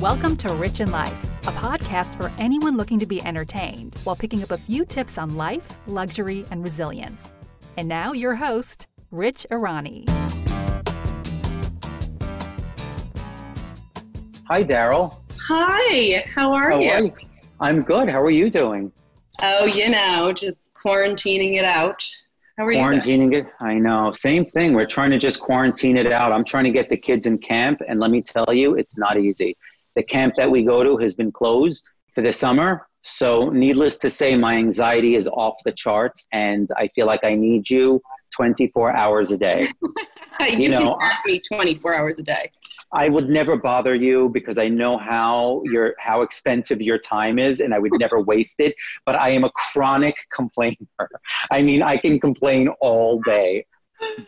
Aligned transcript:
Welcome 0.00 0.38
to 0.38 0.54
Rich 0.54 0.80
in 0.80 0.90
Life, 0.90 1.30
a 1.42 1.52
podcast 1.52 2.14
for 2.14 2.32
anyone 2.38 2.74
looking 2.74 2.98
to 3.00 3.04
be 3.04 3.22
entertained 3.22 3.96
while 4.04 4.16
picking 4.16 4.42
up 4.42 4.50
a 4.50 4.56
few 4.56 4.86
tips 4.86 5.18
on 5.18 5.36
life, 5.36 5.78
luxury, 5.86 6.46
and 6.50 6.64
resilience. 6.64 7.34
And 7.76 7.86
now, 7.86 8.12
your 8.12 8.34
host, 8.34 8.86
Rich 9.10 9.46
Irani. 9.50 10.08
Hi, 14.48 14.64
Daryl. 14.64 15.18
Hi, 15.46 16.24
how 16.34 16.50
are 16.54 16.70
How 16.70 16.78
you? 16.78 16.90
are 16.90 17.02
you? 17.02 17.12
I'm 17.60 17.82
good. 17.82 18.08
How 18.08 18.22
are 18.22 18.30
you 18.30 18.48
doing? 18.48 18.90
Oh, 19.42 19.66
you 19.66 19.90
know, 19.90 20.32
just 20.32 20.72
quarantining 20.72 21.58
it 21.58 21.64
out. 21.66 22.02
How 22.56 22.64
are 22.64 22.72
you? 22.72 22.78
Quarantining 22.78 23.34
it? 23.34 23.48
I 23.60 23.74
know. 23.74 24.12
Same 24.12 24.46
thing. 24.46 24.72
We're 24.72 24.86
trying 24.86 25.10
to 25.10 25.18
just 25.18 25.40
quarantine 25.40 25.98
it 25.98 26.10
out. 26.10 26.32
I'm 26.32 26.44
trying 26.46 26.64
to 26.64 26.70
get 26.70 26.88
the 26.88 26.96
kids 26.96 27.26
in 27.26 27.36
camp, 27.36 27.82
and 27.86 28.00
let 28.00 28.10
me 28.10 28.22
tell 28.22 28.50
you, 28.54 28.76
it's 28.76 28.96
not 28.96 29.18
easy. 29.18 29.54
The 29.96 30.02
camp 30.02 30.34
that 30.36 30.50
we 30.50 30.62
go 30.64 30.82
to 30.82 30.96
has 30.98 31.14
been 31.14 31.32
closed 31.32 31.88
for 32.14 32.22
the 32.22 32.32
summer. 32.32 32.86
So, 33.02 33.48
needless 33.48 33.96
to 33.98 34.10
say, 34.10 34.36
my 34.36 34.54
anxiety 34.54 35.16
is 35.16 35.26
off 35.26 35.54
the 35.64 35.72
charts, 35.72 36.26
and 36.32 36.68
I 36.76 36.88
feel 36.88 37.06
like 37.06 37.24
I 37.24 37.34
need 37.34 37.70
you 37.70 38.00
24 38.34 38.94
hours 38.94 39.30
a 39.30 39.38
day. 39.38 39.68
you 40.40 40.56
you 40.58 40.68
know, 40.68 40.98
me 41.26 41.40
24 41.40 41.98
hours 41.98 42.18
a 42.18 42.22
day. 42.22 42.50
I 42.92 43.08
would 43.08 43.28
never 43.28 43.56
bother 43.56 43.94
you 43.94 44.30
because 44.30 44.58
I 44.58 44.68
know 44.68 44.98
how 44.98 45.62
your 45.64 45.94
how 45.98 46.22
expensive 46.22 46.80
your 46.80 46.98
time 46.98 47.38
is, 47.38 47.60
and 47.60 47.72
I 47.72 47.78
would 47.78 47.92
never 47.98 48.22
waste 48.32 48.56
it. 48.58 48.74
But 49.06 49.14
I 49.14 49.30
am 49.30 49.44
a 49.44 49.50
chronic 49.50 50.16
complainer. 50.34 50.76
I 51.50 51.62
mean, 51.62 51.82
I 51.82 51.96
can 51.96 52.18
complain 52.18 52.68
all 52.80 53.20
day. 53.20 53.66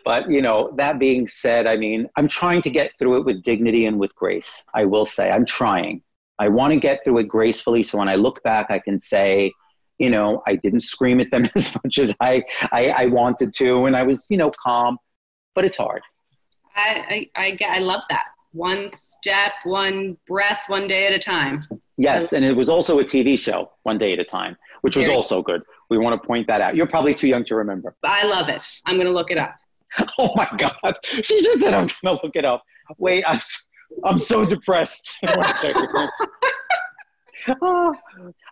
But 0.03 0.29
you 0.29 0.41
know, 0.41 0.71
that 0.75 0.99
being 0.99 1.27
said, 1.27 1.67
I 1.67 1.77
mean, 1.77 2.07
I'm 2.15 2.27
trying 2.27 2.61
to 2.63 2.69
get 2.69 2.91
through 2.99 3.17
it 3.17 3.25
with 3.25 3.43
dignity 3.43 3.85
and 3.85 3.99
with 3.99 4.13
grace. 4.15 4.63
I 4.73 4.85
will 4.85 5.05
say, 5.05 5.29
I'm 5.29 5.45
trying. 5.45 6.01
I 6.39 6.49
want 6.49 6.73
to 6.73 6.79
get 6.79 7.03
through 7.03 7.19
it 7.19 7.27
gracefully, 7.27 7.83
so 7.83 7.97
when 7.99 8.09
I 8.09 8.15
look 8.15 8.41
back, 8.43 8.67
I 8.69 8.79
can 8.79 8.99
say, 8.99 9.51
you 9.99 10.09
know, 10.09 10.41
I 10.47 10.55
didn't 10.55 10.81
scream 10.81 11.19
at 11.19 11.31
them 11.31 11.47
as 11.55 11.75
much 11.83 11.99
as 11.99 12.13
I 12.19 12.43
I, 12.71 12.89
I 12.89 13.05
wanted 13.07 13.53
to, 13.55 13.85
and 13.85 13.95
I 13.95 14.03
was, 14.03 14.25
you 14.29 14.37
know, 14.37 14.51
calm. 14.51 14.97
But 15.55 15.65
it's 15.65 15.77
hard. 15.77 16.01
I, 16.75 17.29
I, 17.35 17.43
I, 17.43 17.51
get, 17.51 17.69
I 17.69 17.79
love 17.79 18.01
that. 18.09 18.25
One 18.53 18.91
step, 19.07 19.53
one 19.63 20.17
breath, 20.27 20.63
one 20.67 20.87
day 20.87 21.07
at 21.07 21.13
a 21.13 21.19
time. 21.19 21.59
Yes, 21.97 22.33
and 22.33 22.43
it 22.43 22.55
was 22.55 22.69
also 22.69 22.99
a 22.99 23.03
TV 23.03 23.37
show, 23.37 23.71
One 23.83 23.97
Day 23.97 24.13
at 24.13 24.19
a 24.19 24.23
Time, 24.23 24.57
which 24.81 24.95
was 24.95 25.09
also 25.09 25.41
good. 25.41 25.61
We 25.89 25.97
want 25.97 26.21
to 26.21 26.27
point 26.27 26.47
that 26.47 26.61
out. 26.61 26.75
You're 26.75 26.87
probably 26.87 27.15
too 27.15 27.27
young 27.27 27.45
to 27.45 27.55
remember. 27.55 27.95
I 28.03 28.25
love 28.25 28.49
it. 28.49 28.67
I'm 28.85 28.95
going 28.95 29.07
to 29.07 29.13
look 29.13 29.31
it 29.31 29.37
up. 29.37 29.55
Oh 30.17 30.33
my 30.35 30.49
God. 30.57 30.97
She 31.03 31.41
just 31.41 31.59
said, 31.59 31.73
I'm 31.73 31.87
going 32.01 32.17
to 32.17 32.23
look 32.23 32.35
it 32.35 32.45
up. 32.45 32.63
Wait, 32.97 33.23
I'm, 33.27 33.39
I'm 34.03 34.17
so 34.17 34.45
depressed. 34.45 35.17
Oh, 37.61 37.93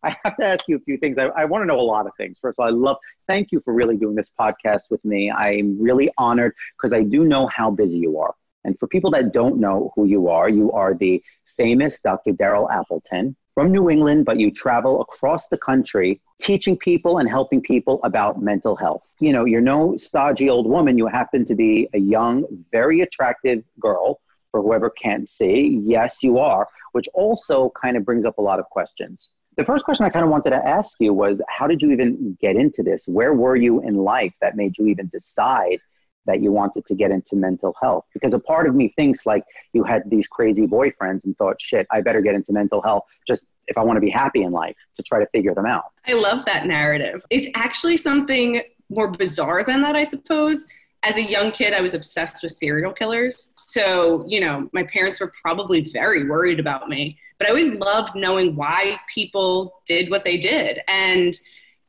I 0.03 0.15
have 0.25 0.35
to 0.37 0.45
ask 0.45 0.67
you 0.67 0.75
a 0.75 0.79
few 0.79 0.97
things. 0.97 1.17
I, 1.17 1.27
I 1.27 1.45
want 1.45 1.61
to 1.61 1.65
know 1.65 1.79
a 1.79 1.81
lot 1.81 2.07
of 2.07 2.11
things. 2.17 2.37
First 2.41 2.59
of 2.59 2.63
all, 2.63 2.67
I 2.67 2.75
love, 2.75 2.97
thank 3.27 3.51
you 3.51 3.61
for 3.63 3.73
really 3.73 3.95
doing 3.95 4.15
this 4.15 4.31
podcast 4.37 4.81
with 4.89 5.03
me. 5.05 5.31
I'm 5.31 5.81
really 5.81 6.11
honored 6.17 6.53
because 6.75 6.91
I 6.91 7.03
do 7.03 7.23
know 7.23 7.47
how 7.47 7.71
busy 7.71 7.99
you 7.99 8.19
are. 8.19 8.33
And 8.65 8.77
for 8.77 8.87
people 8.87 9.11
that 9.11 9.31
don't 9.33 9.59
know 9.59 9.91
who 9.95 10.05
you 10.05 10.27
are, 10.27 10.49
you 10.49 10.71
are 10.71 10.93
the 10.93 11.23
famous 11.55 11.99
Dr. 12.01 12.31
Daryl 12.31 12.69
Appleton 12.69 13.35
from 13.53 13.71
New 13.71 13.89
England, 13.89 14.25
but 14.25 14.37
you 14.37 14.51
travel 14.51 15.01
across 15.01 15.47
the 15.49 15.57
country 15.57 16.21
teaching 16.41 16.77
people 16.77 17.17
and 17.19 17.29
helping 17.29 17.61
people 17.61 17.99
about 18.03 18.41
mental 18.41 18.75
health. 18.75 19.13
You 19.19 19.33
know, 19.33 19.45
you're 19.45 19.61
no 19.61 19.97
stodgy 19.97 20.49
old 20.49 20.67
woman. 20.67 20.97
You 20.97 21.07
happen 21.07 21.45
to 21.45 21.55
be 21.55 21.87
a 21.93 21.99
young, 21.99 22.45
very 22.71 23.01
attractive 23.01 23.63
girl 23.79 24.19
for 24.51 24.61
whoever 24.61 24.89
can't 24.89 25.27
see. 25.27 25.79
Yes, 25.83 26.17
you 26.21 26.39
are, 26.39 26.67
which 26.93 27.07
also 27.13 27.71
kind 27.81 27.97
of 27.97 28.05
brings 28.05 28.25
up 28.25 28.37
a 28.37 28.41
lot 28.41 28.59
of 28.59 28.65
questions. 28.65 29.29
The 29.57 29.65
first 29.65 29.83
question 29.83 30.05
I 30.05 30.09
kind 30.09 30.23
of 30.23 30.31
wanted 30.31 30.51
to 30.51 30.65
ask 30.65 30.95
you 30.99 31.13
was 31.13 31.41
how 31.49 31.67
did 31.67 31.81
you 31.81 31.91
even 31.91 32.37
get 32.39 32.55
into 32.55 32.83
this? 32.83 33.03
Where 33.05 33.33
were 33.33 33.55
you 33.57 33.81
in 33.81 33.95
life 33.97 34.33
that 34.41 34.55
made 34.55 34.77
you 34.77 34.87
even 34.87 35.07
decide 35.07 35.79
that 36.25 36.41
you 36.41 36.51
wanted 36.51 36.85
to 36.85 36.95
get 36.95 37.11
into 37.11 37.35
mental 37.35 37.75
health? 37.81 38.05
Because 38.13 38.33
a 38.33 38.39
part 38.39 38.67
of 38.67 38.75
me 38.75 38.93
thinks 38.95 39.25
like 39.25 39.43
you 39.73 39.83
had 39.83 40.09
these 40.09 40.27
crazy 40.27 40.67
boyfriends 40.67 41.25
and 41.25 41.37
thought, 41.37 41.61
shit, 41.61 41.87
I 41.91 42.01
better 42.01 42.21
get 42.21 42.35
into 42.35 42.53
mental 42.53 42.81
health 42.81 43.05
just 43.27 43.47
if 43.67 43.77
I 43.77 43.83
want 43.83 43.97
to 43.97 44.01
be 44.01 44.09
happy 44.09 44.43
in 44.43 44.51
life 44.51 44.75
to 44.95 45.03
try 45.03 45.19
to 45.19 45.27
figure 45.27 45.53
them 45.53 45.65
out. 45.65 45.85
I 46.07 46.13
love 46.13 46.45
that 46.45 46.65
narrative. 46.65 47.23
It's 47.29 47.47
actually 47.55 47.97
something 47.97 48.61
more 48.89 49.07
bizarre 49.09 49.63
than 49.63 49.81
that, 49.81 49.95
I 49.95 50.03
suppose. 50.03 50.65
As 51.03 51.17
a 51.17 51.23
young 51.23 51.51
kid, 51.51 51.73
I 51.73 51.81
was 51.81 51.95
obsessed 51.95 52.43
with 52.43 52.51
serial 52.51 52.93
killers. 52.93 53.49
So, 53.55 54.23
you 54.27 54.39
know, 54.39 54.69
my 54.73 54.83
parents 54.83 55.19
were 55.19 55.31
probably 55.41 55.89
very 55.91 56.29
worried 56.29 56.59
about 56.59 56.89
me, 56.89 57.17
but 57.39 57.47
I 57.47 57.49
always 57.49 57.73
loved 57.79 58.15
knowing 58.15 58.55
why 58.55 58.99
people 59.13 59.81
did 59.87 60.11
what 60.11 60.23
they 60.23 60.37
did. 60.37 60.81
And 60.87 61.39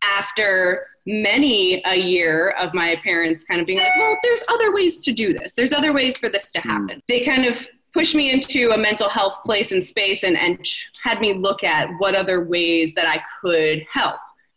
after 0.02 0.86
many 1.06 1.82
a 1.84 1.96
year 1.96 2.50
of 2.50 2.74
my 2.74 2.96
parents 3.02 3.44
kind 3.44 3.60
of 3.60 3.66
being 3.66 3.78
like, 3.78 3.96
well, 3.96 4.16
there's 4.22 4.44
other 4.48 4.72
ways 4.72 4.98
to 4.98 5.12
do 5.12 5.32
this, 5.32 5.54
there's 5.54 5.72
other 5.72 5.92
ways 5.92 6.16
for 6.16 6.28
this 6.28 6.50
to 6.52 6.60
happen, 6.60 7.02
they 7.08 7.20
kind 7.20 7.44
of 7.44 7.66
pushed 7.92 8.14
me 8.14 8.32
into 8.32 8.70
a 8.70 8.78
mental 8.78 9.08
health 9.08 9.38
place 9.44 9.72
and 9.72 9.84
space 9.84 10.22
and, 10.22 10.36
and 10.36 10.66
had 11.02 11.20
me 11.20 11.34
look 11.34 11.62
at 11.62 11.88
what 11.98 12.14
other 12.14 12.44
ways 12.44 12.94
that 12.94 13.06
I 13.06 13.22
could 13.42 13.84
help. 13.92 14.16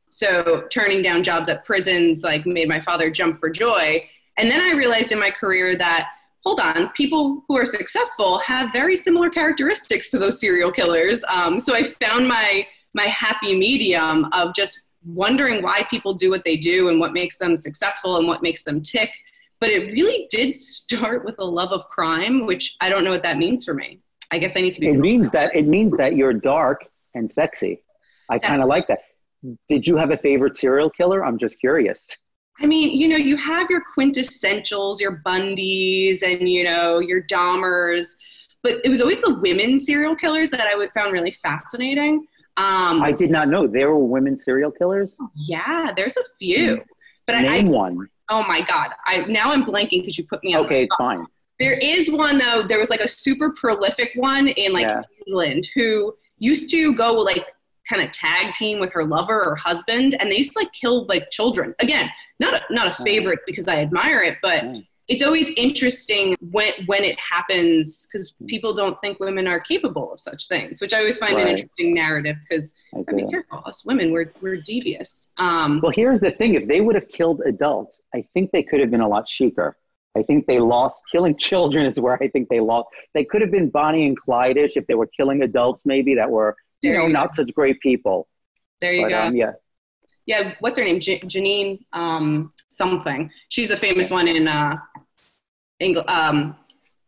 So 0.09 0.65
turning 0.71 1.01
down 1.01 1.23
jobs 1.23 1.49
at 1.49 1.65
prisons 1.65 2.23
like 2.23 2.45
made 2.45 2.69
my 2.69 2.79
father 2.79 3.11
jump 3.11 3.39
for 3.39 3.49
joy. 3.49 4.07
And 4.37 4.49
then 4.49 4.61
I 4.61 4.71
realized 4.71 5.11
in 5.11 5.19
my 5.19 5.31
career 5.31 5.77
that 5.77 6.07
hold 6.45 6.59
on, 6.59 6.91
people 6.91 7.43
who 7.47 7.57
are 7.57 7.65
successful 7.65 8.37
have 8.39 8.71
very 8.71 8.95
similar 8.95 9.29
characteristics 9.29 10.11
to 10.11 10.19
those 10.19 10.39
serial 10.39 10.71
killers. 10.71 11.23
Um, 11.27 11.59
so 11.59 11.75
I 11.75 11.83
found 11.83 12.27
my 12.27 12.65
my 12.93 13.07
happy 13.07 13.59
medium 13.59 14.25
of 14.31 14.55
just 14.55 14.79
wondering 15.05 15.61
why 15.61 15.85
people 15.89 16.13
do 16.13 16.29
what 16.29 16.43
they 16.43 16.57
do 16.57 16.89
and 16.89 16.99
what 16.99 17.13
makes 17.13 17.37
them 17.37 17.55
successful 17.57 18.17
and 18.17 18.27
what 18.27 18.41
makes 18.41 18.63
them 18.63 18.81
tick. 18.81 19.09
But 19.59 19.69
it 19.69 19.91
really 19.91 20.27
did 20.29 20.59
start 20.59 21.23
with 21.25 21.35
a 21.39 21.45
love 21.45 21.71
of 21.71 21.87
crime, 21.87 22.45
which 22.45 22.75
I 22.81 22.89
don't 22.89 23.03
know 23.03 23.11
what 23.11 23.23
that 23.23 23.37
means 23.37 23.63
for 23.63 23.73
me. 23.73 23.99
I 24.31 24.37
guess 24.37 24.57
I 24.57 24.61
need 24.61 24.73
to 24.73 24.81
be. 24.81 24.87
It 24.87 24.97
means 24.97 25.31
that 25.31 25.55
it 25.55 25.67
means 25.67 25.95
that 25.97 26.15
you're 26.15 26.33
dark 26.33 26.85
and 27.13 27.29
sexy. 27.31 27.83
I 28.29 28.39
kind 28.39 28.61
of 28.61 28.67
like 28.67 28.87
that. 28.87 28.99
Did 29.69 29.87
you 29.87 29.95
have 29.97 30.11
a 30.11 30.17
favorite 30.17 30.57
serial 30.57 30.89
killer? 30.89 31.23
I'm 31.23 31.37
just 31.37 31.59
curious. 31.59 32.05
I 32.59 32.65
mean, 32.65 32.97
you 32.97 33.07
know, 33.07 33.17
you 33.17 33.37
have 33.37 33.69
your 33.69 33.83
quintessentials, 33.97 34.99
your 34.99 35.21
Bundys, 35.25 36.23
and 36.23 36.49
you 36.49 36.63
know, 36.63 36.99
your 36.99 37.21
Dahmers, 37.23 38.07
but 38.63 38.83
it 38.83 38.89
was 38.89 39.01
always 39.01 39.21
the 39.21 39.35
women 39.35 39.79
serial 39.79 40.15
killers 40.15 40.49
that 40.51 40.61
I 40.61 40.87
found 40.95 41.13
really 41.13 41.31
fascinating. 41.31 42.25
Um, 42.57 43.01
I 43.03 43.11
did 43.11 43.31
not 43.31 43.49
know 43.49 43.67
there 43.67 43.89
were 43.89 43.99
women 44.05 44.37
serial 44.37 44.71
killers. 44.71 45.15
yeah, 45.35 45.91
there's 45.95 46.15
a 46.17 46.23
few, 46.39 46.75
hmm. 46.77 46.81
but 47.25 47.35
I, 47.35 47.41
Name 47.41 47.67
I 47.67 47.71
one. 47.71 48.07
oh 48.29 48.43
my 48.43 48.61
god, 48.61 48.91
I 49.05 49.25
now 49.27 49.51
I'm 49.51 49.63
blanking 49.65 50.01
because 50.01 50.17
you 50.17 50.25
put 50.25 50.43
me 50.43 50.53
on. 50.55 50.65
Okay, 50.65 50.83
it's 50.83 50.93
spot. 50.95 51.17
fine. 51.17 51.25
There 51.59 51.73
is 51.73 52.09
one 52.11 52.37
though. 52.37 52.63
There 52.63 52.79
was 52.79 52.89
like 52.89 53.01
a 53.01 53.07
super 53.07 53.51
prolific 53.51 54.11
one 54.15 54.47
in 54.47 54.73
like 54.73 54.83
Yeah. 54.83 55.01
England 55.27 55.67
who 55.75 56.13
used 56.39 56.69
to 56.71 56.93
go 56.95 57.13
like 57.13 57.45
kind 57.89 58.01
of 58.01 58.11
tag 58.11 58.53
team 58.53 58.79
with 58.79 58.91
her 58.93 59.03
lover 59.03 59.43
or 59.45 59.55
husband, 59.55 60.15
and 60.19 60.31
they 60.31 60.37
used 60.37 60.53
to 60.53 60.59
like 60.59 60.71
kill 60.73 61.05
like 61.07 61.29
children. 61.31 61.75
Again, 61.79 62.09
not 62.39 62.53
a, 62.53 62.61
not 62.73 62.87
a 62.87 62.95
Oh. 62.99 63.03
favorite 63.03 63.39
because 63.45 63.67
I 63.67 63.77
admire 63.77 64.21
it, 64.23 64.37
but 64.41 64.63
Yeah. 64.75 64.81
It's 65.07 65.21
always 65.23 65.49
interesting 65.57 66.35
when 66.51 66.71
when 66.87 67.03
it 67.03 67.17
happens 67.19 68.07
because 68.11 68.33
people 68.47 68.73
don't 68.73 68.99
think 69.01 69.19
women 69.19 69.47
are 69.47 69.59
capable 69.59 70.11
of 70.13 70.19
such 70.19 70.47
things, 70.47 70.81
which 70.81 70.93
I 70.93 70.99
always 70.99 71.17
find 71.17 71.39
an 71.39 71.47
interesting 71.47 71.93
narrative 71.93 72.37
because 72.47 72.73
I 72.95 73.03
I 73.07 73.11
mean, 73.13 73.29
careful, 73.29 73.61
us 73.65 73.85
women 73.85 74.11
we're 74.11 74.33
we're 74.41 74.55
devious. 74.57 75.27
Um, 75.37 75.81
Well, 75.81 75.91
here's 75.95 76.19
the 76.19 76.31
thing: 76.31 76.55
if 76.55 76.67
they 76.67 76.81
would 76.81 76.95
have 76.95 77.07
killed 77.09 77.41
adults, 77.45 78.01
I 78.13 78.25
think 78.33 78.51
they 78.51 78.63
could 78.63 78.79
have 78.79 78.91
been 78.91 79.01
a 79.01 79.07
lot 79.07 79.27
chicer. 79.27 79.77
I 80.17 80.23
think 80.23 80.47
they 80.47 80.59
lost 80.59 81.01
killing 81.11 81.35
children 81.35 81.85
is 81.85 81.99
where 81.99 82.17
I 82.21 82.29
think 82.29 82.49
they 82.49 82.61
lost. 82.61 82.87
They 83.13 83.25
could 83.25 83.41
have 83.41 83.51
been 83.51 83.69
Bonnie 83.69 84.07
and 84.07 84.17
Clyde-ish 84.17 84.77
if 84.77 84.87
they 84.87 84.95
were 84.95 85.07
killing 85.07 85.41
adults, 85.43 85.83
maybe 85.85 86.15
that 86.15 86.29
were 86.31 86.55
you 86.81 86.91
There 86.91 87.01
know 87.01 87.07
you 87.07 87.13
not 87.13 87.35
such 87.35 87.53
great 87.53 87.79
people. 87.81 88.27
there 88.81 88.93
you 88.93 89.03
But 89.03 89.09
go. 89.09 89.21
um, 89.23 89.35
yeah, 89.35 89.51
yeah, 90.25 90.53
what's 90.59 90.77
her 90.77 90.83
name? 90.83 90.99
J- 90.99 91.21
Janine 91.21 91.79
um, 91.93 92.53
something. 92.69 93.29
She's 93.49 93.71
a 93.71 93.77
famous 93.77 94.09
one 94.09 94.27
in 94.27 94.47
uh, 94.47 94.75
Engl- 95.81 96.07
um, 96.09 96.55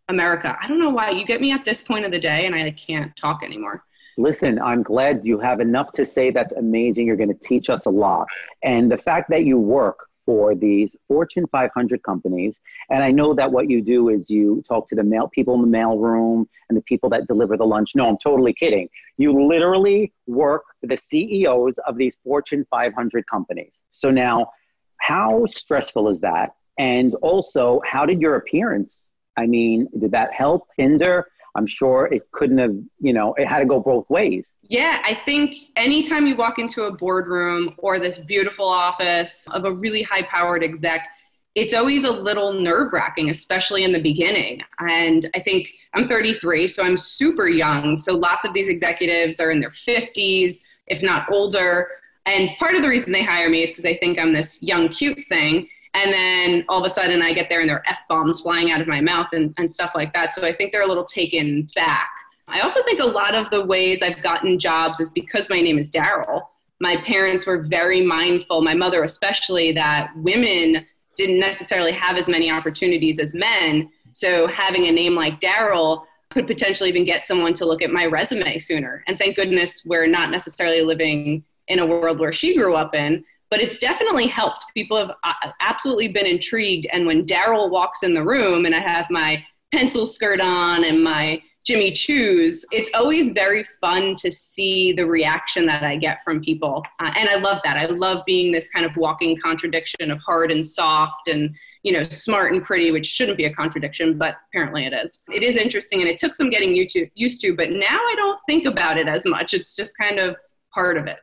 America. 0.10 0.58
I 0.62 0.68
don't 0.68 0.80
know 0.80 0.90
why 0.90 1.12
you 1.12 1.25
get 1.25 1.42
me 1.42 1.52
at 1.52 1.66
this 1.66 1.81
point 1.81 2.06
of 2.06 2.12
the 2.12 2.19
day 2.19 2.46
and 2.46 2.56
I 2.56 2.72
can't 2.72 3.16
talk 3.16 3.44
anymore. 3.44 3.84
Listen, 4.18 4.60
I'm 4.60 4.81
glad 4.81 5.22
you 5.24 5.40
have 5.40 5.60
enough 5.60 5.92
to 5.94 6.04
say 6.04 6.31
that's 6.31 6.54
amazing. 6.54 7.06
You're 7.06 7.18
going 7.18 7.30
to 7.30 7.48
teach 7.48 7.69
us 7.69 7.86
a 7.86 7.90
lot. 7.90 8.28
And 8.64 8.92
the 8.92 8.98
fact 8.98 9.30
that 9.30 9.44
you 9.46 9.60
work 9.60 10.06
for 10.28 10.54
these 10.54 10.94
Fortune 11.08 11.48
500 11.48 12.04
companies, 12.04 12.60
and 12.90 13.02
I 13.02 13.12
know 13.12 13.34
that 13.34 13.50
what 13.50 13.70
you 13.70 13.82
do 13.82 14.10
is 14.10 14.30
you 14.30 14.62
talk 14.68 14.90
to 14.90 14.96
the 14.96 15.04
mail 15.04 15.30
people 15.30 15.56
in 15.56 15.62
the 15.62 15.78
mailroom 15.78 16.46
and 16.68 16.78
the 16.78 16.82
people 16.82 17.10
that 17.12 17.28
deliver 17.28 17.56
the 17.56 17.66
lunch. 17.66 17.96
No, 17.96 18.10
I'm 18.10 18.18
totally 18.18 18.54
kidding. 18.54 18.90
You 19.18 19.48
literally 19.48 20.12
work 20.28 20.66
for 20.82 20.88
the 20.88 20.98
CEOs 20.98 21.76
of 21.88 21.98
these 21.98 22.18
Fortune 22.26 22.68
500 22.70 23.26
companies. 23.26 23.82
So 23.94 24.12
now, 24.12 24.52
how 24.98 25.46
stressful 25.46 26.10
is 26.10 26.20
that? 26.20 26.56
And 26.78 27.16
also, 27.22 27.80
how 27.86 28.06
did 28.06 28.20
your 28.22 28.36
appearance? 28.36 29.14
I 29.38 29.46
mean, 29.46 29.88
did 29.98 30.12
that 30.12 30.34
help 30.34 30.68
hinder? 30.76 31.28
I'm 31.57 31.68
sure 31.68 32.06
it 32.06 32.31
couldn't 32.31 32.59
have, 32.59 32.75
you 33.00 33.13
know, 33.13 33.33
it 33.33 33.48
had 33.48 33.59
to 33.59 33.65
go 33.65 33.80
both 33.80 34.09
ways. 34.09 34.48
Yeah, 34.62 35.01
I 35.04 35.19
think 35.25 35.56
anytime 35.75 36.27
you 36.27 36.36
walk 36.36 36.59
into 36.59 36.83
a 36.83 36.92
boardroom 36.95 37.74
or 37.80 38.00
this 38.00 38.19
beautiful 38.19 38.68
office 38.68 39.48
of 39.51 39.65
a 39.65 39.71
really 39.71 40.04
high 40.04 40.21
powered 40.21 40.63
exec, 40.63 41.01
it's 41.56 41.74
always 41.74 42.04
a 42.04 42.12
little 42.12 42.54
nerve 42.54 42.94
wracking, 42.94 43.31
especially 43.31 43.83
in 43.83 43.92
the 43.92 44.01
beginning. 44.01 44.62
And 44.80 45.27
I 45.33 45.39
think 45.39 45.68
I'm 45.95 46.07
33, 46.07 46.68
so 46.68 46.83
I'm 46.83 46.95
super 46.95 47.50
young. 47.50 47.98
So 47.98 48.13
lots 48.13 48.45
of 48.45 48.54
these 48.54 48.68
executives 48.68 49.39
are 49.39 49.50
in 49.50 49.59
their 49.59 49.71
50s, 49.71 50.59
if 50.86 51.01
not 51.01 51.25
older. 51.31 51.88
And 52.27 52.51
part 52.59 52.75
of 52.75 52.83
the 52.83 52.89
reason 52.89 53.12
they 53.12 53.24
hire 53.24 53.50
me 53.50 53.63
is 53.63 53.71
because 53.71 53.83
they 53.83 53.98
think 53.98 54.19
I'm 54.19 54.33
this 54.33 54.62
young, 54.62 54.89
cute 54.89 55.18
thing. 55.30 55.68
And 55.94 56.13
then 56.13 56.66
all 56.69 56.80
of 56.80 56.86
a 56.86 56.89
sudden 56.89 57.22
I 57.22 57.34
get 57.34 57.50
there 57.50 57.62
and 57.62 57.69
there 57.69 57.78
are 57.78 57.88
F 57.88 58.00
bombs 58.07 58.42
flying 58.42 58.72
out 58.72 58.81
of 58.81 58.88
my 58.88 59.01
mouth 59.01 59.28
and, 59.34 59.54
and 59.57 59.72
stuff 59.72 59.92
like 59.95 60.13
that. 60.13 60.34
So 60.34 60.45
I 60.45 60.54
think 60.54 60.72
they're 60.72 60.84
a 60.84 60.88
little 60.88 61.06
taken 61.06 61.68
back. 61.75 62.10
I 62.48 62.62
also 62.62 62.84
think 62.84 63.00
a 63.00 63.06
lot 63.06 63.36
of 63.36 63.50
the 63.50 63.66
ways 63.66 64.01
I've 64.01 64.22
gotten 64.22 64.57
jobs 64.57 65.00
is 65.00 65.10
because 65.10 65.50
my 65.50 65.60
name 65.60 65.78
is 65.78 65.89
Daryl. 65.89 66.44
My 66.80 66.98
parents 66.98 67.45
were 67.45 67.63
very 67.63 68.06
mindful, 68.06 68.62
my 68.62 68.74
mother 68.74 69.04
especially, 69.04 69.72
that 69.74 70.12
women 70.16 70.86
didn't 71.18 71.39
necessarily 71.39 71.92
have 71.92 72.16
as 72.16 72.28
many 72.28 72.51
opportunities 72.51 73.19
as 73.19 73.33
men. 73.33 73.90
So 74.13 74.48
having 74.48 74.86
a 74.86 74.92
name 74.92 75.16
like 75.16 75.42
Daryl 75.42 76.04
could 76.30 76.48
potentially 76.48 76.90
even 76.90 77.06
get 77.06 77.25
someone 77.25 77.54
to 77.56 77.66
look 77.66 77.81
at 77.81 77.90
my 77.90 78.06
resume 78.06 78.60
sooner. 78.60 79.04
And 79.07 79.18
thank 79.18 79.36
goodness 79.36 79.83
we're 79.86 80.07
not 80.07 80.30
necessarily 80.30 80.81
living 80.81 81.44
in 81.68 81.80
a 81.80 81.86
world 81.86 82.19
where 82.19 82.33
she 82.33 82.56
grew 82.56 82.75
up 82.75 82.94
in, 82.94 83.25
but 83.50 83.62
it's 83.62 83.78
definitely 83.78 84.28
helped. 84.28 84.66
People 84.74 84.98
have 84.98 85.16
uh, 85.24 85.52
absolutely 85.60 86.10
been 86.10 86.26
intrigued. 86.26 86.88
And 86.92 87.06
when 87.06 87.26
Daryl 87.26 87.70
walks 87.70 88.04
in 88.04 88.14
the 88.14 88.24
room 88.24 88.66
and 88.66 88.76
I 88.76 88.80
have 88.80 89.08
my 89.10 89.44
pencil 89.74 90.06
skirt 90.06 90.42
on 90.42 90.84
and 90.84 91.04
my 91.04 91.42
Jimmy 91.66 91.92
Choos, 91.92 92.64
it's 92.72 92.90
always 92.94 93.28
very 93.28 93.66
fun 93.82 94.16
to 94.20 94.32
see 94.32 94.94
the 94.94 95.06
reaction 95.06 95.66
that 95.66 95.84
I 95.84 95.98
get 95.98 96.24
from 96.24 96.42
people. 96.42 96.82
Uh, 97.02 97.12
and 97.18 97.28
I 97.28 97.36
love 97.36 97.60
that. 97.66 97.76
I 97.76 97.88
love 97.88 98.24
being 98.26 98.54
this 98.54 98.70
kind 98.70 98.86
of 98.86 98.96
walking 98.96 99.38
contradiction 99.38 100.10
of 100.10 100.20
hard 100.20 100.50
and 100.50 100.66
soft 100.66 101.28
and, 101.28 101.54
you 101.84 101.92
know, 101.92 102.08
smart 102.08 102.54
and 102.54 102.64
pretty, 102.64 102.92
which 102.92 103.06
shouldn't 103.06 103.36
be 103.36 103.46
a 103.46 103.54
contradiction, 103.54 104.18
but 104.18 104.36
apparently 104.50 104.86
it 104.86 104.94
is. 104.94 105.20
It 105.30 105.44
is 105.44 105.58
interesting 105.58 106.00
and 106.00 106.10
it 106.10 106.18
took 106.18 106.34
some 106.34 106.50
getting 106.50 106.74
used 106.74 106.92
to, 106.92 107.10
used 107.16 107.42
to 107.42 107.54
but 107.54 107.72
now 107.72 108.00
I 108.00 108.14
don't 108.16 108.40
think 108.48 108.66
about 108.66 108.98
it 108.98 109.10
as 109.10 109.26
much. 109.26 109.54
It's 109.54 109.76
just 109.76 109.92
kind 109.98 110.20
of 110.20 110.38
part 110.74 110.96
of 110.96 111.06
it. 111.06 111.18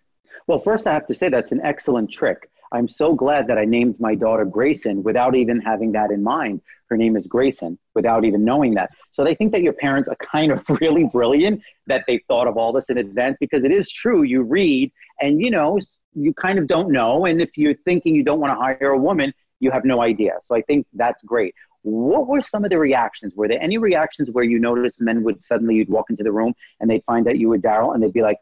Well, 0.46 0.58
first, 0.58 0.86
I 0.86 0.92
have 0.92 1.06
to 1.06 1.14
say 1.14 1.28
that's 1.28 1.52
an 1.52 1.62
excellent 1.62 2.10
trick. 2.10 2.50
I'm 2.70 2.88
so 2.88 3.14
glad 3.14 3.46
that 3.46 3.56
I 3.56 3.64
named 3.64 4.00
my 4.00 4.14
daughter 4.14 4.44
Grayson 4.44 5.02
without 5.02 5.34
even 5.36 5.60
having 5.60 5.92
that 5.92 6.10
in 6.10 6.22
mind. 6.22 6.60
Her 6.90 6.96
name 6.96 7.16
is 7.16 7.26
Grayson 7.26 7.78
without 7.94 8.24
even 8.24 8.44
knowing 8.44 8.74
that. 8.74 8.90
So 9.12 9.24
they 9.24 9.34
think 9.34 9.52
that 9.52 9.62
your 9.62 9.72
parents 9.72 10.08
are 10.08 10.16
kind 10.32 10.52
of 10.52 10.68
really 10.80 11.04
brilliant 11.04 11.62
that 11.86 12.02
they 12.06 12.18
thought 12.28 12.46
of 12.46 12.56
all 12.56 12.72
this 12.72 12.90
in 12.90 12.98
advance 12.98 13.36
because 13.40 13.64
it 13.64 13.72
is 13.72 13.90
true. 13.90 14.22
You 14.22 14.42
read 14.42 14.92
and 15.20 15.40
you 15.40 15.50
know, 15.50 15.78
you 16.14 16.34
kind 16.34 16.58
of 16.58 16.66
don't 16.66 16.90
know. 16.90 17.26
And 17.26 17.40
if 17.40 17.56
you're 17.56 17.74
thinking 17.74 18.14
you 18.14 18.22
don't 18.22 18.40
want 18.40 18.52
to 18.52 18.60
hire 18.60 18.90
a 18.90 18.98
woman, 18.98 19.32
you 19.60 19.70
have 19.70 19.84
no 19.84 20.02
idea. 20.02 20.34
So 20.44 20.54
I 20.54 20.62
think 20.62 20.86
that's 20.92 21.22
great. 21.24 21.54
What 21.82 22.26
were 22.26 22.42
some 22.42 22.64
of 22.64 22.70
the 22.70 22.78
reactions? 22.78 23.34
Were 23.34 23.48
there 23.48 23.62
any 23.62 23.78
reactions 23.78 24.30
where 24.30 24.44
you 24.44 24.58
noticed 24.58 25.00
men 25.00 25.22
would 25.22 25.42
suddenly 25.42 25.76
you'd 25.76 25.88
walk 25.88 26.10
into 26.10 26.22
the 26.22 26.32
room 26.32 26.54
and 26.80 26.90
they'd 26.90 27.04
find 27.04 27.26
that 27.26 27.38
you 27.38 27.48
were 27.48 27.58
Daryl 27.58 27.94
and 27.94 28.02
they'd 28.02 28.12
be 28.12 28.22
like, 28.22 28.38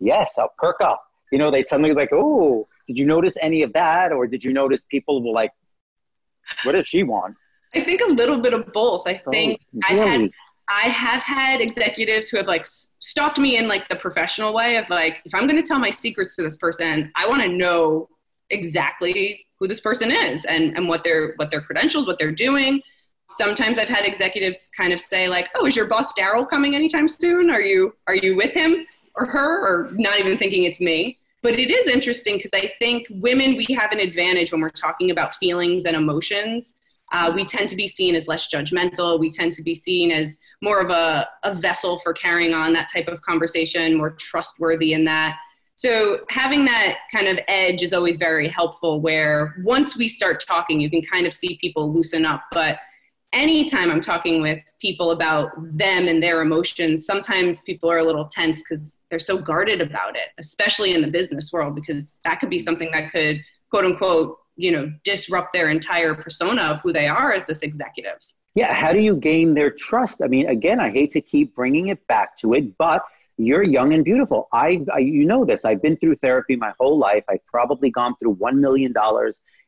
Yes, 0.00 0.34
I'll 0.38 0.52
perk 0.58 0.80
up. 0.80 1.07
You 1.30 1.38
know, 1.38 1.50
they'd 1.50 1.68
suddenly 1.68 1.92
like, 1.92 2.10
Oh, 2.12 2.66
did 2.88 2.96
you 2.96 3.04
notice 3.04 3.34
any 3.40 3.62
of 3.62 3.72
that, 3.74 4.12
or 4.12 4.26
did 4.26 4.42
you 4.42 4.52
notice 4.52 4.82
people 4.90 5.22
were 5.22 5.32
like, 5.32 5.52
"What 6.64 6.72
does 6.72 6.88
she 6.88 7.02
want?" 7.02 7.36
I 7.74 7.82
think 7.82 8.00
a 8.00 8.10
little 8.10 8.40
bit 8.40 8.54
of 8.54 8.72
both. 8.72 9.06
I 9.06 9.20
oh, 9.26 9.30
think 9.30 9.60
oh? 9.74 9.80
I 9.88 9.94
had 9.94 10.30
I 10.70 10.88
have 10.88 11.22
had 11.22 11.60
executives 11.60 12.28
who 12.28 12.38
have 12.38 12.46
like 12.46 12.66
stalked 12.98 13.38
me 13.38 13.58
in 13.58 13.68
like 13.68 13.88
the 13.88 13.96
professional 13.96 14.54
way 14.54 14.76
of 14.76 14.88
like, 14.90 15.18
if 15.24 15.34
I'm 15.34 15.46
going 15.46 15.62
to 15.62 15.66
tell 15.66 15.78
my 15.78 15.90
secrets 15.90 16.36
to 16.36 16.42
this 16.42 16.56
person, 16.56 17.10
I 17.14 17.28
want 17.28 17.42
to 17.42 17.48
know 17.48 18.08
exactly 18.50 19.46
who 19.58 19.68
this 19.68 19.80
person 19.80 20.10
is 20.10 20.44
and, 20.46 20.76
and 20.76 20.88
what 20.88 21.04
their 21.04 21.34
what 21.36 21.50
their 21.50 21.60
credentials, 21.60 22.06
what 22.06 22.18
they're 22.18 22.32
doing. 22.32 22.80
Sometimes 23.36 23.78
I've 23.78 23.88
had 23.88 24.06
executives 24.06 24.70
kind 24.74 24.94
of 24.94 25.00
say 25.00 25.28
like, 25.28 25.48
"Oh, 25.54 25.66
is 25.66 25.76
your 25.76 25.86
boss 25.86 26.14
Daryl 26.14 26.48
coming 26.48 26.74
anytime 26.74 27.06
soon? 27.06 27.50
Are 27.50 27.60
you 27.60 27.92
are 28.06 28.14
you 28.14 28.34
with 28.34 28.54
him 28.54 28.86
or 29.18 29.26
her?" 29.26 29.60
Or 29.66 29.90
not 29.92 30.18
even 30.18 30.38
thinking 30.38 30.64
it's 30.64 30.80
me. 30.80 31.18
But 31.42 31.58
it 31.58 31.70
is 31.70 31.86
interesting 31.86 32.36
because 32.36 32.52
I 32.52 32.72
think 32.78 33.06
women, 33.10 33.56
we 33.56 33.66
have 33.74 33.92
an 33.92 34.00
advantage 34.00 34.50
when 34.50 34.60
we're 34.60 34.70
talking 34.70 35.10
about 35.10 35.34
feelings 35.36 35.84
and 35.84 35.96
emotions. 35.96 36.74
Uh, 37.12 37.32
we 37.34 37.46
tend 37.46 37.68
to 37.70 37.76
be 37.76 37.86
seen 37.86 38.14
as 38.14 38.28
less 38.28 38.48
judgmental. 38.48 39.18
We 39.18 39.30
tend 39.30 39.54
to 39.54 39.62
be 39.62 39.74
seen 39.74 40.10
as 40.10 40.36
more 40.60 40.80
of 40.80 40.90
a, 40.90 41.28
a 41.44 41.54
vessel 41.54 42.00
for 42.00 42.12
carrying 42.12 42.52
on 42.52 42.72
that 42.74 42.88
type 42.92 43.08
of 43.08 43.22
conversation, 43.22 43.94
more 43.94 44.10
trustworthy 44.10 44.92
in 44.92 45.04
that. 45.04 45.36
So 45.76 46.20
having 46.28 46.64
that 46.64 46.96
kind 47.12 47.28
of 47.28 47.38
edge 47.46 47.82
is 47.82 47.92
always 47.92 48.16
very 48.16 48.48
helpful 48.48 49.00
where 49.00 49.54
once 49.62 49.96
we 49.96 50.08
start 50.08 50.44
talking, 50.44 50.80
you 50.80 50.90
can 50.90 51.02
kind 51.02 51.24
of 51.24 51.32
see 51.32 51.56
people 51.60 51.94
loosen 51.94 52.26
up. 52.26 52.42
But 52.52 52.78
anytime 53.32 53.90
I'm 53.90 54.00
talking 54.00 54.40
with 54.40 54.60
people 54.80 55.10
about 55.10 55.50
them 55.56 56.08
and 56.08 56.22
their 56.22 56.40
emotions, 56.40 57.04
sometimes 57.04 57.60
people 57.62 57.90
are 57.90 57.98
a 57.98 58.04
little 58.04 58.26
tense 58.26 58.60
because 58.60 58.96
they're 59.10 59.18
so 59.18 59.38
guarded 59.38 59.80
about 59.80 60.16
it, 60.16 60.28
especially 60.38 60.94
in 60.94 61.02
the 61.02 61.08
business 61.08 61.52
world, 61.52 61.74
because 61.74 62.20
that 62.24 62.40
could 62.40 62.50
be 62.50 62.58
something 62.58 62.90
that 62.92 63.10
could, 63.12 63.42
quote 63.70 63.84
unquote, 63.84 64.38
you 64.56 64.72
know, 64.72 64.92
disrupt 65.04 65.52
their 65.52 65.70
entire 65.70 66.14
persona 66.14 66.62
of 66.62 66.80
who 66.80 66.92
they 66.92 67.06
are 67.06 67.32
as 67.32 67.46
this 67.46 67.62
executive. 67.62 68.18
Yeah. 68.54 68.72
How 68.74 68.92
do 68.92 68.98
you 68.98 69.14
gain 69.14 69.54
their 69.54 69.70
trust? 69.70 70.20
I 70.22 70.26
mean, 70.26 70.48
again, 70.48 70.80
I 70.80 70.90
hate 70.90 71.12
to 71.12 71.20
keep 71.20 71.54
bringing 71.54 71.88
it 71.88 72.04
back 72.08 72.36
to 72.38 72.54
it, 72.54 72.76
but 72.76 73.04
you're 73.36 73.62
young 73.62 73.94
and 73.94 74.04
beautiful. 74.04 74.48
I, 74.52 74.84
I 74.92 74.98
you 74.98 75.24
know 75.24 75.44
this. 75.44 75.64
I've 75.64 75.80
been 75.80 75.96
through 75.96 76.16
therapy 76.16 76.56
my 76.56 76.72
whole 76.80 76.98
life. 76.98 77.22
I've 77.28 77.46
probably 77.46 77.90
gone 77.90 78.16
through 78.20 78.34
$1 78.34 78.56
million 78.56 78.92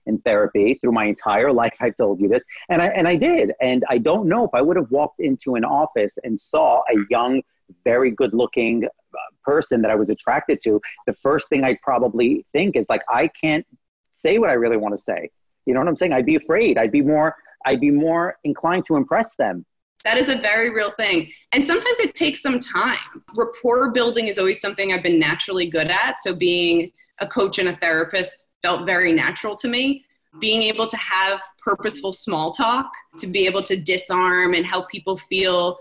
in 0.06 0.19
therapy 0.19 0.79
through 0.81 0.93
my 0.93 1.06
entire 1.06 1.52
life. 1.52 1.76
I've 1.81 1.97
told 1.97 2.20
you 2.20 2.29
this, 2.29 2.43
and 2.69 2.82
I 2.82 2.87
and 2.87 3.06
I 3.06 3.17
did. 3.17 3.52
And 3.61 3.85
I 3.88 3.99
don't 3.99 4.29
know 4.29 4.44
if 4.44 4.50
I 4.55 4.62
would 4.62 4.76
have 4.76 4.91
walked 4.91 5.20
into 5.20 5.55
an 5.55 5.64
office 5.64 6.19
and 6.25 6.41
saw 6.41 6.82
a 6.94 6.99
young, 7.11 7.43
very 7.85 8.11
good-looking 8.11 8.85
uh, 8.85 9.19
person 9.44 9.82
that 9.82 9.91
I 9.91 9.94
was 9.94 10.11
attracted 10.11 10.61
to. 10.64 10.81
The 11.06 11.14
first 11.14 11.49
thing 11.49 11.64
I'd 11.64 11.81
probably 11.82 12.44
think 12.52 12.76
is 12.76 12.87
like, 12.88 13.02
I 13.08 13.29
can't 13.29 13.67
say 14.12 14.38
what 14.38 14.50
I 14.50 14.55
really 14.55 14.76
want 14.76 14.97
to 14.97 15.02
say. 15.02 15.31
You 15.67 15.75
know 15.75 15.81
what 15.81 15.88
I'm 15.88 15.97
saying? 15.97 16.12
I'd 16.12 16.26
be 16.26 16.37
afraid. 16.37 16.79
I'd 16.79 16.93
be 16.93 17.03
more. 17.03 17.37
I'd 17.67 17.81
be 17.81 17.91
more 17.91 18.37
inclined 18.44 18.87
to 18.87 18.96
impress 18.96 19.37
them. 19.37 19.67
That 20.05 20.17
is 20.17 20.31
a 20.31 20.37
very 20.37 20.70
real 20.70 20.93
thing. 20.93 21.31
And 21.53 21.62
sometimes 21.62 22.00
it 22.00 22.14
takes 22.14 22.41
some 22.41 22.58
time. 22.58 22.96
Rapport 23.37 23.91
building 23.91 24.29
is 24.29 24.39
always 24.39 24.60
something 24.60 24.93
I've 24.93 25.03
been 25.03 25.19
naturally 25.19 25.69
good 25.69 25.89
at. 25.89 26.22
So, 26.22 26.34
being 26.34 26.91
a 27.20 27.27
coach 27.27 27.58
and 27.58 27.69
a 27.69 27.77
therapist 27.77 28.46
felt 28.62 28.86
very 28.86 29.12
natural 29.12 29.56
to 29.56 29.69
me. 29.69 30.05
Being 30.40 30.62
able 30.62 30.86
to 30.86 30.96
have 30.96 31.40
purposeful 31.58 32.12
small 32.12 32.52
talk, 32.52 32.90
to 33.19 33.26
be 33.26 33.46
able 33.46 33.62
to 33.64 33.76
disarm 33.76 34.55
and 34.55 34.64
help 34.64 34.88
people 34.88 35.17
feel, 35.17 35.79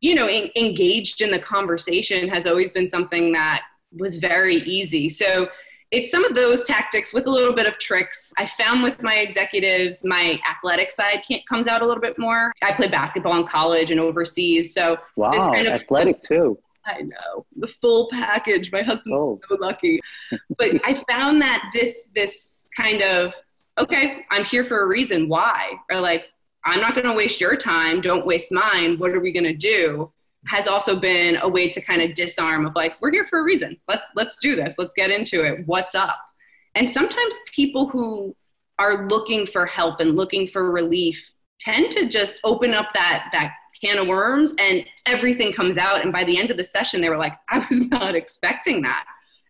you 0.00 0.14
know, 0.14 0.28
in, 0.28 0.50
engaged 0.56 1.20
in 1.20 1.30
the 1.30 1.38
conversation 1.38 2.28
has 2.28 2.46
always 2.46 2.70
been 2.70 2.88
something 2.88 3.32
that 3.32 3.62
was 3.92 4.16
very 4.16 4.56
easy. 4.62 5.08
So 5.08 5.48
it's 5.92 6.10
some 6.10 6.24
of 6.24 6.34
those 6.34 6.64
tactics 6.64 7.14
with 7.14 7.26
a 7.26 7.30
little 7.30 7.52
bit 7.52 7.66
of 7.66 7.78
tricks. 7.78 8.32
I 8.36 8.46
found 8.46 8.82
with 8.82 9.00
my 9.00 9.14
executives, 9.14 10.02
my 10.04 10.40
athletic 10.48 10.90
side 10.90 11.22
comes 11.48 11.68
out 11.68 11.82
a 11.82 11.86
little 11.86 12.00
bit 12.00 12.18
more. 12.18 12.52
I 12.64 12.72
played 12.72 12.90
basketball 12.90 13.36
in 13.36 13.46
college 13.46 13.92
and 13.92 14.00
overseas, 14.00 14.74
so 14.74 14.96
wow, 15.14 15.30
this 15.30 15.42
kind 15.42 15.68
of 15.68 15.74
athletic 15.74 16.22
too. 16.24 16.58
I 16.86 17.02
know 17.02 17.46
the 17.56 17.68
full 17.68 18.08
package. 18.10 18.70
My 18.72 18.82
husband's 18.82 19.16
oh. 19.18 19.40
so 19.48 19.56
lucky. 19.60 20.00
but 20.58 20.72
I 20.84 21.02
found 21.08 21.40
that 21.42 21.70
this 21.72 22.08
this 22.14 22.66
kind 22.76 23.02
of 23.02 23.34
okay, 23.78 24.24
I'm 24.30 24.44
here 24.44 24.64
for 24.64 24.82
a 24.82 24.86
reason. 24.86 25.28
Why? 25.28 25.72
Or 25.90 26.00
like, 26.00 26.26
I'm 26.64 26.80
not 26.80 26.94
going 26.94 27.06
to 27.06 27.14
waste 27.14 27.40
your 27.40 27.56
time. 27.56 28.00
Don't 28.00 28.26
waste 28.26 28.52
mine. 28.52 28.98
What 28.98 29.10
are 29.10 29.20
we 29.20 29.32
going 29.32 29.44
to 29.44 29.54
do? 29.54 30.12
Has 30.46 30.68
also 30.68 30.98
been 30.98 31.38
a 31.40 31.48
way 31.48 31.68
to 31.70 31.80
kind 31.80 32.02
of 32.02 32.14
disarm 32.14 32.66
of 32.66 32.74
like, 32.74 32.92
we're 33.00 33.10
here 33.10 33.26
for 33.26 33.40
a 33.40 33.42
reason. 33.42 33.78
Let 33.88 34.00
let's 34.14 34.36
do 34.36 34.54
this. 34.54 34.74
Let's 34.78 34.94
get 34.94 35.10
into 35.10 35.42
it. 35.42 35.66
What's 35.66 35.94
up? 35.94 36.18
And 36.74 36.90
sometimes 36.90 37.34
people 37.52 37.88
who 37.88 38.36
are 38.78 39.06
looking 39.08 39.46
for 39.46 39.64
help 39.64 40.00
and 40.00 40.16
looking 40.16 40.46
for 40.46 40.70
relief 40.70 41.22
tend 41.60 41.90
to 41.92 42.08
just 42.08 42.40
open 42.44 42.74
up 42.74 42.88
that 42.92 43.28
that 43.32 43.52
can 43.84 43.98
of 43.98 44.06
worms 44.06 44.54
and 44.58 44.84
everything 45.06 45.52
comes 45.52 45.78
out. 45.78 46.02
And 46.02 46.12
by 46.12 46.24
the 46.24 46.38
end 46.38 46.50
of 46.50 46.56
the 46.56 46.64
session, 46.64 47.00
they 47.00 47.08
were 47.08 47.18
like, 47.18 47.34
I 47.48 47.58
was 47.58 47.80
not 47.90 48.14
expecting 48.14 48.82
that. 48.82 49.04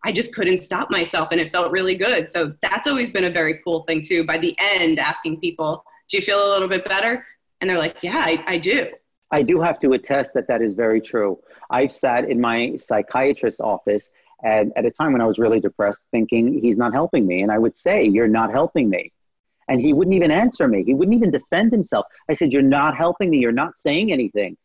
I 0.04 0.12
just 0.12 0.34
couldn't 0.34 0.62
stop 0.62 0.90
myself 0.90 1.28
and 1.32 1.40
it 1.40 1.50
felt 1.50 1.72
really 1.72 1.96
good. 1.96 2.30
So 2.30 2.52
that's 2.60 2.86
always 2.86 3.10
been 3.10 3.24
a 3.24 3.30
very 3.30 3.60
cool 3.64 3.84
thing 3.84 4.02
too. 4.02 4.24
By 4.24 4.38
the 4.38 4.54
end, 4.58 4.98
asking 4.98 5.40
people, 5.40 5.84
do 6.08 6.18
you 6.18 6.22
feel 6.22 6.46
a 6.46 6.50
little 6.50 6.68
bit 6.68 6.84
better? 6.84 7.24
And 7.60 7.70
they're 7.70 7.78
like, 7.78 7.96
yeah, 8.02 8.18
I, 8.18 8.44
I 8.46 8.58
do. 8.58 8.88
I 9.30 9.42
do 9.42 9.60
have 9.60 9.80
to 9.80 9.94
attest 9.94 10.34
that 10.34 10.46
that 10.48 10.60
is 10.60 10.74
very 10.74 11.00
true. 11.00 11.38
I've 11.70 11.90
sat 11.90 12.28
in 12.28 12.40
my 12.40 12.76
psychiatrist's 12.76 13.60
office 13.60 14.10
and 14.42 14.72
at 14.76 14.84
a 14.84 14.90
time 14.90 15.12
when 15.12 15.22
I 15.22 15.26
was 15.26 15.38
really 15.38 15.58
depressed, 15.58 16.00
thinking 16.10 16.60
he's 16.60 16.76
not 16.76 16.92
helping 16.92 17.26
me. 17.26 17.42
And 17.42 17.50
I 17.50 17.58
would 17.58 17.74
say, 17.74 18.04
You're 18.04 18.28
not 18.28 18.50
helping 18.50 18.90
me. 18.90 19.10
And 19.68 19.80
he 19.80 19.92
wouldn't 19.92 20.14
even 20.14 20.30
answer 20.30 20.68
me. 20.68 20.84
He 20.84 20.94
wouldn't 20.94 21.16
even 21.16 21.30
defend 21.30 21.72
himself. 21.72 22.06
I 22.28 22.34
said, 22.34 22.52
You're 22.52 22.62
not 22.62 22.96
helping 22.96 23.30
me. 23.30 23.38
You're 23.38 23.52
not 23.52 23.78
saying 23.78 24.12
anything. 24.12 24.56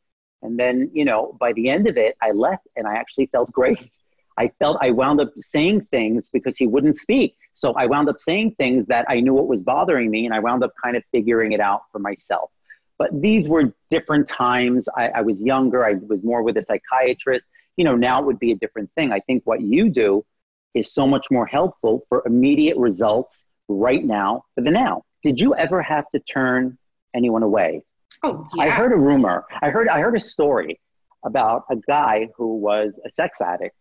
And 0.41 0.57
then, 0.57 0.89
you 0.93 1.05
know, 1.05 1.35
by 1.39 1.53
the 1.53 1.69
end 1.69 1.87
of 1.87 1.97
it, 1.97 2.15
I 2.21 2.31
left 2.31 2.67
and 2.75 2.87
I 2.87 2.95
actually 2.95 3.27
felt 3.27 3.51
great. 3.51 3.89
I 4.37 4.49
felt 4.57 4.77
I 4.81 4.91
wound 4.91 5.19
up 5.19 5.31
saying 5.39 5.87
things 5.91 6.29
because 6.31 6.55
he 6.55 6.65
wouldn't 6.65 6.95
speak. 6.95 7.35
So 7.55 7.73
I 7.73 7.87
wound 7.87 8.07
up 8.07 8.21
saying 8.21 8.55
things 8.57 8.85
that 8.85 9.05
I 9.09 9.19
knew 9.19 9.33
what 9.33 9.49
was 9.49 9.63
bothering 9.63 10.09
me 10.09 10.25
and 10.25 10.33
I 10.33 10.39
wound 10.39 10.63
up 10.63 10.71
kind 10.81 10.95
of 10.95 11.03
figuring 11.11 11.51
it 11.51 11.59
out 11.59 11.81
for 11.91 11.99
myself. 11.99 12.49
But 12.97 13.09
these 13.21 13.49
were 13.49 13.73
different 13.89 14.29
times. 14.29 14.87
I, 14.95 15.09
I 15.09 15.21
was 15.21 15.41
younger. 15.41 15.85
I 15.85 15.95
was 16.07 16.23
more 16.23 16.41
with 16.41 16.55
a 16.55 16.61
psychiatrist. 16.61 17.47
You 17.75 17.83
know, 17.83 17.97
now 17.97 18.21
it 18.21 18.25
would 18.25 18.39
be 18.39 18.51
a 18.51 18.55
different 18.55 18.89
thing. 18.95 19.11
I 19.11 19.19
think 19.19 19.43
what 19.45 19.61
you 19.61 19.89
do 19.89 20.25
is 20.73 20.93
so 20.93 21.05
much 21.05 21.27
more 21.29 21.45
helpful 21.45 22.05
for 22.07 22.23
immediate 22.25 22.77
results 22.77 23.45
right 23.69 24.03
now 24.03 24.43
for 24.55 24.61
the 24.61 24.71
now. 24.71 25.03
Did 25.23 25.39
you 25.39 25.55
ever 25.55 25.81
have 25.81 26.09
to 26.11 26.19
turn 26.19 26.77
anyone 27.15 27.43
away? 27.43 27.83
Oh, 28.23 28.47
yeah. 28.55 28.63
I 28.63 28.69
heard 28.69 28.91
a 28.91 28.97
rumor. 28.97 29.45
I 29.61 29.69
heard 29.69 29.87
I 29.87 29.99
heard 29.99 30.15
a 30.15 30.19
story 30.19 30.79
about 31.25 31.63
a 31.69 31.75
guy 31.75 32.29
who 32.35 32.57
was 32.57 32.99
a 33.05 33.09
sex 33.09 33.41
addict 33.41 33.75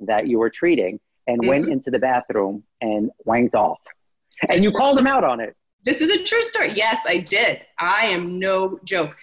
that 0.00 0.26
you 0.26 0.38
were 0.38 0.50
treating 0.50 1.00
and 1.26 1.40
mm-hmm. 1.40 1.48
went 1.48 1.68
into 1.68 1.90
the 1.90 1.98
bathroom 1.98 2.62
and 2.80 3.10
wanked 3.26 3.54
off. 3.54 3.80
And 4.48 4.62
you 4.62 4.72
called 4.72 4.98
him 4.98 5.06
out 5.06 5.24
on 5.24 5.40
it. 5.40 5.54
This 5.84 6.00
is 6.00 6.10
a 6.10 6.24
true 6.24 6.42
story. 6.42 6.72
Yes, 6.74 7.00
I 7.06 7.18
did. 7.18 7.60
I 7.78 8.06
am 8.06 8.38
no 8.38 8.78
joke. 8.84 9.16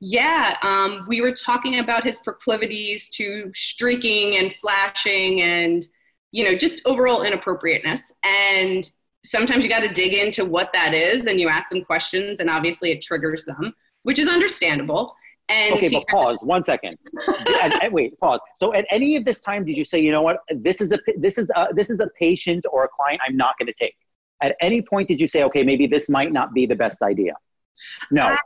Yeah, 0.00 0.56
um, 0.62 1.06
we 1.08 1.20
were 1.20 1.32
talking 1.32 1.78
about 1.78 2.04
his 2.04 2.18
proclivities 2.18 3.08
to 3.10 3.50
streaking 3.54 4.36
and 4.36 4.54
flashing 4.54 5.40
and, 5.40 5.86
you 6.30 6.44
know, 6.44 6.56
just 6.56 6.82
overall 6.84 7.22
inappropriateness. 7.22 8.12
And 8.22 8.88
sometimes 9.24 9.64
you 9.64 9.70
got 9.70 9.80
to 9.80 9.88
dig 9.88 10.12
into 10.12 10.44
what 10.44 10.70
that 10.72 10.94
is 10.94 11.26
and 11.26 11.40
you 11.40 11.48
ask 11.48 11.68
them 11.70 11.82
questions, 11.84 12.40
and 12.40 12.48
obviously 12.48 12.92
it 12.92 13.02
triggers 13.02 13.44
them, 13.44 13.74
which 14.02 14.18
is 14.18 14.28
understandable. 14.28 15.14
And 15.48 15.74
okay, 15.74 15.90
but 15.90 16.06
pause 16.08 16.38
one 16.40 16.64
second. 16.64 16.96
and, 17.62 17.74
and 17.82 17.92
wait, 17.92 18.18
pause. 18.18 18.40
So, 18.56 18.72
at 18.72 18.86
any 18.90 19.16
of 19.16 19.24
this 19.26 19.40
time, 19.40 19.64
did 19.64 19.76
you 19.76 19.84
say, 19.84 20.00
you 20.00 20.10
know 20.10 20.22
what, 20.22 20.38
this 20.50 20.80
is 20.80 20.92
a 20.92 20.98
this 21.18 21.36
is 21.36 21.48
a, 21.54 21.68
this 21.74 21.90
is 21.90 22.00
a 22.00 22.08
patient 22.18 22.64
or 22.72 22.84
a 22.84 22.88
client 22.88 23.20
I'm 23.26 23.36
not 23.36 23.58
going 23.58 23.66
to 23.66 23.74
take? 23.74 23.94
At 24.42 24.56
any 24.60 24.80
point, 24.80 25.08
did 25.08 25.20
you 25.20 25.28
say, 25.28 25.42
okay, 25.44 25.62
maybe 25.62 25.86
this 25.86 26.08
might 26.08 26.32
not 26.32 26.54
be 26.54 26.66
the 26.66 26.74
best 26.74 27.02
idea? 27.02 27.34
No. 28.10 28.28
Uh, 28.28 28.36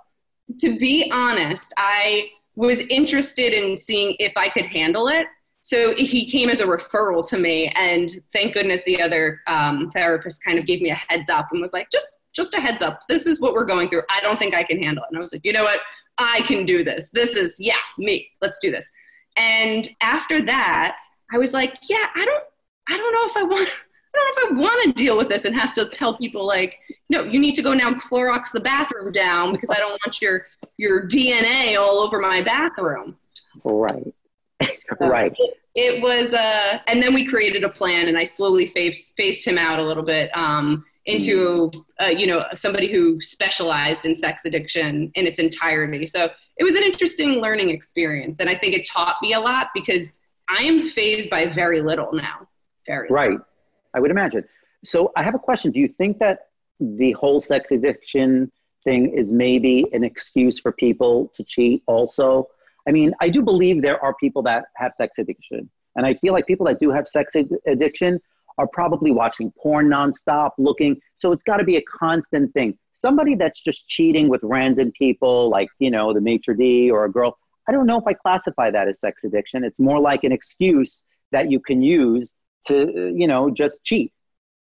to 0.60 0.78
be 0.78 1.08
honest, 1.12 1.72
I 1.76 2.30
was 2.56 2.80
interested 2.80 3.52
in 3.52 3.76
seeing 3.76 4.16
if 4.18 4.32
I 4.36 4.48
could 4.48 4.66
handle 4.66 5.08
it. 5.08 5.26
So 5.68 5.94
he 5.94 6.30
came 6.30 6.48
as 6.48 6.60
a 6.60 6.64
referral 6.64 7.26
to 7.26 7.36
me, 7.36 7.70
and 7.76 8.08
thank 8.32 8.54
goodness 8.54 8.84
the 8.84 9.02
other 9.02 9.42
um, 9.46 9.90
therapist 9.92 10.42
kind 10.42 10.58
of 10.58 10.64
gave 10.64 10.80
me 10.80 10.88
a 10.88 10.94
heads 10.94 11.28
up 11.28 11.48
and 11.52 11.60
was 11.60 11.74
like, 11.74 11.90
just 11.90 12.16
just 12.32 12.54
a 12.54 12.58
heads 12.58 12.80
up. 12.80 13.00
This 13.06 13.26
is 13.26 13.38
what 13.38 13.52
we're 13.52 13.66
going 13.66 13.90
through. 13.90 14.04
I 14.08 14.22
don't 14.22 14.38
think 14.38 14.54
I 14.54 14.64
can 14.64 14.82
handle 14.82 15.04
it. 15.04 15.08
And 15.10 15.18
I 15.18 15.20
was 15.20 15.30
like, 15.30 15.44
you 15.44 15.52
know 15.52 15.64
what? 15.64 15.80
I 16.16 16.40
can 16.46 16.64
do 16.64 16.82
this. 16.82 17.10
This 17.12 17.34
is, 17.34 17.56
yeah, 17.58 17.74
me. 17.98 18.30
Let's 18.40 18.58
do 18.62 18.70
this. 18.70 18.88
And 19.36 19.90
after 20.00 20.40
that, 20.46 20.96
I 21.34 21.36
was 21.36 21.52
like, 21.52 21.74
yeah, 21.82 22.06
I 22.16 22.24
don't, 22.24 22.44
I 22.88 22.96
don't 22.96 23.12
know 23.12 23.24
if 23.26 23.36
I 23.36 23.42
want, 23.42 23.68
I 23.68 24.18
don't 24.18 24.24
know 24.24 24.56
if 24.56 24.58
I 24.58 24.60
want 24.62 24.96
to 24.96 25.02
deal 25.04 25.18
with 25.18 25.28
this 25.28 25.44
and 25.44 25.54
have 25.54 25.74
to 25.74 25.84
tell 25.84 26.16
people 26.16 26.46
like, 26.46 26.78
no, 27.10 27.24
you 27.24 27.38
need 27.38 27.56
to 27.56 27.62
go 27.62 27.74
now 27.74 27.92
Clorox 27.92 28.52
the 28.52 28.60
bathroom 28.60 29.12
down 29.12 29.52
because 29.52 29.68
I 29.68 29.76
don't 29.76 29.90
want 29.90 30.22
your, 30.22 30.46
your 30.78 31.06
DNA 31.06 31.78
all 31.78 31.98
over 31.98 32.20
my 32.20 32.40
bathroom. 32.40 33.18
Right. 33.64 34.14
So 35.00 35.06
right. 35.06 35.32
It, 35.38 35.58
it 35.74 36.02
was, 36.02 36.32
uh, 36.32 36.78
and 36.86 37.02
then 37.02 37.12
we 37.12 37.26
created 37.26 37.62
a 37.62 37.68
plan 37.68 38.08
and 38.08 38.16
I 38.16 38.24
slowly 38.24 38.66
faced, 38.66 39.14
faced 39.16 39.46
him 39.46 39.58
out 39.58 39.78
a 39.78 39.82
little 39.82 40.02
bit. 40.02 40.30
Um, 40.34 40.84
into 41.08 41.70
uh, 42.00 42.06
you 42.06 42.26
know 42.26 42.38
somebody 42.54 42.92
who 42.92 43.20
specialized 43.20 44.04
in 44.04 44.14
sex 44.14 44.44
addiction 44.44 45.10
in 45.14 45.26
its 45.26 45.38
entirety 45.38 46.06
so 46.06 46.28
it 46.58 46.64
was 46.64 46.74
an 46.74 46.82
interesting 46.82 47.40
learning 47.40 47.70
experience 47.70 48.40
and 48.40 48.48
i 48.48 48.56
think 48.56 48.74
it 48.74 48.86
taught 48.86 49.16
me 49.22 49.32
a 49.32 49.40
lot 49.40 49.68
because 49.74 50.20
i 50.50 50.62
am 50.62 50.86
fazed 50.86 51.30
by 51.30 51.46
very 51.46 51.80
little 51.80 52.12
now 52.12 52.46
very 52.86 53.08
right 53.10 53.30
little. 53.30 53.46
i 53.94 54.00
would 54.00 54.10
imagine 54.10 54.44
so 54.84 55.10
i 55.16 55.22
have 55.22 55.34
a 55.34 55.38
question 55.38 55.72
do 55.72 55.80
you 55.80 55.88
think 55.88 56.18
that 56.18 56.48
the 56.78 57.12
whole 57.12 57.40
sex 57.40 57.70
addiction 57.70 58.52
thing 58.84 59.10
is 59.12 59.32
maybe 59.32 59.86
an 59.92 60.04
excuse 60.04 60.58
for 60.58 60.72
people 60.72 61.32
to 61.34 61.42
cheat 61.42 61.82
also 61.86 62.46
i 62.88 62.90
mean 62.90 63.12
i 63.20 63.28
do 63.28 63.42
believe 63.42 63.82
there 63.82 64.02
are 64.02 64.14
people 64.14 64.42
that 64.42 64.64
have 64.76 64.92
sex 64.96 65.18
addiction 65.18 65.68
and 65.96 66.06
i 66.06 66.14
feel 66.14 66.32
like 66.32 66.46
people 66.46 66.66
that 66.66 66.80
do 66.80 66.90
have 66.90 67.06
sex 67.06 67.34
addiction 67.66 68.20
are 68.58 68.66
probably 68.66 69.10
watching 69.10 69.52
porn 69.52 69.88
nonstop, 69.88 70.50
looking. 70.58 71.00
So 71.16 71.32
it's 71.32 71.44
got 71.44 71.58
to 71.58 71.64
be 71.64 71.76
a 71.76 71.82
constant 71.82 72.52
thing. 72.52 72.76
Somebody 72.92 73.36
that's 73.36 73.60
just 73.62 73.88
cheating 73.88 74.28
with 74.28 74.40
random 74.42 74.92
people, 74.98 75.48
like, 75.48 75.68
you 75.78 75.90
know, 75.90 76.12
the 76.12 76.20
maitre 76.20 76.54
d' 76.54 76.90
or 76.90 77.04
a 77.04 77.10
girl, 77.10 77.38
I 77.68 77.72
don't 77.72 77.86
know 77.86 77.98
if 77.98 78.06
I 78.06 78.12
classify 78.12 78.70
that 78.72 78.88
as 78.88 78.98
sex 78.98 79.22
addiction. 79.24 79.62
It's 79.62 79.78
more 79.78 80.00
like 80.00 80.24
an 80.24 80.32
excuse 80.32 81.04
that 81.30 81.50
you 81.50 81.60
can 81.60 81.80
use 81.80 82.34
to, 82.66 83.12
you 83.14 83.28
know, 83.28 83.50
just 83.50 83.84
cheat. 83.84 84.12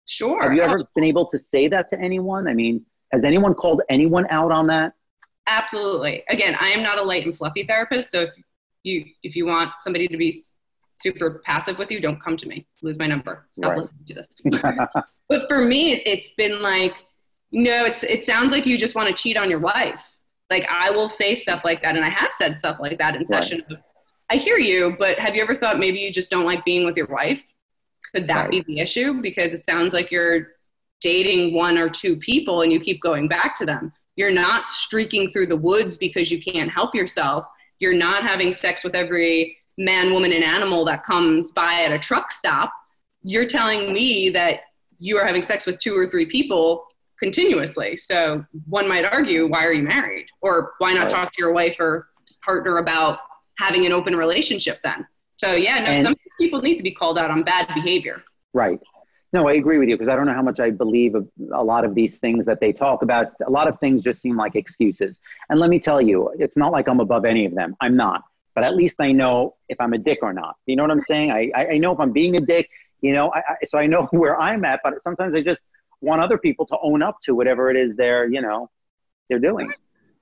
Sure. 0.06 0.44
Have 0.44 0.54
you 0.54 0.62
ever 0.62 0.86
been 0.94 1.06
able 1.06 1.28
to 1.30 1.38
say 1.38 1.68
that 1.70 1.90
to 1.92 2.00
anyone? 2.00 2.48
I 2.48 2.54
mean, 2.54 2.86
has 3.14 3.24
anyone 3.24 3.54
called 3.54 3.82
anyone 3.90 4.28
out 4.30 4.52
on 4.52 4.68
that? 4.68 4.94
Absolutely. 5.48 6.24
Again, 6.30 6.56
I 6.60 6.70
am 6.70 6.82
not 6.82 6.98
a 6.98 7.04
light 7.04 7.26
and 7.26 7.36
fluffy 7.38 7.66
therapist, 7.66 8.12
so 8.12 8.22
if 8.22 8.30
you 8.84 9.06
if 9.24 9.36
you 9.36 9.46
want 9.46 9.72
somebody 9.82 10.08
to 10.08 10.18
be 10.18 10.36
super 10.96 11.42
passive 11.46 11.78
with 11.78 11.92
you, 11.92 12.00
don't 12.00 12.22
come 12.22 12.38
to 12.38 12.48
me. 12.48 12.66
Lose 12.82 12.98
my 12.98 13.08
number. 13.08 13.48
Stop 13.54 13.72
right. 13.72 13.78
listening 13.78 14.06
to 14.08 14.14
this. 14.14 14.36
but 15.30 15.48
for 15.48 15.64
me, 15.64 16.02
it's 16.06 16.30
been 16.38 16.62
like, 16.62 16.96
no, 17.52 17.86
it's 17.86 18.04
it 18.04 18.26
sounds 18.26 18.52
like 18.52 18.66
you 18.66 18.78
just 18.78 18.96
want 18.96 19.08
to 19.08 19.22
cheat 19.22 19.38
on 19.38 19.50
your 19.50 19.60
wife. 19.60 20.02
Like 20.50 20.66
I 20.70 20.92
will 20.92 21.10
say 21.10 21.36
stuff 21.36 21.62
like 21.64 21.82
that, 21.84 21.96
and 21.96 22.04
I 22.04 22.10
have 22.10 22.34
said 22.34 22.60
stuff 22.60 22.78
like 22.80 22.98
that 22.98 23.16
in 23.16 23.20
right. 23.20 23.28
session. 23.28 23.64
I 24.30 24.38
hear 24.38 24.58
you, 24.58 24.96
but 24.98 25.20
have 25.20 25.36
you 25.36 25.44
ever 25.44 25.56
thought 25.56 25.78
maybe 25.78 26.00
you 26.00 26.12
just 26.12 26.32
don't 26.32 26.46
like 26.46 26.66
being 26.66 26.86
with 26.86 26.98
your 26.98 27.08
wife? 27.08 27.44
Could 28.14 28.28
that 28.28 28.44
right. 28.44 28.52
be 28.52 28.64
the 28.66 28.80
issue? 28.80 29.22
Because 29.22 29.54
it 29.54 29.66
sounds 29.66 29.94
like 29.94 30.10
you're 30.10 30.48
dating 31.02 31.54
one 31.54 31.78
or 31.78 31.90
two 31.90 32.16
people 32.16 32.62
and 32.62 32.72
you 32.72 32.80
keep 32.80 33.02
going 33.02 33.28
back 33.28 33.56
to 33.58 33.66
them. 33.66 33.94
You're 34.16 34.32
not 34.32 34.68
streaking 34.68 35.32
through 35.32 35.48
the 35.48 35.58
woods 35.58 35.98
because 35.98 36.32
you 36.32 36.42
can't 36.42 36.72
help 36.72 36.96
yourself. 36.96 37.46
You're 37.80 37.96
not 37.96 38.24
having 38.24 38.52
sex 38.52 38.84
with 38.84 38.96
every 38.96 39.58
man, 39.78 40.14
woman, 40.14 40.32
and 40.32 40.44
animal 40.44 40.86
that 40.86 41.04
comes 41.04 41.52
by 41.52 41.82
at 41.84 41.92
a 41.92 42.00
truck 42.00 42.32
stop, 42.32 42.72
you're 43.24 43.48
telling 43.48 43.92
me 43.94 44.30
that 44.30 44.62
you 45.00 45.18
are 45.18 45.26
having 45.26 45.42
sex 45.42 45.66
with 45.66 45.80
two 45.80 45.96
or 45.96 46.10
three 46.10 46.26
people 46.26 46.86
continuously. 47.20 47.96
So 47.96 48.46
one 48.68 48.88
might 48.88 49.06
argue, 49.06 49.48
why 49.48 49.66
are 49.66 49.74
you 49.74 49.84
married? 49.84 50.28
Or 50.42 50.74
why 50.78 50.94
not 50.94 51.10
talk 51.10 51.32
to 51.32 51.36
your 51.38 51.54
wife 51.54 51.76
or 51.80 52.08
partner 52.44 52.78
about 52.78 53.20
having 53.58 53.86
an 53.86 53.92
open 53.92 54.16
relationship 54.16 54.80
then? 54.84 55.06
So 55.38 55.54
yeah, 55.54 55.80
no, 55.80 55.88
and, 55.88 56.04
some 56.04 56.14
people 56.40 56.62
need 56.62 56.76
to 56.78 56.84
be 56.84 56.92
called 56.92 57.18
out 57.18 57.32
on 57.32 57.44
bad 57.44 57.68
behavior. 57.74 58.24
Right. 58.54 58.80
No, 59.36 59.48
I 59.48 59.54
agree 59.54 59.78
with 59.78 59.90
you 59.90 59.96
because 59.98 60.12
I 60.12 60.16
don't 60.16 60.26
know 60.26 60.34
how 60.34 60.42
much 60.42 60.60
I 60.60 60.70
believe 60.72 61.14
of 61.16 61.28
a 61.54 61.64
lot 61.64 61.84
of 61.84 61.94
these 61.94 62.18
things 62.18 62.46
that 62.46 62.60
they 62.60 62.72
talk 62.72 63.02
about. 63.02 63.28
A 63.46 63.50
lot 63.50 63.68
of 63.68 63.80
things 63.80 64.02
just 64.02 64.22
seem 64.22 64.38
like 64.38 64.56
excuses. 64.56 65.20
And 65.50 65.60
let 65.60 65.70
me 65.70 65.80
tell 65.80 66.02
you, 66.02 66.34
it's 66.40 66.58
not 66.58 66.72
like 66.72 66.88
I'm 66.88 67.00
above 67.00 67.26
any 67.26 67.46
of 67.46 67.54
them. 67.54 67.76
I'm 67.82 67.96
not 67.96 68.24
but 68.56 68.64
at 68.64 68.76
least 68.76 68.96
I 69.00 69.12
know 69.12 69.56
if 69.68 69.80
I'm 69.80 69.94
a 69.94 69.98
dick 69.98 70.20
or 70.22 70.34
not. 70.34 70.56
You 70.66 70.78
know 70.78 70.84
what 70.84 70.92
I'm 70.92 71.02
saying? 71.02 71.32
I, 71.32 71.52
I 71.74 71.78
know 71.78 71.92
if 71.92 72.00
I'm 72.00 72.14
being 72.14 72.38
a 72.38 72.40
dick, 72.40 72.70
you 73.02 73.14
know, 73.14 73.32
I, 73.34 73.40
I, 73.40 73.66
so 73.68 73.78
I 73.78 73.86
know 73.86 74.06
where 74.12 74.40
I'm 74.40 74.66
at, 74.66 74.80
but 74.84 75.04
sometimes 75.04 75.36
I 75.36 75.42
just 75.42 75.60
want 76.02 76.22
other 76.22 76.38
people 76.38 76.66
to 76.68 76.78
own 76.82 77.04
up 77.04 77.18
to 77.24 77.36
whatever 77.36 77.70
it 77.70 77.78
is 77.78 77.96
they're, 77.96 78.28
you 78.28 78.42
know, 78.42 78.72
they're 79.30 79.40
doing. 79.40 79.72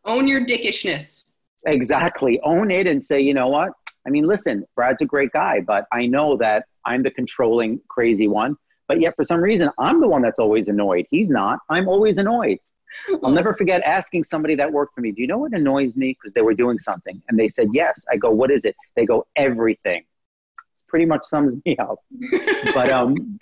Own 0.03 0.27
your 0.27 0.45
dickishness. 0.45 1.23
Exactly. 1.65 2.41
Own 2.41 2.71
it 2.71 2.87
and 2.87 3.05
say, 3.05 3.21
you 3.21 3.33
know 3.33 3.47
what? 3.47 3.71
I 4.05 4.09
mean, 4.09 4.25
listen, 4.25 4.65
Brad's 4.75 5.01
a 5.01 5.05
great 5.05 5.31
guy, 5.31 5.61
but 5.61 5.85
I 5.93 6.07
know 6.07 6.35
that 6.37 6.65
I'm 6.83 7.03
the 7.03 7.11
controlling, 7.11 7.79
crazy 7.87 8.27
one. 8.27 8.57
But 8.93 9.01
yet, 9.01 9.15
for 9.15 9.23
some 9.23 9.41
reason, 9.41 9.71
I'm 9.79 9.99
the 9.99 10.07
one 10.07 10.21
that's 10.21 10.37
always 10.37 10.67
annoyed. 10.67 11.07
He's 11.09 11.31
not. 11.31 11.57
I'm 11.67 11.87
always 11.87 12.19
annoyed. 12.19 12.59
I'll 13.23 13.31
never 13.31 13.51
forget 13.51 13.81
asking 13.81 14.23
somebody 14.23 14.53
that 14.53 14.71
worked 14.71 14.93
for 14.93 15.01
me, 15.01 15.11
Do 15.11 15.19
you 15.19 15.27
know 15.27 15.39
what 15.39 15.51
annoys 15.51 15.97
me? 15.97 16.09
Because 16.09 16.31
they 16.33 16.43
were 16.43 16.53
doing 16.53 16.77
something. 16.77 17.19
And 17.27 17.39
they 17.39 17.47
said, 17.47 17.69
Yes. 17.73 18.05
I 18.11 18.17
go, 18.17 18.29
What 18.29 18.51
is 18.51 18.65
it? 18.65 18.75
They 18.95 19.07
go, 19.07 19.25
Everything. 19.35 20.01
It 20.01 20.87
pretty 20.87 21.05
much 21.05 21.25
sums 21.25 21.59
me 21.65 21.75
up. 21.77 21.97
but 22.75 22.91
um, 22.91 23.39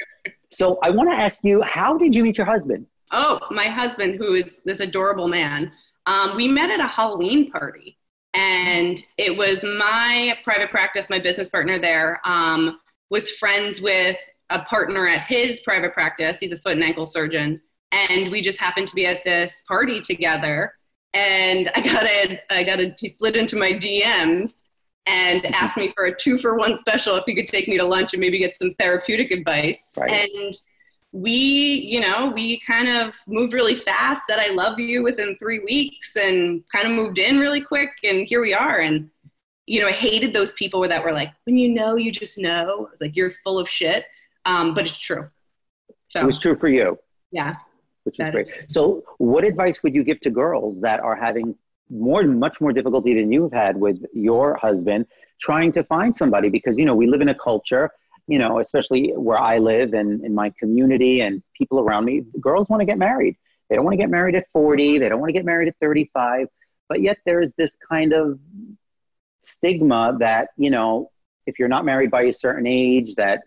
so 0.52 0.80
I 0.84 0.90
want 0.90 1.10
to 1.10 1.18
ask 1.18 1.44
you, 1.44 1.62
how 1.64 1.98
did 1.98 2.16
you 2.16 2.24
meet 2.24 2.38
your 2.38 2.48
husband? 2.48 2.86
Oh, 3.12 3.42
my 3.52 3.66
husband, 3.66 4.16
who 4.20 4.36
is 4.36 4.56
this 4.64 4.80
adorable 4.80 5.28
man. 5.28 5.70
Um, 6.06 6.38
we 6.38 6.48
met 6.48 6.72
at 6.72 6.80
a 6.80 6.88
Halloween 6.88 7.52
party. 7.52 7.98
And 8.34 9.04
it 9.18 9.36
was 9.36 9.64
my 9.64 10.38
private 10.46 10.70
practice, 10.70 11.10
my 11.10 11.20
business 11.20 11.50
partner 11.50 11.78
there, 11.78 12.22
um, 12.24 12.80
was 13.10 13.30
friends 13.30 13.82
with 13.82 14.16
a 14.52 14.64
partner 14.66 15.08
at 15.08 15.28
his 15.28 15.62
private 15.62 15.94
practice. 15.94 16.40
He's 16.40 16.52
a 16.52 16.58
foot 16.58 16.74
and 16.74 16.84
ankle 16.84 17.06
surgeon 17.06 17.62
and 17.92 18.32
we 18.32 18.42
just 18.42 18.60
happened 18.60 18.88
to 18.88 18.96
be 18.96 19.06
at 19.06 19.24
this 19.24 19.64
party 19.68 20.02
together 20.02 20.74
and 21.14 21.70
i 21.76 21.82
got 21.82 22.04
a 22.04 22.40
i 22.50 22.64
got 22.64 22.80
a 22.80 22.96
he 23.00 23.08
slid 23.08 23.36
into 23.36 23.56
my 23.56 23.72
dms 23.74 24.64
and 25.08 25.42
mm-hmm. 25.42 25.54
asked 25.54 25.78
me 25.78 25.90
for 25.90 26.06
a 26.06 26.16
two 26.16 26.38
for 26.38 26.56
one 26.56 26.78
special 26.78 27.16
if 27.16 27.24
he 27.26 27.36
could 27.36 27.48
take 27.48 27.68
me 27.68 27.78
to 27.78 27.84
lunch 27.84 28.14
and 28.14 28.22
maybe 28.22 28.40
get 28.40 28.56
some 28.56 28.74
therapeutic 28.80 29.32
advice 29.32 29.94
right. 29.98 30.30
and 30.36 30.54
we 31.12 31.32
you 31.32 32.00
know 32.00 32.32
we 32.34 32.60
kind 32.66 32.88
of 32.88 33.14
moved 33.28 33.52
really 33.52 33.76
fast 33.76 34.26
said 34.26 34.40
i 34.40 34.48
love 34.48 34.80
you 34.80 35.04
within 35.04 35.36
three 35.38 35.60
weeks 35.60 36.16
and 36.16 36.64
kind 36.72 36.88
of 36.88 36.94
moved 36.94 37.18
in 37.18 37.38
really 37.38 37.62
quick 37.62 37.90
and 38.04 38.26
here 38.28 38.42
we 38.42 38.54
are 38.54 38.80
and 38.80 39.10
you 39.68 39.80
know, 39.80 39.88
I 39.88 39.94
hated 39.94 40.34
those 40.34 40.52
people 40.54 40.82
that 40.82 41.02
were 41.02 41.14
like, 41.14 41.30
when 41.46 41.56
you 41.56 41.70
know, 41.70 41.96
you 41.96 42.12
just 42.12 42.38
know. 42.38 42.90
It's 42.92 43.00
like, 43.00 43.16
you're 43.16 43.32
full 43.42 43.58
of 43.58 43.70
shit. 43.70 44.06
Um, 44.46 44.74
but 44.74 44.86
it's 44.86 44.98
true. 44.98 45.30
So 46.10 46.22
it 46.22 46.26
was 46.26 46.40
true 46.40 46.56
for 46.56 46.68
you. 46.68 46.98
Yeah. 47.32 47.56
Which 48.04 48.20
is 48.20 48.30
great. 48.30 48.48
Is. 48.48 48.54
So 48.70 49.04
what 49.18 49.44
advice 49.44 49.84
would 49.84 49.94
you 49.94 50.04
give 50.04 50.20
to 50.22 50.30
girls 50.30 50.82
that 50.82 51.00
are 51.00 51.16
having 51.16 51.56
more, 51.90 52.24
much 52.24 52.60
more 52.60 52.74
difficulty 52.74 53.14
than 53.16 53.32
you've 53.32 53.54
had 53.54 53.78
with 53.78 54.04
your 54.14 54.56
husband 54.56 55.06
trying 55.40 55.72
to 55.74 55.84
find 55.84 56.16
somebody? 56.16 56.50
Because, 56.50 56.78
you 56.78 56.86
know, 56.86 56.96
we 56.96 57.08
live 57.08 57.22
in 57.22 57.30
a 57.30 57.36
culture, 57.36 57.92
you 58.28 58.40
know, 58.40 58.60
especially 58.60 59.12
where 59.16 59.38
I 59.38 59.60
live 59.60 59.94
and 59.94 60.24
in 60.26 60.34
my 60.34 60.52
community 60.60 61.22
and 61.22 61.44
people 61.56 61.80
around 61.80 62.06
me, 62.06 62.24
girls 62.40 62.70
want 62.70 62.82
to 62.82 62.86
get 62.86 62.98
married. 62.98 63.38
They 63.70 63.76
don't 63.76 63.86
want 63.86 63.94
to 63.94 63.98
get 63.98 64.10
married 64.10 64.36
at 64.36 64.48
40. 64.52 64.98
They 64.98 65.08
don't 65.08 65.20
want 65.20 65.30
to 65.30 65.34
get 65.34 65.46
married 65.46 65.68
at 65.70 65.76
35. 65.80 66.48
But 66.90 67.02
yet 67.02 67.20
there's 67.26 67.54
this 67.54 67.78
kind 67.90 68.12
of 68.12 68.38
stigma 69.44 70.18
that 70.20 70.50
you 70.58 70.70
know 70.70 71.12
if 71.46 71.58
you're 71.58 71.68
not 71.68 71.86
married 71.86 72.12
by 72.12 72.24
a 72.24 72.34
certain 72.34 72.68
age 72.68 73.16
that 73.16 73.42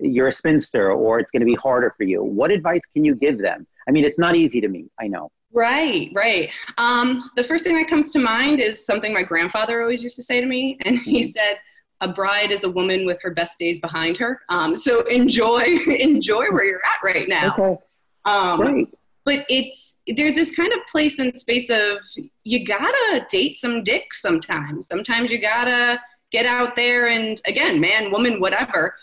you're 0.00 0.28
a 0.28 0.32
spinster 0.32 0.92
or 0.92 1.18
it's 1.18 1.30
going 1.30 1.40
to 1.40 1.46
be 1.46 1.54
harder 1.54 1.94
for 1.96 2.04
you. 2.04 2.22
What 2.22 2.50
advice 2.50 2.82
can 2.94 3.04
you 3.04 3.14
give 3.14 3.38
them? 3.38 3.66
I 3.88 3.92
mean 3.92 4.04
it's 4.04 4.18
not 4.18 4.34
easy 4.34 4.60
to 4.60 4.68
me 4.68 4.86
i 5.00 5.06
know. 5.06 5.30
Right 5.52 6.10
right. 6.14 6.50
Um, 6.76 7.30
the 7.36 7.44
first 7.44 7.64
thing 7.64 7.76
that 7.76 7.88
comes 7.88 8.12
to 8.12 8.18
mind 8.18 8.60
is 8.60 8.84
something 8.84 9.12
my 9.12 9.22
grandfather 9.22 9.80
always 9.80 10.02
used 10.02 10.16
to 10.16 10.22
say 10.22 10.40
to 10.40 10.46
me 10.46 10.78
and 10.84 10.98
he 10.98 11.22
mm-hmm. 11.22 11.30
said 11.30 11.58
a 12.02 12.08
bride 12.08 12.50
is 12.50 12.64
a 12.64 12.70
woman 12.70 13.06
with 13.06 13.18
her 13.22 13.30
best 13.30 13.58
days 13.58 13.80
behind 13.80 14.18
her. 14.18 14.40
Um, 14.50 14.74
so 14.74 15.02
enjoy 15.02 15.62
enjoy 15.86 16.50
where 16.50 16.64
you're 16.64 16.84
at 16.84 17.02
right 17.02 17.28
now. 17.28 17.54
Okay. 17.54 17.78
Um, 18.24 18.60
Great 18.60 18.88
but 19.26 19.44
it's 19.48 19.96
there's 20.16 20.36
this 20.36 20.54
kind 20.54 20.72
of 20.72 20.78
place 20.90 21.18
and 21.18 21.36
space 21.36 21.68
of 21.68 21.98
you 22.44 22.64
gotta 22.64 23.26
date 23.28 23.58
some 23.58 23.82
dick 23.82 24.14
sometimes. 24.14 24.86
Sometimes 24.86 25.30
you 25.30 25.38
gotta 25.38 26.00
get 26.32 26.46
out 26.46 26.74
there 26.76 27.08
and 27.08 27.40
again 27.46 27.80
man 27.80 28.10
woman 28.10 28.40
whatever 28.40 28.94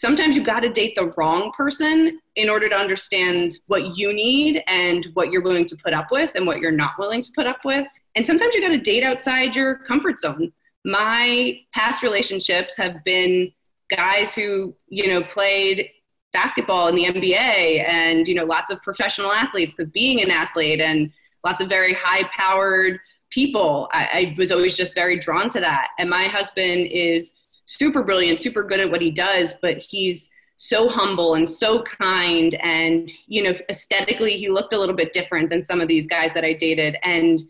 sometimes 0.00 0.34
you 0.34 0.42
gotta 0.42 0.70
date 0.70 0.94
the 0.96 1.12
wrong 1.18 1.52
person 1.54 2.18
in 2.36 2.48
order 2.48 2.70
to 2.70 2.74
understand 2.74 3.58
what 3.66 3.98
you 3.98 4.14
need 4.14 4.62
and 4.66 5.06
what 5.12 5.30
you're 5.30 5.42
willing 5.42 5.66
to 5.66 5.76
put 5.76 5.92
up 5.92 6.06
with 6.10 6.30
and 6.34 6.46
what 6.46 6.58
you're 6.58 6.72
not 6.72 6.92
willing 6.98 7.20
to 7.20 7.30
put 7.36 7.46
up 7.46 7.58
with. 7.66 7.86
And 8.16 8.26
sometimes 8.26 8.54
you 8.54 8.62
gotta 8.62 8.80
date 8.80 9.04
outside 9.04 9.54
your 9.54 9.76
comfort 9.80 10.18
zone. 10.18 10.52
My 10.86 11.60
past 11.74 12.02
relationships 12.02 12.78
have 12.78 13.04
been 13.04 13.52
guys 13.94 14.34
who 14.34 14.74
you 14.88 15.06
know 15.08 15.22
played 15.22 15.90
basketball 16.32 16.88
in 16.88 16.94
the 16.94 17.04
NBA 17.04 17.86
and 17.86 18.26
you 18.26 18.34
know 18.34 18.44
lots 18.44 18.70
of 18.70 18.80
professional 18.80 19.32
athletes 19.32 19.74
because 19.74 19.90
being 19.90 20.22
an 20.22 20.30
athlete 20.30 20.80
and 20.80 21.12
lots 21.44 21.60
of 21.60 21.68
very 21.68 21.92
high 21.92 22.24
powered 22.34 22.98
people. 23.28 23.90
I, 23.92 24.04
I, 24.04 24.34
was 24.36 24.50
always 24.50 24.76
just 24.76 24.92
very 24.94 25.18
drawn 25.20 25.48
to 25.50 25.60
that. 25.60 25.88
And 26.00 26.10
my 26.10 26.26
husband 26.26 26.88
is 26.90 27.34
super 27.76 28.02
brilliant 28.02 28.40
super 28.40 28.62
good 28.62 28.80
at 28.80 28.90
what 28.90 29.02
he 29.02 29.10
does 29.10 29.54
but 29.62 29.78
he's 29.78 30.28
so 30.58 30.88
humble 30.88 31.34
and 31.34 31.48
so 31.48 31.82
kind 31.82 32.54
and 32.62 33.10
you 33.26 33.42
know 33.42 33.54
aesthetically 33.68 34.32
he 34.32 34.48
looked 34.48 34.72
a 34.72 34.78
little 34.78 34.94
bit 34.94 35.12
different 35.12 35.48
than 35.48 35.64
some 35.64 35.80
of 35.80 35.88
these 35.88 36.06
guys 36.06 36.32
that 36.34 36.44
I 36.44 36.52
dated 36.52 36.96
and 37.02 37.42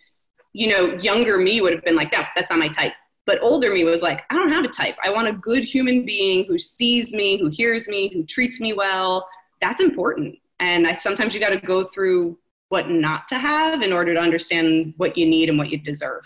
you 0.53 0.69
know 0.69 0.95
younger 0.99 1.39
me 1.39 1.61
would 1.61 1.73
have 1.73 1.85
been 1.85 1.97
like 1.97 2.13
no 2.13 2.23
that's 2.35 2.51
not 2.51 2.59
my 2.59 2.69
type 2.69 2.93
but 3.31 3.39
older 3.43 3.73
me 3.73 3.85
was 3.85 4.03
like, 4.03 4.23
I 4.29 4.35
don't 4.35 4.51
have 4.51 4.65
a 4.65 4.69
type. 4.69 4.97
I 5.05 5.11
want 5.11 5.29
a 5.29 5.33
good 5.33 5.63
human 5.63 6.05
being 6.05 6.47
who 6.47 6.59
sees 6.59 7.13
me, 7.13 7.39
who 7.39 7.49
hears 7.49 7.87
me, 7.87 8.09
who 8.13 8.25
treats 8.25 8.61
me 8.61 8.73
well. 8.73 9.29
That's 9.61 9.81
important. 9.81 10.37
And 10.59 10.85
I, 10.85 10.97
sometimes 10.97 11.33
you 11.33 11.39
got 11.39 11.51
to 11.51 11.61
go 11.65 11.85
through 11.85 12.37
what 12.71 12.91
not 12.91 13.29
to 13.29 13.39
have 13.39 13.83
in 13.83 13.93
order 13.93 14.15
to 14.15 14.21
understand 14.21 14.95
what 14.97 15.17
you 15.17 15.27
need 15.27 15.49
and 15.49 15.59
what 15.59 15.71
you 15.71 15.79
deserve. 15.79 16.23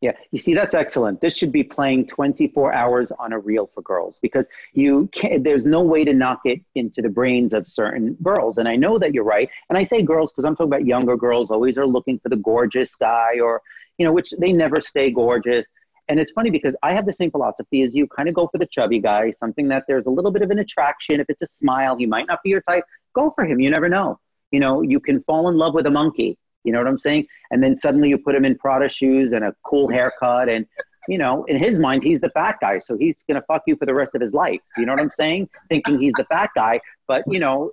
Yeah, 0.00 0.12
you 0.30 0.38
see, 0.38 0.54
that's 0.54 0.74
excellent. 0.74 1.20
This 1.20 1.36
should 1.36 1.50
be 1.50 1.64
playing 1.64 2.06
24 2.06 2.72
hours 2.72 3.10
on 3.18 3.32
a 3.32 3.38
reel 3.38 3.68
for 3.74 3.82
girls 3.82 4.20
because 4.22 4.46
you 4.72 5.08
can't, 5.08 5.42
there's 5.42 5.66
no 5.66 5.82
way 5.82 6.04
to 6.04 6.14
knock 6.14 6.42
it 6.44 6.60
into 6.76 7.02
the 7.02 7.08
brains 7.08 7.52
of 7.52 7.66
certain 7.66 8.16
girls. 8.22 8.58
And 8.58 8.68
I 8.68 8.76
know 8.76 9.00
that 9.00 9.12
you're 9.12 9.24
right. 9.24 9.50
And 9.68 9.76
I 9.76 9.82
say 9.82 10.02
girls 10.02 10.30
because 10.30 10.44
I'm 10.44 10.54
talking 10.54 10.72
about 10.72 10.86
younger 10.86 11.16
girls 11.16 11.50
always 11.50 11.78
are 11.78 11.86
looking 11.86 12.20
for 12.20 12.28
the 12.28 12.36
gorgeous 12.36 12.94
guy 12.94 13.40
or, 13.42 13.60
you 13.98 14.06
know, 14.06 14.12
which 14.12 14.32
they 14.38 14.52
never 14.52 14.80
stay 14.80 15.10
gorgeous. 15.10 15.66
And 16.08 16.20
it's 16.20 16.30
funny 16.30 16.50
because 16.50 16.76
I 16.84 16.92
have 16.92 17.04
the 17.04 17.12
same 17.12 17.32
philosophy 17.32 17.82
as 17.82 17.96
you 17.96 18.06
kind 18.06 18.28
of 18.28 18.36
go 18.36 18.46
for 18.46 18.58
the 18.58 18.66
chubby 18.66 19.00
guy, 19.00 19.32
something 19.32 19.66
that 19.68 19.84
there's 19.88 20.06
a 20.06 20.10
little 20.10 20.30
bit 20.30 20.42
of 20.42 20.50
an 20.52 20.60
attraction. 20.60 21.18
If 21.18 21.28
it's 21.28 21.42
a 21.42 21.46
smile, 21.46 21.96
he 21.96 22.06
might 22.06 22.28
not 22.28 22.40
be 22.44 22.50
your 22.50 22.62
type. 22.62 22.84
Go 23.14 23.32
for 23.32 23.44
him. 23.44 23.58
You 23.58 23.70
never 23.70 23.88
know. 23.88 24.20
You 24.52 24.60
know, 24.60 24.80
you 24.80 25.00
can 25.00 25.24
fall 25.24 25.48
in 25.48 25.56
love 25.56 25.74
with 25.74 25.86
a 25.86 25.90
monkey. 25.90 26.38
You 26.64 26.72
know 26.72 26.78
what 26.78 26.88
I'm 26.88 26.98
saying? 26.98 27.26
And 27.50 27.62
then 27.62 27.76
suddenly 27.76 28.08
you 28.08 28.18
put 28.18 28.34
him 28.34 28.44
in 28.44 28.56
Prada 28.56 28.88
shoes 28.88 29.32
and 29.32 29.44
a 29.44 29.54
cool 29.64 29.88
haircut. 29.88 30.48
And, 30.48 30.66
you 31.08 31.18
know, 31.18 31.44
in 31.44 31.56
his 31.56 31.78
mind, 31.78 32.02
he's 32.02 32.20
the 32.20 32.30
fat 32.30 32.56
guy. 32.60 32.78
So 32.80 32.96
he's 32.96 33.24
going 33.24 33.40
to 33.40 33.46
fuck 33.46 33.62
you 33.66 33.76
for 33.76 33.86
the 33.86 33.94
rest 33.94 34.14
of 34.14 34.20
his 34.20 34.34
life. 34.34 34.60
You 34.76 34.86
know 34.86 34.92
what 34.92 35.00
I'm 35.00 35.10
saying? 35.18 35.48
Thinking 35.68 36.00
he's 36.00 36.12
the 36.16 36.26
fat 36.30 36.50
guy. 36.54 36.80
But, 37.06 37.24
you 37.26 37.38
know, 37.38 37.72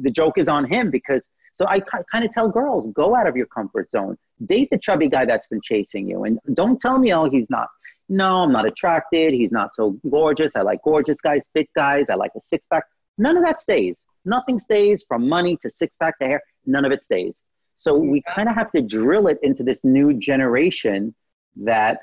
the 0.00 0.10
joke 0.10 0.38
is 0.38 0.48
on 0.48 0.64
him 0.64 0.90
because 0.90 1.26
so 1.58 1.66
I 1.66 1.80
kind 1.80 2.24
of 2.24 2.30
tell 2.30 2.48
girls, 2.48 2.86
go 2.94 3.16
out 3.16 3.26
of 3.26 3.36
your 3.36 3.46
comfort 3.46 3.90
zone. 3.90 4.16
Date 4.46 4.68
the 4.70 4.78
chubby 4.78 5.08
guy 5.08 5.24
that's 5.24 5.48
been 5.48 5.60
chasing 5.60 6.08
you. 6.08 6.22
And 6.22 6.38
don't 6.54 6.80
tell 6.80 6.98
me, 6.98 7.12
oh, 7.12 7.28
he's 7.28 7.50
not. 7.50 7.66
No, 8.08 8.44
I'm 8.44 8.52
not 8.52 8.64
attracted. 8.64 9.34
He's 9.34 9.50
not 9.50 9.70
so 9.74 9.98
gorgeous. 10.08 10.52
I 10.54 10.60
like 10.60 10.80
gorgeous 10.84 11.20
guys, 11.20 11.48
fit 11.52 11.68
guys. 11.74 12.10
I 12.10 12.14
like 12.14 12.30
a 12.36 12.40
six 12.40 12.64
pack. 12.72 12.84
None 13.18 13.36
of 13.36 13.44
that 13.44 13.60
stays. 13.60 14.06
Nothing 14.24 14.60
stays 14.60 15.04
from 15.08 15.28
money 15.28 15.58
to 15.62 15.68
six 15.68 15.96
pack 15.96 16.16
to 16.20 16.26
hair. 16.26 16.42
None 16.64 16.84
of 16.84 16.92
it 16.92 17.02
stays. 17.02 17.42
So 17.78 17.96
we 17.96 18.22
kind 18.22 18.48
of 18.48 18.56
have 18.56 18.72
to 18.72 18.82
drill 18.82 19.28
it 19.28 19.38
into 19.42 19.62
this 19.62 19.84
new 19.84 20.12
generation 20.12 21.14
that 21.56 22.00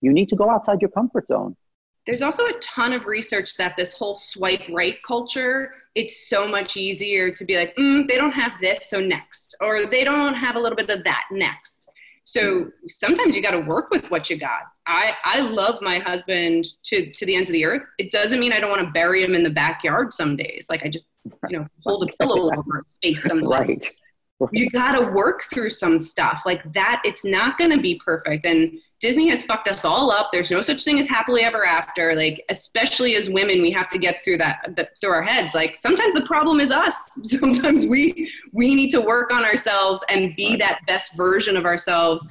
you 0.00 0.12
need 0.12 0.28
to 0.30 0.36
go 0.36 0.50
outside 0.50 0.80
your 0.80 0.90
comfort 0.90 1.26
zone. 1.28 1.56
There's 2.06 2.22
also 2.22 2.46
a 2.46 2.52
ton 2.60 2.92
of 2.92 3.06
research 3.06 3.54
that 3.56 3.74
this 3.76 3.92
whole 3.92 4.14
swipe 4.14 4.62
right 4.70 4.96
culture, 5.06 5.72
it's 5.94 6.28
so 6.28 6.48
much 6.48 6.76
easier 6.76 7.30
to 7.32 7.44
be 7.44 7.56
like, 7.56 7.74
mm, 7.76 8.06
they 8.08 8.16
don't 8.16 8.32
have 8.32 8.52
this, 8.60 8.90
so 8.90 9.00
next. 9.00 9.54
Or 9.60 9.86
they 9.86 10.04
don't 10.04 10.34
have 10.34 10.56
a 10.56 10.58
little 10.58 10.76
bit 10.76 10.90
of 10.90 11.04
that, 11.04 11.24
next. 11.30 11.88
So 12.24 12.70
sometimes 12.88 13.36
you 13.36 13.42
got 13.42 13.50
to 13.50 13.60
work 13.60 13.90
with 13.90 14.10
what 14.10 14.30
you 14.30 14.38
got. 14.38 14.62
I, 14.86 15.12
I 15.24 15.40
love 15.40 15.80
my 15.82 15.98
husband 15.98 16.66
to, 16.84 17.10
to 17.12 17.26
the 17.26 17.36
ends 17.36 17.50
of 17.50 17.52
the 17.52 17.64
earth. 17.66 17.82
It 17.98 18.10
doesn't 18.10 18.40
mean 18.40 18.52
I 18.52 18.60
don't 18.60 18.70
want 18.70 18.84
to 18.84 18.90
bury 18.92 19.22
him 19.22 19.34
in 19.34 19.42
the 19.42 19.50
backyard 19.50 20.12
some 20.14 20.36
days. 20.36 20.66
Like 20.70 20.82
I 20.84 20.88
just, 20.88 21.06
you 21.48 21.58
know, 21.58 21.66
hold 21.84 22.08
a 22.08 22.12
pillow 22.16 22.50
over 22.56 22.84
his 22.84 22.96
face 23.02 23.22
some 23.22 23.40
days. 23.40 23.50
Right. 23.50 23.90
You 24.52 24.68
got 24.70 24.92
to 24.92 25.12
work 25.12 25.44
through 25.52 25.70
some 25.70 25.98
stuff 25.98 26.42
like 26.44 26.72
that. 26.72 27.00
It's 27.04 27.24
not 27.24 27.56
going 27.56 27.70
to 27.70 27.80
be 27.80 28.00
perfect. 28.04 28.44
And 28.44 28.78
Disney 29.00 29.28
has 29.28 29.44
fucked 29.44 29.68
us 29.68 29.84
all 29.84 30.10
up. 30.10 30.30
There's 30.32 30.50
no 30.50 30.60
such 30.60 30.84
thing 30.84 30.98
as 30.98 31.06
happily 31.06 31.42
ever 31.42 31.64
after. 31.64 32.14
Like, 32.14 32.44
especially 32.50 33.16
as 33.16 33.30
women, 33.30 33.62
we 33.62 33.70
have 33.70 33.88
to 33.90 33.98
get 33.98 34.24
through 34.24 34.38
that, 34.38 34.76
through 35.00 35.10
our 35.10 35.22
heads. 35.22 35.54
Like, 35.54 35.76
sometimes 35.76 36.14
the 36.14 36.22
problem 36.22 36.58
is 36.58 36.72
us. 36.72 37.10
Sometimes 37.22 37.86
we 37.86 38.30
we 38.52 38.74
need 38.74 38.90
to 38.90 39.00
work 39.00 39.30
on 39.30 39.44
ourselves 39.44 40.04
and 40.08 40.34
be 40.36 40.56
that 40.56 40.80
best 40.86 41.16
version 41.16 41.56
of 41.56 41.64
ourselves. 41.64 42.26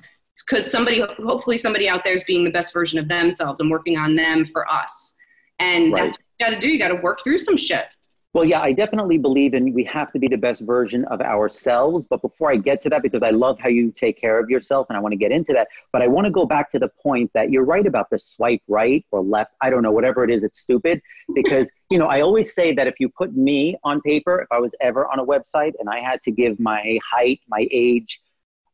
Because 0.46 0.70
somebody, 0.70 1.02
hopefully, 1.24 1.58
somebody 1.58 1.88
out 1.88 2.04
there 2.04 2.16
is 2.16 2.24
being 2.26 2.44
the 2.44 2.52
best 2.52 2.74
version 2.74 3.00
of 3.00 3.08
themselves 3.08 3.62
and 3.62 3.72
working 3.72 3.98
on 3.98 4.16
them 4.16 4.46
for 4.48 4.70
us. 4.70 5.16
And 5.60 5.94
right. 5.94 6.04
that's 6.04 6.18
what 6.18 6.26
you 6.40 6.46
got 6.46 6.60
to 6.60 6.60
do. 6.60 6.70
You 6.70 6.80
got 6.80 6.90
to 6.90 7.02
work 7.02 7.24
through 7.24 7.38
some 7.38 7.56
shit. 7.56 7.96
Well, 8.34 8.46
yeah, 8.46 8.62
I 8.62 8.72
definitely 8.72 9.20
believe 9.20 9.54
in 9.54 9.74
we 9.74 9.84
have 9.84 10.12
to 10.14 10.18
be 10.18 10.28
the 10.28 10.38
best 10.38 10.62
version 10.62 11.06
of 11.06 11.22
ourselves. 11.22 12.08
But 12.08 12.24
before 12.24 12.52
I 12.52 12.56
get 12.56 12.82
to 12.82 12.90
that, 12.90 13.04
because 13.04 13.22
I 13.22 13.30
love 13.30 13.60
how 13.60 13.70
you 13.70 13.92
take 13.92 14.20
care 14.20 14.40
of 14.40 14.50
yourself 14.50 14.88
and 14.90 14.98
I 14.98 15.02
want 15.02 15.12
to 15.12 15.18
get 15.18 15.32
into 15.32 15.54
that, 15.54 15.68
but 15.92 16.02
I 16.02 16.08
want 16.08 16.26
to 16.26 16.32
go 16.32 16.44
back 16.48 16.72
to 16.72 16.80
the 16.80 16.88
point 16.88 17.30
that 17.36 17.52
you're 17.52 17.64
right 17.64 17.86
about 17.86 18.10
the 18.10 18.18
swipe 18.18 18.64
right 18.68 19.06
or 19.12 19.22
left. 19.22 19.52
I 19.62 19.70
don't 19.70 19.84
know, 19.84 19.92
whatever 19.92 20.24
it 20.24 20.32
is, 20.32 20.44
it's 20.44 20.60
stupid. 20.60 21.00
Because, 21.36 21.70
you 21.92 22.00
know, 22.00 22.08
I 22.08 22.22
always 22.22 22.56
say 22.56 22.74
that 22.74 22.88
if 22.88 22.96
you 23.00 23.08
put 23.08 23.36
me 23.38 23.78
on 23.84 24.02
paper, 24.02 24.42
if 24.42 24.48
I 24.52 24.60
was 24.60 24.72
ever 24.82 25.08
on 25.12 25.20
a 25.20 25.26
website 25.26 25.74
and 25.80 25.88
I 25.88 26.00
had 26.00 26.24
to 26.24 26.32
give 26.32 26.60
my 26.60 27.00
height, 27.08 27.40
my 27.48 27.68
age, 27.70 28.20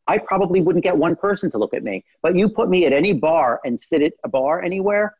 I 0.08 0.20
probably 0.20 0.62
wouldn't 0.62 0.86
get 0.86 0.96
one 0.96 1.18
person 1.18 1.52
to 1.52 1.58
look 1.58 1.74
at 1.74 1.84
me. 1.84 2.06
But 2.22 2.34
you 2.34 2.48
put 2.48 2.70
me 2.70 2.86
at 2.86 2.94
any 2.94 3.12
bar 3.12 3.60
and 3.66 3.78
sit 3.78 4.04
at 4.04 4.14
a 4.24 4.30
bar 4.30 4.62
anywhere, 4.62 5.18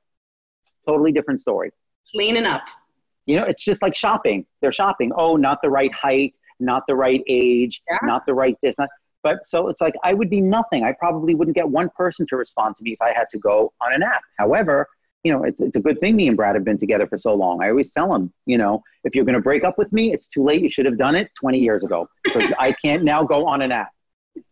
totally 0.88 1.12
different 1.12 1.42
story. 1.42 1.72
Cleaning 2.10 2.46
up. 2.46 2.62
You 3.30 3.36
know, 3.36 3.44
it's 3.44 3.64
just 3.64 3.84
like 3.84 3.94
shopping. 3.94 4.44
They're 4.60 4.72
shopping. 4.72 5.12
Oh, 5.16 5.36
not 5.36 5.62
the 5.62 5.70
right 5.70 5.94
height, 5.94 6.34
not 6.60 6.82
the 6.88 6.96
right 6.96 7.22
age, 7.28 7.80
yeah. 7.88 8.00
not 8.02 8.26
the 8.26 8.34
right 8.34 8.58
this. 8.64 8.76
Not, 8.80 8.90
but 9.22 9.46
so 9.46 9.68
it's 9.68 9.82
like 9.82 9.94
I 10.04 10.16
would 10.16 10.32
be 10.32 10.42
nothing. 10.42 10.84
I 10.84 10.94
probably 10.94 11.36
wouldn't 11.36 11.54
get 11.54 11.70
one 11.70 11.92
person 11.96 12.26
to 12.30 12.38
respond 12.38 12.76
to 12.78 12.84
me 12.84 12.94
if 12.94 13.02
I 13.04 13.14
had 13.14 13.26
to 13.30 13.38
go 13.38 13.72
on 13.82 13.94
an 13.94 14.02
app. 14.02 14.22
However, 14.40 14.88
you 15.24 15.32
know, 15.32 15.44
it's, 15.44 15.62
it's 15.62 15.76
a 15.76 15.80
good 15.80 16.00
thing 16.00 16.16
me 16.16 16.28
and 16.28 16.36
Brad 16.36 16.56
have 16.56 16.64
been 16.64 16.80
together 16.80 17.06
for 17.06 17.20
so 17.20 17.36
long. 17.36 17.62
I 17.62 17.70
always 17.70 17.92
tell 17.92 18.12
him, 18.16 18.34
you 18.48 18.58
know, 18.58 18.82
if 19.04 19.14
you're 19.14 19.26
going 19.26 19.36
to 19.36 19.42
break 19.42 19.64
up 19.64 19.78
with 19.78 19.94
me, 19.94 20.12
it's 20.12 20.28
too 20.28 20.44
late. 20.44 20.64
You 20.64 20.70
should 20.72 20.88
have 20.88 20.98
done 20.98 21.14
it 21.14 21.30
20 21.40 21.60
years 21.60 21.84
ago 21.84 22.10
because 22.24 22.52
I 22.58 22.74
can't 22.84 23.04
now 23.04 23.24
go 23.24 23.46
on 23.46 23.62
an 23.62 23.72
app, 23.72 23.92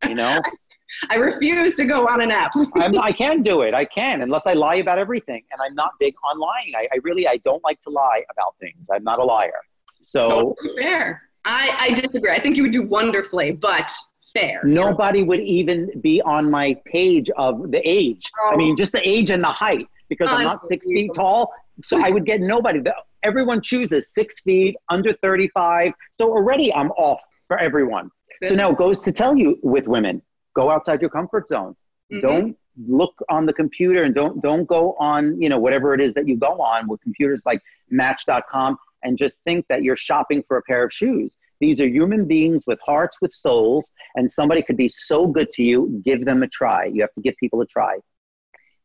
you 0.08 0.14
know? 0.14 0.40
I 1.10 1.16
refuse 1.16 1.76
to 1.76 1.86
go 1.86 2.08
on 2.08 2.22
an 2.22 2.32
app. 2.32 2.52
I'm, 2.76 2.98
I 3.00 3.12
can 3.12 3.44
do 3.44 3.62
it. 3.62 3.74
I 3.74 3.86
can, 3.86 4.22
unless 4.22 4.44
I 4.46 4.54
lie 4.54 4.76
about 4.76 5.00
everything. 5.00 5.44
And 5.52 5.62
I'm 5.62 5.76
not 5.76 5.92
big 6.00 6.14
on 6.30 6.40
lying. 6.40 6.74
I, 6.76 6.88
I 6.94 7.00
really, 7.04 7.28
I 7.28 7.38
don't 7.38 7.64
like 7.64 7.82
to 7.82 7.90
lie 7.90 8.24
about 8.32 8.56
things. 8.60 8.86
I'm 8.92 9.04
not 9.04 9.20
a 9.20 9.24
liar. 9.24 9.62
So 10.04 10.30
oh, 10.32 10.56
fair. 10.78 11.22
I, 11.46 11.76
I 11.80 11.94
disagree. 11.94 12.32
I 12.32 12.40
think 12.40 12.58
you 12.58 12.64
would 12.64 12.72
do 12.72 12.84
wonderfully, 12.84 13.52
but 13.52 13.92
fair. 14.34 14.62
Nobody 14.64 15.24
would 15.24 15.40
even 15.42 15.90
be 16.02 16.22
on 16.22 16.50
my 16.52 16.76
page 16.86 17.30
of 17.38 17.72
the 17.72 17.82
age. 17.84 18.30
Oh. 18.42 18.52
I 18.54 18.58
mean, 18.58 18.76
just 18.76 18.92
the 18.92 19.08
age 19.08 19.32
and 19.32 19.44
the 19.44 19.48
height 19.48 19.88
because 20.10 20.30
I'm 20.30 20.42
oh, 20.42 20.44
not 20.44 20.68
six 20.68 20.86
feet 20.86 21.12
tall. 21.14 21.52
So 21.84 22.02
I 22.04 22.10
would 22.10 22.26
get 22.26 22.42
nobody. 22.42 22.82
Everyone 23.24 23.62
chooses 23.62 24.14
six 24.14 24.42
feet, 24.42 24.76
under 24.90 25.14
35. 25.14 25.92
So 26.18 26.30
already 26.32 26.74
I'm 26.74 26.92
off 26.92 27.22
for 27.48 27.58
everyone. 27.58 28.10
So 28.48 28.56
now 28.56 28.72
it 28.72 28.78
goes 28.78 29.02
to 29.02 29.12
tell 29.12 29.36
you 29.36 29.60
with 29.64 29.88
women, 29.88 30.22
go 30.58 30.70
outside 30.70 31.00
your 31.02 31.10
comfort 31.20 31.48
zone. 31.48 31.76
Mm-hmm. 32.12 32.28
Don't 32.28 32.58
look 32.88 33.16
on 33.30 33.46
the 33.46 33.54
computer 33.54 34.04
and 34.04 34.14
don't 34.14 34.42
don't 34.42 34.66
go 34.66 34.96
on, 35.00 35.40
you 35.42 35.50
know, 35.50 35.60
whatever 35.60 35.94
it 35.94 36.02
is 36.02 36.14
that 36.16 36.28
you 36.28 36.36
go 36.38 36.54
on 36.74 36.88
with 36.88 37.00
computers 37.02 37.42
like 37.46 37.62
match.com 37.90 38.78
and 39.04 39.18
just 39.18 39.38
think 39.46 39.66
that 39.70 39.84
you're 39.84 39.96
shopping 39.96 40.44
for 40.48 40.58
a 40.58 40.62
pair 40.64 40.84
of 40.84 40.92
shoes. 40.92 41.38
These 41.60 41.80
are 41.82 41.88
human 41.88 42.26
beings 42.26 42.66
with 42.68 42.80
hearts, 42.86 43.18
with 43.22 43.34
souls, 43.34 43.90
and 44.16 44.32
somebody 44.32 44.62
could 44.62 44.78
be 44.78 44.90
so 44.90 45.26
good 45.26 45.50
to 45.54 45.64
you, 45.64 46.02
give 46.06 46.26
them 46.26 46.44
a 46.44 46.48
try. 46.48 46.86
You 46.86 47.02
have 47.02 47.14
to 47.14 47.22
give 47.22 47.36
people 47.40 47.62
a 47.62 47.66
try. 47.66 47.98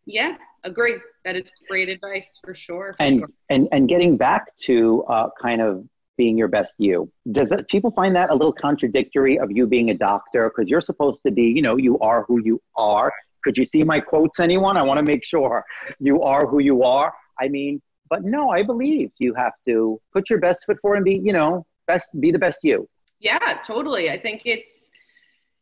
Yeah, 0.07 0.37
agree. 0.65 0.97
That 1.25 1.37
is 1.37 1.51
great 1.69 1.89
advice 1.89 2.39
for 2.45 2.55
sure. 2.55 2.95
For 2.97 3.03
and, 3.03 3.21
sure. 3.21 3.29
and 3.51 3.69
and 3.73 3.89
getting 3.89 4.17
back 4.17 4.57
to 4.69 5.05
uh, 5.05 5.29
kind 5.41 5.61
of 5.61 5.85
being 6.23 6.39
your 6.43 6.53
best 6.59 6.75
you. 6.79 7.11
Does 7.39 7.49
that, 7.49 7.69
people 7.75 7.91
find 8.01 8.15
that 8.19 8.31
a 8.31 8.37
little 8.41 8.57
contradictory 8.67 9.35
of 9.43 9.49
you 9.51 9.67
being 9.67 9.89
a 9.91 9.99
doctor? 10.11 10.43
Because 10.49 10.71
you're 10.71 10.87
supposed 10.91 11.21
to 11.27 11.33
be, 11.33 11.47
you 11.57 11.63
know, 11.67 11.77
you 11.87 11.99
are 11.99 12.21
who 12.29 12.37
you 12.49 12.57
are. 12.77 13.11
Could 13.45 13.57
you 13.59 13.65
see 13.73 13.83
my 13.83 13.99
quotes, 13.99 14.39
anyone? 14.39 14.77
I 14.77 14.83
want 14.83 14.99
to 15.03 15.07
make 15.13 15.25
sure 15.25 15.65
you 15.99 16.23
are 16.23 16.47
who 16.47 16.61
you 16.71 16.85
are. 16.85 17.13
I 17.41 17.49
mean, 17.49 17.83
but 18.09 18.21
no, 18.23 18.51
I 18.51 18.63
believe 18.63 19.11
you 19.19 19.35
have 19.35 19.55
to 19.65 20.01
put 20.13 20.31
your 20.31 20.39
best 20.39 20.61
foot 20.65 20.79
forward 20.81 20.99
and 20.99 21.05
be, 21.05 21.17
you 21.29 21.33
know, 21.33 21.67
best, 21.89 22.09
be 22.21 22.31
the 22.31 22.39
best 22.39 22.61
you. 22.63 22.79
Yeah, 23.19 23.59
totally. 23.67 24.11
I 24.11 24.19
think 24.21 24.43
it's, 24.45 24.82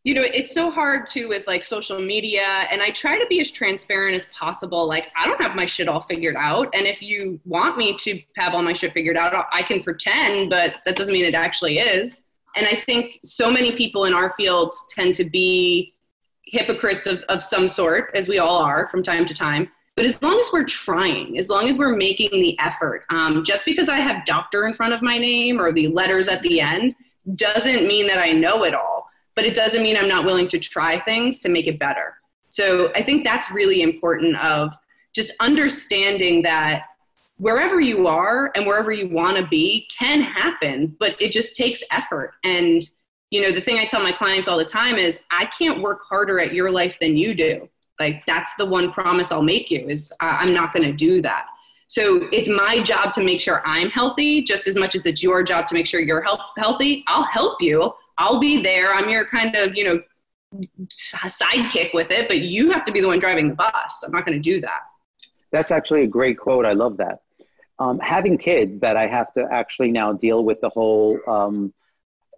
you 0.03 0.15
know 0.15 0.23
it's 0.23 0.55
so 0.55 0.71
hard 0.71 1.09
too 1.09 1.29
with 1.29 1.47
like 1.47 1.65
social 1.65 2.01
media 2.01 2.67
and 2.71 2.81
i 2.81 2.91
try 2.91 3.19
to 3.19 3.27
be 3.27 3.41
as 3.41 3.51
transparent 3.51 4.15
as 4.15 4.25
possible 4.27 4.87
like 4.87 5.05
i 5.21 5.27
don't 5.27 5.41
have 5.41 5.55
my 5.55 5.67
shit 5.67 5.89
all 5.89 6.01
figured 6.01 6.37
out 6.37 6.69
and 6.73 6.87
if 6.87 7.03
you 7.03 7.39
want 7.45 7.77
me 7.77 7.97
to 7.97 8.21
have 8.37 8.55
all 8.55 8.63
my 8.63 8.73
shit 8.73 8.93
figured 8.93 9.17
out 9.17 9.47
i 9.53 9.63
can 9.63 9.83
pretend 9.83 10.49
but 10.49 10.79
that 10.87 10.97
doesn't 10.97 11.13
mean 11.13 11.25
it 11.25 11.35
actually 11.35 11.79
is. 11.79 12.23
And 12.57 12.67
i 12.67 12.83
think 12.87 13.21
so 13.25 13.51
many 13.51 13.77
people 13.77 14.07
in 14.07 14.15
our 14.15 14.33
field 14.33 14.75
tend 14.89 15.15
to 15.15 15.25
be 15.25 15.95
hypocrites 16.45 17.07
of, 17.07 17.23
of 17.29 17.43
some 17.43 17.69
sort 17.69 18.11
as 18.15 18.27
we 18.27 18.39
all 18.39 18.59
are 18.59 18.89
from 18.89 19.05
time 19.05 19.25
to 19.25 19.35
time. 19.35 19.69
But 19.95 20.05
as 20.05 20.21
long 20.21 20.41
as 20.41 20.49
we're 20.53 20.65
trying 20.65 21.39
as 21.39 21.49
long 21.49 21.69
as 21.69 21.77
we're 21.77 21.95
making 21.95 22.31
the 22.31 22.59
effort 22.59 23.05
um, 23.11 23.45
just 23.45 23.67
because 23.67 23.91
i 23.91 23.99
have 23.99 24.25
doctor 24.25 24.67
in 24.67 24.73
front 24.73 24.95
of 24.95 25.03
my 25.03 25.19
name 25.19 25.61
or 25.61 25.73
the 25.73 25.89
letters 25.89 26.27
at 26.27 26.41
the 26.41 26.61
end 26.61 26.95
doesn't 27.35 27.87
mean 27.87 28.07
that 28.07 28.19
i 28.19 28.33
know 28.33 28.65
it 28.65 28.75
all 28.75 29.00
but 29.41 29.47
it 29.47 29.55
doesn't 29.55 29.83
mean 29.83 29.97
I'm 29.97 30.07
not 30.07 30.27
willing 30.27 30.49
to 30.49 30.59
try 30.59 31.01
things 31.01 31.41
to 31.41 31.49
make 31.49 31.67
it 31.67 31.79
better. 31.79 32.17
So 32.51 32.93
I 32.95 33.03
think 33.03 33.25
that's 33.25 33.51
really 33.51 33.81
important 33.81 34.37
of 34.37 34.71
just 35.15 35.33
understanding 35.41 36.43
that 36.43 36.83
wherever 37.39 37.81
you 37.81 38.07
are 38.07 38.53
and 38.55 38.67
wherever 38.67 38.93
you 38.93 39.09
want 39.09 39.39
to 39.39 39.47
be 39.47 39.89
can 39.99 40.21
happen, 40.21 40.95
but 41.01 41.19
it 41.19 41.33
just 41.33 41.57
takes 41.57 41.83
effort. 41.91 42.35
And 42.45 42.83
you 43.31 43.41
know, 43.41 43.51
the 43.51 43.63
thing 43.63 43.79
I 43.79 43.87
tell 43.87 44.03
my 44.03 44.13
clients 44.13 44.47
all 44.47 44.59
the 44.59 44.65
time 44.67 44.97
is 44.97 45.21
I 45.31 45.47
can't 45.59 45.81
work 45.81 46.01
harder 46.07 46.39
at 46.39 46.53
your 46.53 46.71
life 46.71 46.99
than 47.01 47.17
you 47.17 47.33
do. 47.33 47.67
Like 47.99 48.27
that's 48.27 48.55
the 48.57 48.67
one 48.67 48.93
promise 48.93 49.33
I'll 49.33 49.41
make 49.41 49.71
you 49.71 49.89
is 49.89 50.13
I'm 50.21 50.53
not 50.53 50.75
going 50.75 50.85
to 50.85 50.93
do 50.93 51.23
that. 51.23 51.47
So 51.87 52.29
it's 52.31 52.49
my 52.49 52.81
job 52.81 53.15
to 53.15 53.25
make 53.25 53.41
sure 53.41 53.67
I'm 53.67 53.89
healthy 53.89 54.43
just 54.43 54.69
as 54.69 54.77
much 54.77 54.95
as 54.95 55.07
it's 55.07 55.23
your 55.23 55.43
job 55.43 55.67
to 55.69 55.75
make 55.75 55.87
sure 55.87 55.99
you're 55.99 56.21
health- 56.21 56.53
healthy. 56.59 57.03
I'll 57.09 57.25
help 57.25 57.63
you. 57.63 57.95
I'll 58.21 58.39
be 58.39 58.63
there. 58.63 58.95
I'm 58.95 59.09
your 59.09 59.25
kind 59.25 59.57
of, 59.57 59.75
you 59.75 59.85
know, 59.85 60.03
sidekick 60.91 61.95
with 61.95 62.11
it, 62.11 62.29
but 62.29 62.41
you 62.41 62.71
have 62.71 62.85
to 62.85 62.93
be 62.93 63.01
the 63.01 63.07
one 63.07 63.19
driving 63.19 63.49
the 63.49 63.55
bus. 63.55 64.03
I'm 64.05 64.13
not 64.13 64.27
going 64.27 64.37
to 64.37 64.43
do 64.43 64.61
that. 64.61 64.81
That's 65.53 65.73
actually 65.73 66.03
a 66.03 66.07
great 66.07 66.39
quote. 66.39 66.67
I 66.67 66.75
love 66.75 66.99
that. 66.99 67.21
Um, 67.79 67.99
having 67.99 68.37
kids 68.37 68.79
that 68.83 68.95
I 68.95 69.07
have 69.07 69.33
to 69.35 69.49
actually 69.51 69.91
now 69.91 70.13
deal 70.13 70.45
with 70.45 70.61
the 70.61 70.69
whole 70.69 71.19
um, 71.27 71.73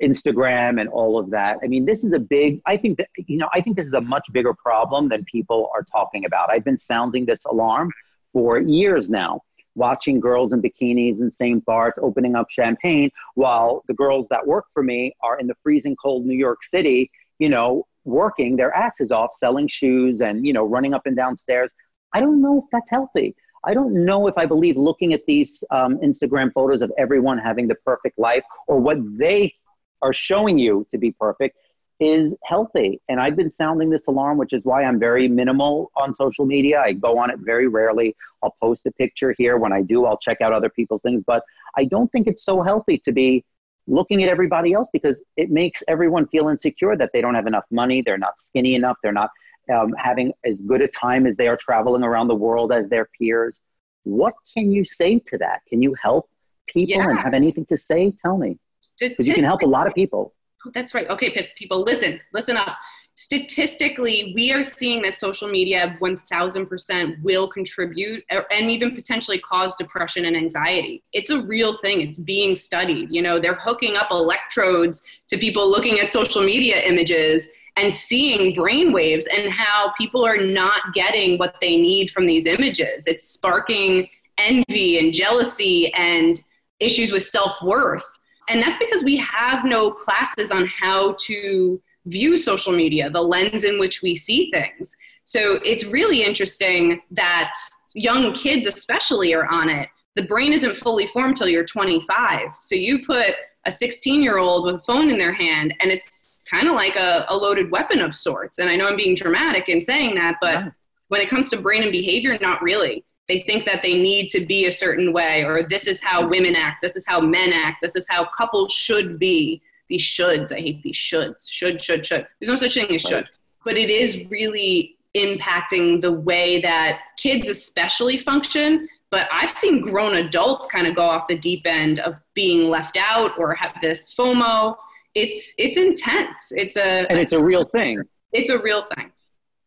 Instagram 0.00 0.80
and 0.80 0.88
all 0.88 1.18
of 1.18 1.30
that. 1.30 1.58
I 1.64 1.66
mean, 1.66 1.84
this 1.84 2.04
is 2.04 2.12
a 2.12 2.20
big, 2.20 2.60
I 2.64 2.76
think 2.76 2.98
that, 2.98 3.08
you 3.16 3.38
know, 3.38 3.48
I 3.52 3.60
think 3.60 3.76
this 3.76 3.86
is 3.86 3.92
a 3.94 4.00
much 4.00 4.26
bigger 4.32 4.54
problem 4.54 5.08
than 5.08 5.24
people 5.24 5.68
are 5.74 5.82
talking 5.82 6.26
about. 6.26 6.48
I've 6.48 6.64
been 6.64 6.78
sounding 6.78 7.26
this 7.26 7.44
alarm 7.44 7.90
for 8.32 8.60
years 8.60 9.10
now 9.10 9.40
watching 9.74 10.20
girls 10.20 10.52
in 10.52 10.61
bikinis 10.62 11.20
in 11.20 11.30
St. 11.30 11.64
Bart's 11.64 11.98
opening 12.02 12.35
up 12.35 12.50
champagne 12.50 13.11
while 13.35 13.82
the 13.88 13.94
girls 13.94 14.26
that 14.30 14.46
work 14.46 14.66
for 14.72 14.82
me 14.82 15.14
are 15.22 15.38
in 15.38 15.46
the 15.46 15.54
freezing 15.62 15.96
cold 15.96 16.26
New 16.26 16.37
York 16.37 16.62
City, 16.62 17.11
you 17.38 17.48
know, 17.48 17.87
working 18.04 18.56
their 18.56 18.74
asses 18.74 19.12
off 19.12 19.30
selling 19.37 19.68
shoes 19.68 20.20
and, 20.20 20.46
you 20.46 20.52
know, 20.52 20.64
running 20.64 20.94
up 20.94 21.06
and 21.06 21.16
down 21.16 21.37
stairs. 21.37 21.70
I 22.12 22.20
don't 22.20 22.42
know 22.42 22.58
if 22.58 22.64
that's 22.72 22.90
healthy. 22.90 23.35
I 23.64 23.74
don't 23.74 24.04
know 24.04 24.26
if 24.26 24.37
I 24.37 24.44
believe 24.44 24.76
looking 24.76 25.12
at 25.12 25.24
these 25.26 25.62
um, 25.70 25.98
Instagram 25.98 26.52
photos 26.52 26.82
of 26.82 26.92
everyone 26.98 27.38
having 27.38 27.68
the 27.68 27.76
perfect 27.76 28.18
life 28.18 28.42
or 28.66 28.78
what 28.78 28.98
they 29.16 29.54
are 30.02 30.12
showing 30.12 30.58
you 30.58 30.87
to 30.90 30.98
be 30.98 31.12
perfect 31.12 31.56
is 32.02 32.34
healthy. 32.42 33.00
And 33.08 33.20
I've 33.20 33.36
been 33.36 33.50
sounding 33.50 33.88
this 33.88 34.08
alarm, 34.08 34.36
which 34.36 34.52
is 34.52 34.64
why 34.64 34.82
I'm 34.82 34.98
very 34.98 35.28
minimal 35.28 35.92
on 35.96 36.16
social 36.16 36.44
media. 36.44 36.80
I 36.80 36.94
go 36.94 37.16
on 37.16 37.30
it 37.30 37.38
very 37.38 37.68
rarely. 37.68 38.16
I'll 38.42 38.56
post 38.60 38.84
a 38.86 38.90
picture 38.90 39.32
here. 39.38 39.56
When 39.56 39.72
I 39.72 39.82
do, 39.82 40.04
I'll 40.04 40.18
check 40.18 40.40
out 40.40 40.52
other 40.52 40.68
people's 40.68 41.02
things. 41.02 41.22
But 41.24 41.44
I 41.76 41.84
don't 41.84 42.10
think 42.10 42.26
it's 42.26 42.44
so 42.44 42.60
healthy 42.60 42.98
to 42.98 43.12
be 43.12 43.44
looking 43.86 44.20
at 44.24 44.28
everybody 44.28 44.72
else 44.72 44.88
because 44.92 45.22
it 45.36 45.50
makes 45.50 45.84
everyone 45.86 46.26
feel 46.26 46.48
insecure 46.48 46.96
that 46.96 47.10
they 47.12 47.20
don't 47.20 47.36
have 47.36 47.46
enough 47.46 47.64
money, 47.70 48.02
they're 48.02 48.18
not 48.18 48.38
skinny 48.38 48.74
enough, 48.74 48.96
they're 49.02 49.12
not 49.12 49.30
um, 49.72 49.92
having 49.96 50.32
as 50.44 50.60
good 50.60 50.82
a 50.82 50.88
time 50.88 51.24
as 51.24 51.36
they 51.36 51.46
are 51.46 51.56
traveling 51.56 52.02
around 52.02 52.26
the 52.26 52.34
world 52.34 52.72
as 52.72 52.88
their 52.88 53.08
peers. 53.16 53.62
What 54.02 54.34
can 54.52 54.72
you 54.72 54.84
say 54.84 55.20
to 55.20 55.38
that? 55.38 55.60
Can 55.68 55.82
you 55.82 55.94
help 55.94 56.28
people 56.66 56.96
yeah. 56.96 57.10
and 57.10 57.18
have 57.18 57.34
anything 57.34 57.66
to 57.66 57.78
say? 57.78 58.12
Tell 58.22 58.36
me. 58.36 58.58
Because 58.98 59.28
you 59.28 59.34
can 59.34 59.44
help 59.44 59.62
a 59.62 59.66
lot 59.66 59.86
of 59.86 59.94
people 59.94 60.34
Oh, 60.66 60.70
that's 60.72 60.94
right. 60.94 61.09
Okay, 61.09 61.48
people, 61.57 61.83
listen, 61.83 62.20
listen 62.33 62.57
up. 62.57 62.77
Statistically, 63.14 64.33
we 64.35 64.53
are 64.53 64.64
seeing 64.64 65.03
that 65.03 65.16
social 65.16 65.48
media 65.48 65.98
1000% 66.01 67.22
will 67.22 67.48
contribute 67.48 68.25
er, 68.33 68.46
and 68.51 68.70
even 68.70 68.94
potentially 68.94 69.38
cause 69.40 69.77
depression 69.77 70.25
and 70.25 70.37
anxiety. 70.37 71.03
It's 71.12 71.31
a 71.31 71.42
real 71.42 71.79
thing. 71.83 72.01
It's 72.01 72.18
being 72.18 72.55
studied. 72.55 73.11
You 73.11 73.20
know, 73.20 73.38
they're 73.38 73.55
hooking 73.55 73.96
up 73.96 74.11
electrodes 74.11 75.03
to 75.29 75.37
people 75.37 75.70
looking 75.70 76.01
at 76.01 76.11
social 76.11 76.42
media 76.42 76.81
images 76.81 77.48
and 77.77 77.92
seeing 77.92 78.55
brain 78.55 78.92
waves 78.92 79.27
and 79.27 79.53
how 79.53 79.92
people 79.96 80.25
are 80.25 80.38
not 80.40 80.94
getting 80.94 81.38
what 81.38 81.57
they 81.61 81.77
need 81.77 82.11
from 82.11 82.27
these 82.27 82.46
images. 82.46 83.07
It's 83.07 83.25
sparking 83.25 84.09
envy 84.38 84.98
and 84.98 85.12
jealousy 85.12 85.92
and 85.94 86.42
issues 86.81 87.12
with 87.12 87.22
self 87.22 87.61
worth. 87.62 88.05
And 88.48 88.62
that's 88.62 88.78
because 88.78 89.05
we 89.05 89.16
have 89.16 89.64
no 89.64 89.90
classes 89.90 90.50
on 90.50 90.66
how 90.66 91.16
to 91.26 91.81
view 92.07 92.37
social 92.37 92.72
media, 92.72 93.11
the 93.11 93.20
lens 93.20 93.64
in 93.64 93.78
which 93.78 94.02
we 94.02 94.14
see 94.14 94.50
things. 94.50 94.96
So 95.24 95.61
it's 95.64 95.85
really 95.85 96.22
interesting 96.22 97.00
that 97.12 97.55
young 97.94 98.33
kids, 98.33 98.66
especially, 98.66 99.35
are 99.35 99.46
on 99.46 99.68
it. 99.68 99.88
The 100.16 100.22
brain 100.22 100.52
isn't 100.52 100.76
fully 100.76 101.07
formed 101.09 101.37
till 101.37 101.48
you're 101.48 101.64
25. 101.64 102.48
So 102.61 102.74
you 102.74 103.05
put 103.07 103.35
a 103.64 103.70
16 103.70 104.22
year 104.22 104.38
old 104.38 104.66
with 104.66 104.76
a 104.76 104.83
phone 104.83 105.09
in 105.09 105.18
their 105.18 105.33
hand, 105.33 105.74
and 105.81 105.90
it's 105.90 106.26
kind 106.50 106.68
of 106.68 106.74
like 106.74 106.96
a, 106.96 107.24
a, 107.28 107.37
loaded 107.37 107.70
weapon 107.70 108.00
of 108.00 108.14
sorts. 108.14 108.59
And 108.59 108.68
I 108.68 108.76
know 108.76 108.87
I'm 108.87 108.96
being 108.96 109.14
dramatic 109.14 109.68
in 109.68 109.81
saying 109.81 110.16
that, 110.16 110.37
but 110.40 110.55
yeah. 110.55 110.70
when 111.09 111.20
it 111.20 111.31
comes 111.31 111.48
to 111.50 111.57
brain 111.57 111.83
and 111.83 111.92
behavior, 111.92 112.37
not 112.40 112.61
really 112.61 113.05
they 113.28 113.42
think 113.46 113.64
that 113.66 113.82
they 113.82 113.94
need 113.94 114.28
to 114.28 114.44
be 114.44 114.66
a 114.66 114.72
certain 114.72 115.12
way 115.12 115.44
or 115.44 115.62
this 115.68 115.87
is 115.87 116.00
how 116.02 116.28
women 116.28 116.54
act 116.54 116.78
this 116.82 116.96
is 116.96 117.06
how 117.06 117.20
men 117.20 117.52
act 117.52 117.78
this 117.82 117.96
is 117.96 118.06
how 118.08 118.24
couples 118.37 118.72
should 118.72 119.18
be. 119.18 119.62
These 119.88 120.02
shoulds 120.02 120.52
i 120.52 120.56
hate 120.56 120.82
these 120.82 120.96
shoulds. 120.96 121.48
Should 121.48 121.82
should 121.82 122.06
should. 122.06 122.26
There's 122.40 122.48
no 122.48 122.56
such 122.56 122.74
thing 122.74 122.94
as 122.94 123.02
should. 123.02 123.28
But 123.64 123.76
it 123.76 123.90
is 123.90 124.26
really 124.30 124.96
impacting 125.14 126.00
the 126.00 126.12
way 126.12 126.61
that 126.62 127.00
kids 127.18 127.48
especially 127.48 128.16
function. 128.18 128.88
But 129.11 129.28
i've 129.30 129.50
seen 129.50 129.82
grown 129.82 130.16
adults 130.16 130.66
kind 130.66 130.87
of 130.87 130.96
go 130.96 131.02
off 131.02 131.28
the 131.28 131.38
deep 131.38 131.62
end 131.66 131.98
of 132.00 132.14
being 132.35 132.70
left 132.70 132.96
out 132.96 133.32
or 133.38 133.54
have 133.54 133.76
this 133.82 134.14
fomo. 134.14 134.76
It's 135.14 135.52
it's 135.58 135.76
intense. 135.76 136.38
It's 136.52 136.76
a 136.76 137.06
and 137.11 137.18
it's 137.18 137.35
a 137.35 137.42
real 137.42 137.66
thing. 137.66 138.02
It's 138.32 138.50
a 138.50 138.58
real 138.62 138.87
thing 138.94 139.12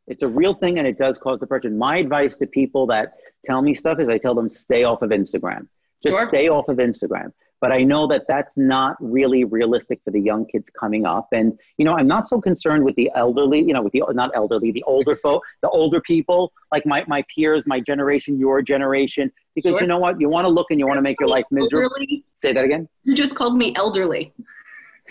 it's 0.07 0.23
a 0.23 0.27
real 0.27 0.53
thing 0.53 0.77
and 0.77 0.87
it 0.87 0.97
does 0.97 1.17
cause 1.17 1.39
depression. 1.39 1.77
My 1.77 1.97
advice 1.97 2.35
to 2.37 2.47
people 2.47 2.87
that 2.87 3.13
tell 3.45 3.61
me 3.61 3.73
stuff 3.73 3.99
is 3.99 4.09
I 4.09 4.17
tell 4.17 4.35
them 4.35 4.49
stay 4.49 4.83
off 4.83 5.01
of 5.01 5.09
Instagram. 5.09 5.67
Just 6.03 6.17
sure. 6.17 6.27
stay 6.27 6.49
off 6.49 6.67
of 6.67 6.77
Instagram. 6.77 7.31
But 7.61 7.71
I 7.71 7.83
know 7.83 8.05
that 8.07 8.25
that's 8.27 8.57
not 8.57 8.97
really 8.99 9.43
realistic 9.43 9.99
for 10.03 10.11
the 10.11 10.19
young 10.19 10.45
kids 10.45 10.67
coming 10.77 11.05
up. 11.05 11.29
And, 11.31 11.57
you 11.77 11.85
know, 11.85 11.93
I'm 11.97 12.05
not 12.05 12.27
so 12.27 12.39
concerned 12.39 12.83
with 12.83 12.95
the 12.95 13.09
elderly, 13.15 13.59
you 13.59 13.73
know, 13.73 13.81
with 13.81 13.93
the, 13.93 14.03
not 14.09 14.29
elderly, 14.35 14.71
the 14.71 14.83
older 14.83 15.15
folk, 15.15 15.41
the 15.61 15.69
older 15.69 16.01
people, 16.01 16.51
like 16.71 16.85
my, 16.85 17.03
my 17.07 17.23
peers, 17.33 17.63
my 17.65 17.79
generation, 17.79 18.37
your 18.37 18.61
generation, 18.61 19.31
because 19.55 19.71
sure. 19.71 19.81
you 19.81 19.87
know 19.87 19.97
what? 19.97 20.19
You 20.19 20.29
want 20.29 20.45
to 20.45 20.49
look 20.49 20.67
and 20.69 20.79
you 20.79 20.85
want 20.85 20.97
to 20.97 21.01
make 21.01 21.19
your 21.19 21.29
life 21.29 21.45
miserable. 21.49 21.85
Elderly. 21.85 22.25
Say 22.35 22.53
that 22.53 22.63
again. 22.63 22.89
You 23.03 23.15
just 23.15 23.35
called 23.35 23.57
me 23.57 23.73
elderly. 23.75 24.33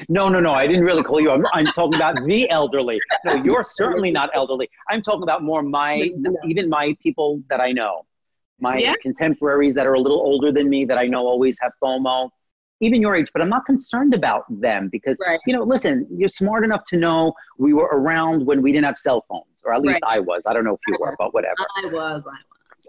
No, 0.09 0.29
no, 0.29 0.41
no. 0.41 0.53
I 0.53 0.67
didn't 0.67 0.85
really 0.85 1.03
call 1.03 1.21
you. 1.21 1.31
I'm, 1.31 1.47
I'm 1.53 1.67
talking 1.67 1.95
about 1.95 2.17
the 2.25 2.51
elderly. 2.51 3.01
No, 3.25 3.35
you're 3.45 3.65
certainly 3.65 4.11
not 4.11 4.31
elderly. 4.35 4.69
I'm 4.89 5.03
talking 5.03 5.23
about 5.23 5.43
more 5.43 5.63
my, 5.63 6.11
even 6.47 6.69
my 6.69 6.97
people 7.03 7.41
that 7.49 7.61
I 7.61 7.73
know, 7.73 8.05
my 8.61 8.79
Yeah. 8.79 8.95
contemporaries 9.01 9.75
that 9.75 9.87
are 9.87 9.95
a 9.95 10.01
little 10.01 10.21
older 10.21 10.53
than 10.53 10.69
me 10.69 10.85
that 10.87 10.99
I 10.99 11.07
know 11.07 11.27
always 11.27 11.59
have 11.61 11.73
FOMO, 11.83 12.31
even 12.81 13.01
your 13.01 13.15
age. 13.15 13.31
But 13.33 13.43
I'm 13.43 13.49
not 13.49 13.67
concerned 13.67 14.15
about 14.15 14.45
them 14.61 14.89
because, 14.91 15.19
Right. 15.25 15.41
you 15.47 15.55
know, 15.57 15.63
listen, 15.63 16.07
you're 16.11 16.29
smart 16.29 16.65
enough 16.65 16.85
to 16.89 16.97
know 16.97 17.33
we 17.59 17.73
were 17.73 17.89
around 17.93 18.45
when 18.47 18.63
we 18.63 18.73
didn't 18.73 18.87
have 18.87 18.99
cell 18.99 19.25
phones, 19.29 19.63
or 19.65 19.73
at 19.75 19.83
least 19.83 20.01
I 20.05 20.19
was. 20.19 20.43
I 20.47 20.53
don't 20.53 20.65
know 20.65 20.75
if 20.75 20.81
you 20.89 20.97
were, 21.01 21.09
uh-huh. 21.09 21.17
but 21.19 21.35
whatever. 21.35 21.55
I 21.77 21.87
was. 21.87 22.23
I 22.27 22.31
was. 22.31 22.35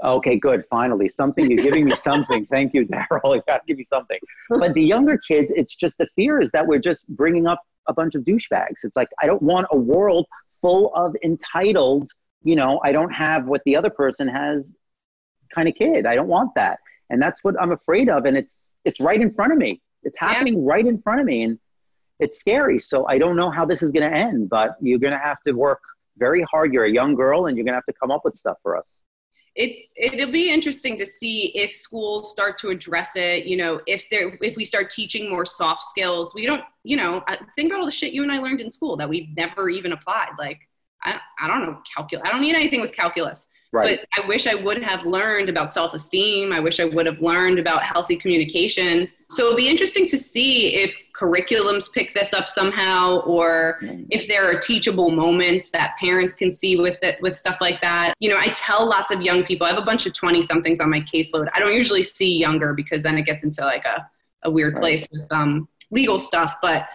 Okay, 0.03 0.35
good. 0.37 0.65
Finally, 0.69 1.09
something. 1.09 1.49
You're 1.49 1.63
giving 1.63 1.85
me 1.85 1.95
something. 2.09 2.45
Thank 2.47 2.73
you, 2.73 2.85
Daryl. 2.85 3.35
You 3.35 3.41
got 3.47 3.57
to 3.59 3.63
give 3.67 3.77
me 3.77 3.85
something. 3.85 4.19
But 4.49 4.73
the 4.73 4.83
younger 4.83 5.17
kids, 5.17 5.51
it's 5.55 5.73
just 5.75 5.97
the 5.97 6.07
fear 6.15 6.41
is 6.41 6.51
that 6.51 6.65
we're 6.67 6.79
just 6.79 7.07
bringing 7.07 7.47
up 7.47 7.61
a 7.87 7.93
bunch 7.93 8.15
of 8.15 8.23
douchebags. 8.23 8.83
It's 8.83 8.95
like 8.95 9.09
I 9.21 9.25
don't 9.25 9.41
want 9.41 9.67
a 9.71 9.77
world 9.77 10.27
full 10.61 10.93
of 10.95 11.15
entitled. 11.23 12.11
You 12.43 12.55
know, 12.55 12.79
I 12.83 12.91
don't 12.91 13.11
have 13.11 13.45
what 13.47 13.61
the 13.65 13.75
other 13.75 13.89
person 13.89 14.27
has, 14.27 14.73
kind 15.53 15.67
of 15.67 15.75
kid. 15.75 16.05
I 16.05 16.15
don't 16.15 16.27
want 16.27 16.53
that, 16.55 16.79
and 17.09 17.21
that's 17.21 17.43
what 17.43 17.55
I'm 17.61 17.71
afraid 17.71 18.09
of. 18.09 18.25
And 18.25 18.35
it's 18.37 18.73
it's 18.83 18.99
right 18.99 19.19
in 19.19 19.33
front 19.33 19.51
of 19.53 19.57
me. 19.57 19.81
It's 20.03 20.17
Yeah. 20.21 20.29
happening 20.33 20.63
right 20.65 20.85
in 20.85 21.01
front 21.01 21.21
of 21.21 21.25
me, 21.25 21.43
and 21.43 21.59
it's 22.19 22.39
scary. 22.39 22.79
So 22.79 23.07
I 23.07 23.17
don't 23.17 23.35
know 23.35 23.49
how 23.49 23.65
this 23.65 23.81
is 23.81 23.91
going 23.91 24.11
to 24.11 24.15
end. 24.17 24.49
But 24.49 24.75
you're 24.81 24.99
going 24.99 25.13
to 25.13 25.19
have 25.19 25.41
to 25.43 25.53
work 25.53 25.81
very 26.17 26.43
hard. 26.43 26.73
You're 26.73 26.85
a 26.85 26.91
young 26.91 27.15
girl, 27.15 27.47
and 27.47 27.57
you're 27.57 27.63
going 27.65 27.73
to 27.73 27.77
have 27.77 27.85
to 27.85 27.93
come 27.93 28.11
up 28.11 28.21
with 28.25 28.35
stuff 28.35 28.57
for 28.61 28.77
us. 28.77 29.01
It's 29.55 29.79
it'll 29.95 30.31
be 30.31 30.49
interesting 30.51 30.97
to 30.97 31.05
see 31.05 31.51
if 31.55 31.73
schools 31.73 32.31
start 32.31 32.57
to 32.59 32.69
address 32.69 33.11
it 33.15 33.45
you 33.45 33.55
know 33.55 33.79
if 33.87 34.05
they're 34.11 34.37
if 34.41 34.55
we 34.57 34.65
start 34.65 34.89
teaching 34.89 35.29
more 35.29 35.45
soft 35.45 35.83
skills. 35.83 36.33
We 36.35 36.45
don't 36.45 36.61
you 36.83 36.97
know 36.97 37.23
I- 37.27 37.39
think 37.55 37.71
about 37.71 37.79
all 37.79 37.85
the 37.85 37.91
shit 37.91 38.11
you 38.13 38.21
and 38.23 38.31
i 38.31 38.39
learned 38.39 38.59
in 38.61 38.69
school 38.69 38.97
that 38.97 39.07
we've 39.07 39.29
never 39.35 39.69
even 39.69 39.93
applied. 39.93 40.31
Like 40.37 40.59
i, 41.03 41.15
I 41.39 41.47
don't 41.47 41.61
know 41.61 41.79
calculus 41.95 42.23
i 42.25 42.31
don't 42.31 42.41
need 42.41 42.55
anything 42.55 42.81
with 42.81 42.91
calculus. 42.91 43.47
Right. 43.71 43.99
but 44.13 44.23
i 44.23 44.27
wish 44.27 44.45
i 44.47 44.55
would 44.55 44.81
have 44.83 45.05
learned 45.05 45.49
about 45.49 45.71
self-esteem. 45.73 46.51
I 46.51 46.59
wish 46.59 46.79
i 46.79 46.85
would 46.85 47.05
have 47.05 47.19
learned 47.21 47.59
about 47.59 47.83
healthy 47.83 48.17
communication. 48.17 49.09
So 49.31 49.45
it'll 49.45 49.57
be 49.57 49.69
interesting 49.69 50.07
to 50.07 50.17
see 50.17 50.75
if 50.75 50.93
curriculums 51.19 51.91
pick 51.91 52.13
this 52.13 52.33
up 52.33 52.47
somehow 52.47 53.21
or 53.21 53.79
if 54.09 54.27
there 54.27 54.49
are 54.49 54.59
teachable 54.59 55.09
moments 55.09 55.69
that 55.69 55.95
parents 55.97 56.33
can 56.33 56.51
see 56.51 56.75
with 56.77 56.97
it 57.01 57.21
with 57.21 57.37
stuff 57.37 57.57
like 57.61 57.79
that. 57.81 58.13
You 58.19 58.29
know 58.29 58.37
i 58.37 58.49
tell 58.49 58.87
lots 58.87 59.11
of 59.11 59.21
young 59.21 59.43
people 59.43 59.65
i 59.65 59.69
have 59.69 59.81
a 59.81 59.85
bunch 59.85 60.05
of 60.05 60.13
20 60.13 60.41
somethings 60.41 60.79
on 60.79 60.89
my 60.89 61.01
caseload. 61.01 61.47
I 61.53 61.59
don't 61.59 61.73
usually 61.73 62.03
see 62.03 62.37
younger 62.37 62.73
because 62.73 63.03
then 63.03 63.17
it 63.17 63.23
gets 63.23 63.43
into 63.43 63.61
like 63.61 63.85
a, 63.85 64.09
a 64.43 64.51
weird 64.51 64.75
place 64.75 65.07
with 65.11 65.31
um, 65.31 65.67
legal 65.91 66.19
stuff. 66.19 66.55
But 66.61 66.87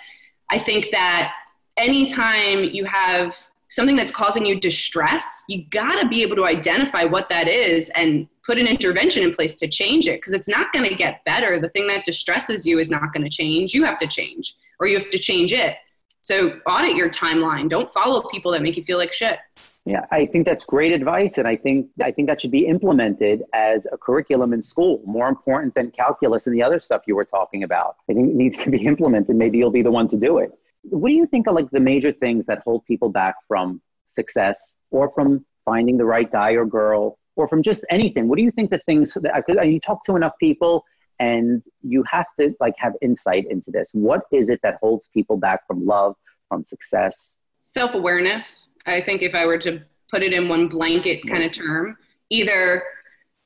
i 0.51 0.59
think 0.59 0.89
that 0.91 1.33
anytime 1.77 2.65
you 2.65 2.85
have 2.85 3.37
something 3.71 3.97
that's 3.97 4.13
causing 4.13 4.45
you 4.45 4.61
distress 4.61 5.45
you 5.49 5.65
got 5.71 6.01
to 6.01 6.09
be 6.09 6.23
able 6.23 6.37
to 6.37 6.45
identify 6.45 7.05
what 7.05 7.29
that 7.29 7.49
is 7.49 7.91
and 7.91 8.29
put 8.45 8.59
an 8.59 8.67
intervention 8.67 9.23
in 9.23 9.35
place 9.35 9.57
to 9.57 9.69
change 9.69 10.07
it 10.07 10.19
because 10.19 10.33
it's 10.33 10.49
not 10.49 10.73
going 10.73 10.89
to 10.89 10.95
get 10.95 11.25
better 11.25 11.61
the 11.61 11.71
thing 11.71 11.87
that 11.87 12.05
distresses 12.05 12.67
you 12.67 12.79
is 12.79 12.91
not 12.91 13.13
going 13.13 13.25
to 13.25 13.31
change 13.31 13.73
you 13.73 13.85
have 13.85 13.99
to 13.99 14.07
change 14.07 14.55
or 14.79 14.87
you 14.87 14.99
have 14.99 15.11
to 15.11 15.19
change 15.19 15.53
it 15.53 15.77
so 16.23 16.61
audit 16.67 16.97
your 16.97 17.11
timeline. 17.11 17.69
Don't 17.69 17.91
follow 17.93 18.29
people 18.29 18.53
that 18.53 18.63
make 18.63 18.77
you 18.77 18.85
feel 18.85 18.99
like 18.99 19.13
shit. 19.13 19.39
Yeah, 19.87 20.05
I 20.11 20.27
think 20.27 20.45
that's 20.45 20.65
great 20.65 20.93
advice, 20.93 21.39
and 21.39 21.49
I 21.49 21.57
think 21.57 21.89
I 22.03 22.13
think 22.13 22.29
that 22.29 22.43
should 22.43 22.51
be 22.51 22.67
implemented 22.67 23.43
as 23.55 23.87
a 23.91 23.97
curriculum 23.97 24.53
in 24.53 24.63
school. 24.63 25.01
More 25.07 25.29
important 25.29 25.75
than 25.75 25.91
calculus 25.91 26.47
and 26.47 26.55
the 26.55 26.63
other 26.63 26.79
stuff 26.79 27.03
you 27.07 27.17
were 27.17 27.25
talking 27.25 27.63
about. 27.63 27.97
I 28.09 28.13
think 28.13 28.29
it 28.29 28.35
needs 28.35 28.59
to 28.59 28.71
be 28.71 28.85
implemented. 28.87 29.37
Maybe 29.37 29.57
you'll 29.57 29.71
be 29.71 29.83
the 29.83 29.91
one 29.91 30.07
to 30.09 30.17
do 30.19 30.39
it. 30.39 30.51
What 30.83 31.09
do 31.09 31.15
you 31.15 31.27
think 31.27 31.47
are 31.47 31.55
like 31.55 31.71
the 31.71 31.81
major 31.81 32.13
things 32.13 32.47
that 32.47 32.61
hold 32.65 32.85
people 32.87 33.11
back 33.11 33.35
from 33.47 33.81
success, 34.09 34.77
or 34.91 35.13
from 35.15 35.45
finding 35.65 35.97
the 35.97 36.05
right 36.05 36.31
guy 36.31 36.53
or 36.53 36.65
girl, 36.65 37.19
or 37.37 37.49
from 37.49 37.63
just 37.63 37.85
anything? 37.91 38.29
What 38.29 38.37
do 38.37 38.43
you 38.43 38.51
think 38.51 38.71
the 38.71 38.81
things 38.87 39.15
that 39.15 39.45
you 39.67 39.81
talk 39.81 40.05
to 40.05 40.17
enough 40.17 40.33
people, 40.41 40.85
and 41.21 41.63
you 41.83 42.03
have 42.11 42.27
to 42.39 42.55
like 42.59 42.75
have 42.79 42.95
insight 43.03 43.45
into 43.51 43.71
this. 43.71 43.91
What 43.93 44.23
is 44.33 44.49
it 44.49 44.61
that 44.63 44.79
holds 44.81 45.09
people 45.09 45.37
back 45.37 45.67
from 45.67 45.87
love, 45.87 46.17
from 46.49 46.65
success? 46.65 47.37
Self 47.61 47.95
awareness. 47.95 48.69
I 48.87 49.03
think 49.03 49.23
if 49.23 49.35
I 49.35 49.47
were 49.47 49.59
to 49.59 49.83
put 50.11 50.23
it 50.23 50.33
in 50.33 50.49
one 50.49 50.67
blanket 50.67 51.25
kind 51.29 51.45
of 51.45 51.53
term, 51.53 51.97
either 52.31 52.83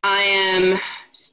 I 0.04 0.22
am 0.22 0.78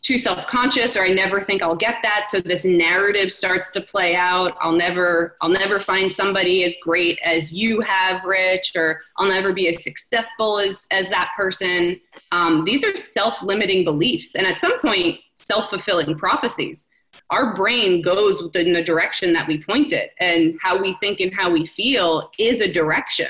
too 0.02 0.18
self 0.18 0.48
conscious 0.48 0.96
or 0.96 1.04
I 1.04 1.10
never 1.10 1.42
think 1.42 1.62
I'll 1.62 1.76
get 1.76 1.98
that. 2.04 2.30
So 2.30 2.40
this 2.40 2.64
narrative 2.64 3.30
starts 3.30 3.70
to 3.72 3.82
play 3.82 4.16
out. 4.16 4.56
I'll 4.62 4.72
never, 4.72 5.36
I'll 5.42 5.50
never 5.50 5.78
find 5.78 6.10
somebody 6.10 6.64
as 6.64 6.78
great 6.82 7.20
as 7.22 7.52
you 7.52 7.82
have, 7.82 8.24
Rich, 8.24 8.72
or 8.78 9.02
I'll 9.18 9.28
never 9.28 9.52
be 9.52 9.68
as 9.68 9.84
successful 9.84 10.58
as, 10.58 10.86
as 10.90 11.10
that 11.10 11.32
person. 11.36 12.00
Um, 12.32 12.64
these 12.64 12.86
are 12.86 12.96
self 12.96 13.42
limiting 13.44 13.84
beliefs. 13.84 14.36
And 14.36 14.48
at 14.48 14.62
some 14.62 14.80
point, 14.80 15.20
self 15.44 15.70
fulfilling 15.70 16.18
prophecies. 16.18 16.88
Our 17.30 17.54
brain 17.54 18.02
goes 18.02 18.42
in 18.56 18.72
the 18.72 18.84
direction 18.84 19.34
that 19.34 19.50
we 19.50 19.62
point 19.62 19.92
it, 19.92 20.12
and 20.22 20.58
how 20.62 20.82
we 20.82 20.94
think 21.02 21.20
and 21.20 21.34
how 21.34 21.52
we 21.52 21.66
feel 21.66 22.32
is 22.40 22.62
a 22.62 22.72
direction. 22.72 23.28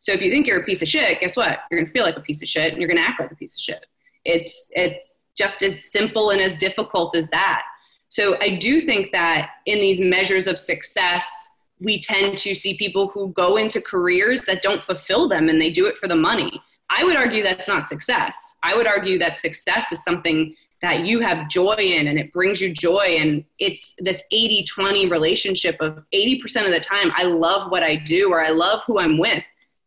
So 0.00 0.12
if 0.12 0.20
you 0.20 0.32
think 0.32 0.48
you're 0.48 0.62
a 0.62 0.64
piece 0.64 0.82
of 0.82 0.88
shit, 0.88 1.20
guess 1.20 1.36
what? 1.36 1.60
You're 1.70 1.80
gonna 1.80 1.92
feel 1.92 2.04
like 2.04 2.16
a 2.16 2.20
piece 2.20 2.42
of 2.42 2.48
shit, 2.48 2.72
and 2.72 2.80
you're 2.80 2.88
gonna 2.88 3.06
act 3.06 3.20
like 3.20 3.30
a 3.30 3.36
piece 3.36 3.54
of 3.54 3.60
shit. 3.60 3.86
It's 4.24 4.70
it's 4.74 5.10
just 5.36 5.62
as 5.62 5.90
simple 5.90 6.30
and 6.30 6.40
as 6.40 6.54
difficult 6.56 7.14
as 7.14 7.28
that. 7.28 7.62
So 8.08 8.36
I 8.40 8.56
do 8.56 8.80
think 8.80 9.12
that 9.12 9.50
in 9.66 9.78
these 9.78 10.00
measures 10.00 10.46
of 10.46 10.58
success, 10.58 11.48
we 11.80 12.00
tend 12.00 12.36
to 12.38 12.54
see 12.54 12.76
people 12.76 13.08
who 13.08 13.32
go 13.32 13.56
into 13.56 13.80
careers 13.80 14.44
that 14.44 14.62
don't 14.62 14.82
fulfill 14.82 15.28
them, 15.28 15.48
and 15.48 15.60
they 15.60 15.70
do 15.70 15.86
it 15.86 15.96
for 15.96 16.08
the 16.08 16.16
money. 16.16 16.60
I 16.90 17.04
would 17.04 17.16
argue 17.16 17.42
that's 17.42 17.68
not 17.68 17.88
success. 17.88 18.56
I 18.62 18.74
would 18.74 18.86
argue 18.86 19.18
that 19.18 19.38
success 19.38 19.92
is 19.92 20.02
something 20.02 20.54
that 20.82 21.04
you 21.04 21.20
have 21.20 21.48
joy 21.48 21.74
in 21.74 22.06
and 22.06 22.18
it 22.18 22.32
brings 22.32 22.60
you 22.60 22.72
joy 22.72 23.16
and 23.18 23.44
it's 23.58 23.94
this 23.98 24.22
80-20 24.32 25.10
relationship 25.10 25.76
of 25.80 26.02
80% 26.14 26.66
of 26.66 26.72
the 26.72 26.80
time 26.80 27.12
i 27.16 27.22
love 27.22 27.70
what 27.70 27.82
i 27.82 27.96
do 27.96 28.30
or 28.32 28.42
i 28.42 28.50
love 28.50 28.82
who 28.86 28.98
i'm 28.98 29.18
with 29.18 29.42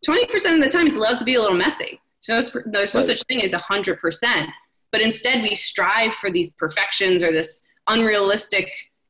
20% 0.07 0.55
of 0.55 0.61
the 0.61 0.69
time 0.69 0.87
it's 0.87 0.97
allowed 0.97 1.17
to 1.17 1.23
be 1.23 1.35
a 1.35 1.41
little 1.41 1.57
messy 1.57 1.99
so 2.23 2.33
there's 2.65 2.93
no 2.95 2.99
Right. 3.01 3.05
such 3.05 3.21
thing 3.27 3.41
as 3.43 3.53
100% 3.53 4.47
but 4.91 5.01
instead 5.01 5.41
we 5.43 5.53
strive 5.55 6.13
for 6.15 6.31
these 6.31 6.51
perfections 6.53 7.21
or 7.21 7.31
this 7.31 7.61
unrealistic 7.87 8.69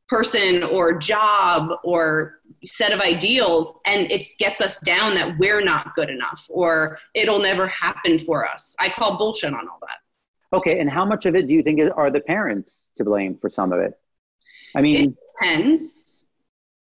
person 0.09 0.63
or 0.63 0.97
job 0.97 1.71
or 1.83 2.41
set 2.65 2.91
of 2.91 2.99
ideals 2.99 3.73
and 3.85 4.11
it 4.11 4.25
gets 4.37 4.59
us 4.61 4.77
down 4.79 5.15
that 5.15 5.37
we're 5.39 5.63
not 5.63 5.95
good 5.95 6.09
enough 6.09 6.45
or 6.49 6.99
it'll 7.13 7.39
never 7.39 7.67
happen 7.67 8.19
for 8.19 8.45
us 8.47 8.75
i 8.79 8.89
call 8.89 9.17
bullshit 9.17 9.53
on 9.53 9.67
all 9.69 9.79
that 9.81 9.97
Okay, 10.53 10.77
and 10.79 10.87
how 10.87 11.03
much 11.03 11.25
of 11.25 11.35
it 11.35 11.47
do 11.47 11.53
you 11.55 11.63
think 11.63 11.81
are 11.97 12.11
the 12.11 12.19
parents 12.19 12.91
to 12.97 13.03
blame 13.03 13.35
for 13.41 13.49
some 13.49 13.73
of 13.73 13.79
it? 13.79 13.93
I 14.75 14.81
mean, 14.81 15.17
depends. 15.41 16.02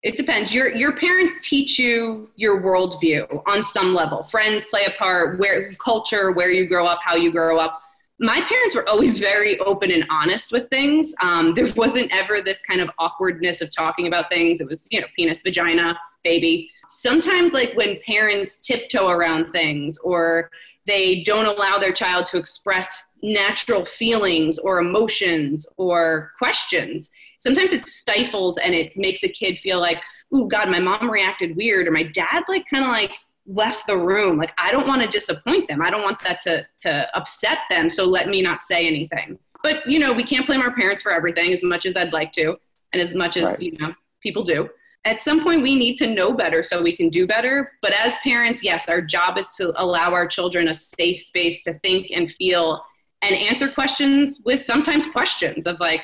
It 0.05 0.15
depends. 0.15 0.53
Your 0.53 0.69
your 0.69 0.95
parents 0.95 1.35
teach 1.41 1.79
you 1.79 2.29
your 2.35 2.61
worldview 2.61 3.41
on 3.47 3.63
some 3.63 3.95
level. 3.95 4.21
Friends 4.21 4.65
play 4.65 4.85
a 4.85 4.91
part. 4.99 5.39
Where 5.39 5.73
culture, 5.83 6.31
where 6.31 6.51
you 6.51 6.67
grow 6.67 6.85
up, 6.85 6.99
how 7.03 7.15
you 7.15 7.31
grow 7.31 7.57
up. 7.57 7.81
My 8.19 8.39
parents 8.47 8.75
were 8.75 8.87
always 8.87 9.17
very 9.19 9.59
open 9.61 9.89
and 9.89 10.05
honest 10.11 10.51
with 10.51 10.69
things. 10.69 11.15
Um, 11.21 11.55
there 11.55 11.73
wasn't 11.75 12.13
ever 12.13 12.39
this 12.39 12.61
kind 12.61 12.81
of 12.81 12.89
awkwardness 12.99 13.61
of 13.61 13.71
talking 13.75 14.05
about 14.05 14.29
things. 14.29 14.61
It 14.61 14.67
was 14.67 14.87
you 14.91 15.01
know 15.01 15.07
penis, 15.15 15.41
vagina, 15.41 15.99
baby. 16.23 16.69
Sometimes 16.87 17.55
like 17.55 17.73
when 17.73 17.97
parents 18.05 18.57
tiptoe 18.57 19.07
around 19.07 19.53
things 19.53 19.97
or 19.97 20.51
they 20.85 21.23
don't 21.23 21.47
allow 21.47 21.79
their 21.79 21.93
child 21.93 22.27
to 22.27 22.37
express 22.37 23.01
natural 23.23 23.85
feelings 23.85 24.59
or 24.59 24.77
emotions 24.77 25.65
or 25.77 26.31
questions 26.37 27.09
sometimes 27.39 27.73
it 27.73 27.85
stifles 27.87 28.57
and 28.57 28.73
it 28.73 28.95
makes 28.95 29.23
a 29.23 29.29
kid 29.29 29.57
feel 29.59 29.79
like 29.79 30.01
oh 30.33 30.47
god 30.47 30.69
my 30.69 30.79
mom 30.79 31.09
reacted 31.09 31.55
weird 31.55 31.87
or 31.87 31.91
my 31.91 32.03
dad 32.03 32.43
like 32.47 32.65
kind 32.69 32.83
of 32.83 32.89
like 32.91 33.11
left 33.47 33.85
the 33.85 33.95
room. 33.95 34.37
Like 34.37 34.53
i 34.57 34.71
don't 34.71 34.87
want 34.87 35.01
to 35.03 35.07
disappoint 35.07 35.67
them. 35.67 35.81
I 35.81 35.89
don't 35.91 36.01
want 36.01 36.19
that 36.23 36.39
to 36.41 36.65
to 36.81 37.15
upset 37.15 37.59
them 37.69 37.89
so 37.89 38.03
let 38.05 38.27
me 38.27 38.41
not 38.41 38.63
say 38.63 38.87
anything. 38.87 39.37
But 39.61 39.85
you 39.87 39.99
know 39.99 40.13
we 40.13 40.23
can't 40.23 40.47
blame 40.47 40.61
our 40.61 40.73
parents 40.73 41.01
for 41.03 41.11
everything 41.11 41.53
as 41.53 41.61
much 41.63 41.85
as 41.85 41.95
i'd 41.95 42.11
like 42.13 42.31
to 42.33 42.55
and 42.93 43.01
as 43.01 43.13
much 43.13 43.37
as 43.37 43.51
Right. 43.51 43.59
you 43.61 43.77
know 43.77 43.93
people 44.23 44.43
do. 44.43 44.67
At 45.05 45.21
some 45.21 45.43
point 45.43 45.61
we 45.61 45.75
need 45.75 45.97
to 45.97 46.07
know 46.07 46.33
better 46.33 46.63
so 46.63 46.81
we 46.81 46.95
can 46.95 47.09
do 47.09 47.27
better. 47.27 47.73
But 47.83 47.93
as 47.93 48.15
parents 48.23 48.63
yes 48.63 48.89
our 48.89 49.01
job 49.01 49.37
is 49.37 49.49
to 49.57 49.79
allow 49.79 50.11
our 50.11 50.27
children 50.27 50.69
a 50.69 50.73
safe 50.73 51.19
space 51.21 51.61
to 51.63 51.77
think 51.79 52.09
and 52.09 52.31
feel 52.31 52.83
and 53.25 53.35
answer 53.35 53.69
questions 53.69 54.41
with 54.45 54.61
sometimes 54.61 55.05
questions 55.07 55.67
of 55.67 55.79
like 55.79 56.01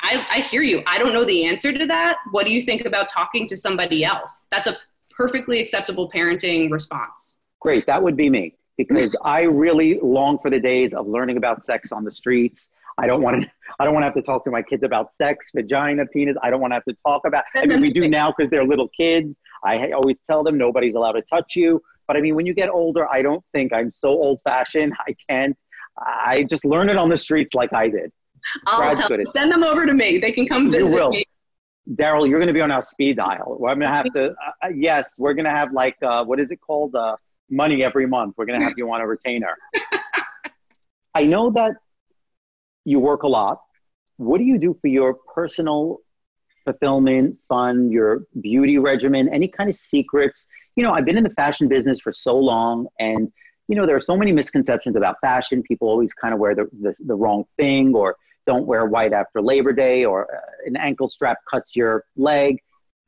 I, 0.00 0.26
I 0.30 0.40
hear 0.40 0.62
you 0.62 0.82
i 0.86 0.98
don't 0.98 1.12
know 1.12 1.24
the 1.24 1.44
answer 1.44 1.72
to 1.72 1.86
that 1.86 2.16
what 2.30 2.46
do 2.46 2.52
you 2.52 2.62
think 2.62 2.84
about 2.84 3.08
talking 3.08 3.46
to 3.48 3.56
somebody 3.56 4.04
else 4.04 4.46
that's 4.50 4.66
a 4.66 4.76
perfectly 5.10 5.60
acceptable 5.60 6.10
parenting 6.10 6.70
response 6.70 7.42
great, 7.60 7.86
that 7.86 8.02
would 8.02 8.16
be 8.16 8.28
me 8.28 8.54
because 8.76 9.14
I 9.24 9.42
really 9.42 9.98
long 10.02 10.38
for 10.38 10.50
the 10.50 10.60
days 10.60 10.92
of 10.92 11.06
learning 11.06 11.36
about 11.36 11.64
sex 11.64 11.92
on 11.92 12.04
the 12.04 12.12
streets. 12.12 12.68
I 12.98 13.06
don't 13.06 13.22
want 13.22 13.42
to. 13.42 13.50
I 13.80 13.84
don't 13.84 13.94
want 13.94 14.02
to 14.02 14.06
have 14.06 14.14
to 14.14 14.22
talk 14.22 14.44
to 14.44 14.50
my 14.50 14.62
kids 14.62 14.82
about 14.82 15.12
sex, 15.14 15.50
vagina, 15.54 16.04
penis. 16.06 16.36
I 16.42 16.50
don't 16.50 16.60
want 16.60 16.72
to 16.72 16.74
have 16.74 16.84
to 16.84 16.94
talk 17.06 17.22
about. 17.26 17.44
I 17.56 17.64
mean, 17.64 17.80
we 17.80 17.90
do 17.90 18.06
now 18.06 18.34
because 18.36 18.50
they're 18.50 18.66
little 18.66 18.88
kids. 18.88 19.40
I 19.64 19.92
always 19.92 20.18
tell 20.28 20.42
them 20.44 20.58
nobody's 20.58 20.94
allowed 20.94 21.12
to 21.12 21.22
touch 21.22 21.56
you. 21.56 21.80
But 22.06 22.16
I 22.16 22.20
mean, 22.20 22.34
when 22.34 22.44
you 22.44 22.52
get 22.52 22.68
older, 22.68 23.08
I 23.08 23.22
don't 23.22 23.42
think 23.52 23.72
I'm 23.72 23.90
so 23.90 24.10
old-fashioned. 24.10 24.92
I 25.08 25.16
can't. 25.28 25.56
I 25.98 26.44
just 26.48 26.64
learned 26.64 26.90
it 26.90 26.96
on 26.96 27.08
the 27.08 27.16
streets 27.16 27.54
like 27.54 27.72
I 27.72 27.88
did. 27.88 28.12
I'll 28.66 28.94
tell 28.94 29.08
them, 29.08 29.24
send 29.26 29.52
them 29.52 29.62
over 29.62 29.86
to 29.86 29.92
me. 29.92 30.18
They 30.18 30.32
can 30.32 30.46
come 30.46 30.70
visit 30.70 30.88
you 30.88 30.94
will. 30.94 31.10
me. 31.10 31.24
Daryl, 31.94 32.28
you're 32.28 32.38
going 32.38 32.48
to 32.48 32.52
be 32.54 32.60
on 32.60 32.70
our 32.70 32.82
speed 32.82 33.16
dial. 33.16 33.58
I'm 33.68 33.78
going 33.78 33.80
to 33.80 33.86
have 33.88 34.12
to. 34.14 34.30
Uh, 34.62 34.68
yes, 34.74 35.10
we're 35.18 35.34
going 35.34 35.44
to 35.44 35.50
have 35.50 35.72
like 35.72 35.96
uh, 36.02 36.24
what 36.24 36.40
is 36.40 36.50
it 36.50 36.60
called? 36.60 36.94
Uh, 36.94 37.16
money 37.52 37.84
every 37.84 38.06
month. 38.06 38.34
We're 38.36 38.46
going 38.46 38.58
to 38.58 38.64
have 38.64 38.74
you 38.76 38.90
on 38.90 39.00
a 39.00 39.06
retainer. 39.06 39.54
I 41.14 41.24
know 41.24 41.50
that 41.50 41.74
you 42.84 42.98
work 42.98 43.22
a 43.22 43.28
lot. 43.28 43.60
What 44.16 44.38
do 44.38 44.44
you 44.44 44.58
do 44.58 44.76
for 44.80 44.88
your 44.88 45.14
personal 45.34 45.98
fulfillment, 46.64 47.38
fun, 47.48 47.90
your 47.90 48.22
beauty 48.40 48.78
regimen, 48.78 49.28
any 49.28 49.48
kind 49.48 49.68
of 49.68 49.76
secrets? 49.76 50.46
You 50.74 50.82
know, 50.82 50.92
I've 50.92 51.04
been 51.04 51.18
in 51.18 51.24
the 51.24 51.30
fashion 51.30 51.68
business 51.68 52.00
for 52.00 52.12
so 52.12 52.36
long, 52.36 52.86
and 52.98 53.30
you 53.72 53.78
know, 53.78 53.86
there 53.86 53.96
are 53.96 54.00
so 54.00 54.18
many 54.18 54.32
misconceptions 54.32 54.96
about 54.96 55.16
fashion. 55.22 55.62
People 55.62 55.88
always 55.88 56.12
kind 56.12 56.34
of 56.34 56.38
wear 56.38 56.54
the, 56.54 56.68
the, 56.78 56.94
the 57.06 57.14
wrong 57.14 57.46
thing, 57.56 57.94
or 57.94 58.16
don't 58.44 58.66
wear 58.66 58.84
white 58.84 59.14
after 59.14 59.40
Labor 59.40 59.72
Day, 59.72 60.04
or 60.04 60.26
uh, 60.30 60.40
an 60.66 60.76
ankle 60.76 61.08
strap 61.08 61.38
cuts 61.50 61.74
your 61.74 62.04
leg. 62.14 62.58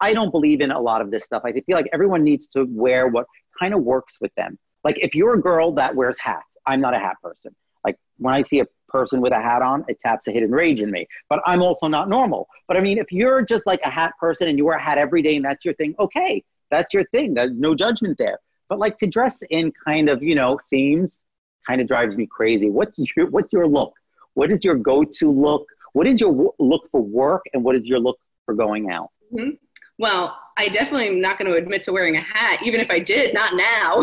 I 0.00 0.14
don't 0.14 0.31
believe 0.31 0.62
in 0.62 0.70
a 0.70 0.81
lot 0.81 1.03
of 1.03 1.11
this 1.11 1.22
stuff. 1.22 1.42
I 1.44 1.53
feel 1.53 1.77
like 1.77 1.90
everyone 1.92 2.24
needs 2.24 2.46
to 2.57 2.64
wear 2.66 3.09
what 3.09 3.27
kind 3.61 3.74
of 3.74 3.83
works 3.83 4.16
with 4.22 4.35
them. 4.37 4.59
Like 4.85 4.96
if 5.03 5.14
you're 5.14 5.35
a 5.35 5.38
girl 5.38 5.72
that 5.72 5.94
wears 5.94 6.18
hats, 6.18 6.57
I'm 6.64 6.81
not 6.81 6.94
a 6.94 6.98
hat 6.98 7.16
person. 7.22 7.55
Like 7.85 7.98
when 8.16 8.33
I 8.33 8.40
see 8.40 8.61
a 8.61 8.66
person 8.88 9.20
with 9.20 9.35
a 9.35 9.42
hat 9.42 9.61
on, 9.61 9.85
it 9.87 10.00
taps 10.00 10.29
a 10.29 10.33
hidden 10.33 10.50
rage 10.50 10.81
in 10.81 10.90
me. 10.90 11.07
But 11.29 11.40
I'm 11.44 11.61
also 11.61 11.88
not 11.88 12.09
normal. 12.09 12.48
But 12.68 12.79
I 12.79 12.81
mean, 12.81 12.96
if 12.96 13.12
you're 13.12 13.42
just 13.42 13.66
like 13.66 13.83
a 13.85 13.90
hat 13.90 14.14
person 14.18 14.48
and 14.48 14.57
you 14.57 14.64
wear 14.64 14.79
a 14.79 14.83
hat 14.83 14.96
every 14.96 15.20
day 15.20 15.37
and 15.37 15.44
that's 15.44 15.62
your 15.62 15.74
thing, 15.74 15.94
okay, 15.98 16.42
that's 16.70 16.94
your 16.94 17.05
thing. 17.05 17.35
There's 17.35 17.53
no 17.53 17.74
judgment 17.74 18.16
there. 18.16 18.38
But 18.68 18.79
like 18.79 18.96
to 18.98 19.07
dress 19.07 19.42
in 19.50 19.72
kind 19.85 20.09
of, 20.09 20.22
you 20.22 20.35
know, 20.35 20.59
themes 20.70 21.24
kind 21.66 21.81
of 21.81 21.87
drives 21.87 22.16
me 22.16 22.27
crazy. 22.27 22.70
What's 22.70 22.98
your 23.16 23.29
what's 23.31 23.53
your 23.53 23.66
look? 23.66 23.94
What 24.35 24.50
is 24.50 24.64
your 24.64 24.74
go-to 24.74 25.31
look? 25.31 25.66
What 25.92 26.09
is 26.09 26.20
your 26.20 26.33
w- 26.33 26.53
look 26.59 26.90
for 26.90 27.00
work 27.00 27.42
and 27.55 27.62
what 27.62 27.77
is 27.77 27.87
your 27.87 28.00
look 28.00 28.18
for 28.44 28.55
going 28.55 28.90
out? 28.90 29.11
Mm-hmm. 29.33 29.50
Well, 29.98 30.37
I 30.57 30.68
definitely 30.68 31.07
am 31.07 31.20
not 31.20 31.38
going 31.38 31.50
to 31.50 31.57
admit 31.57 31.85
to 31.85 31.92
wearing 31.92 32.16
a 32.16 32.20
hat, 32.20 32.61
even 32.64 32.81
if 32.81 32.90
I 32.90 32.98
did, 32.98 33.33
not 33.33 33.55
now. 33.55 34.00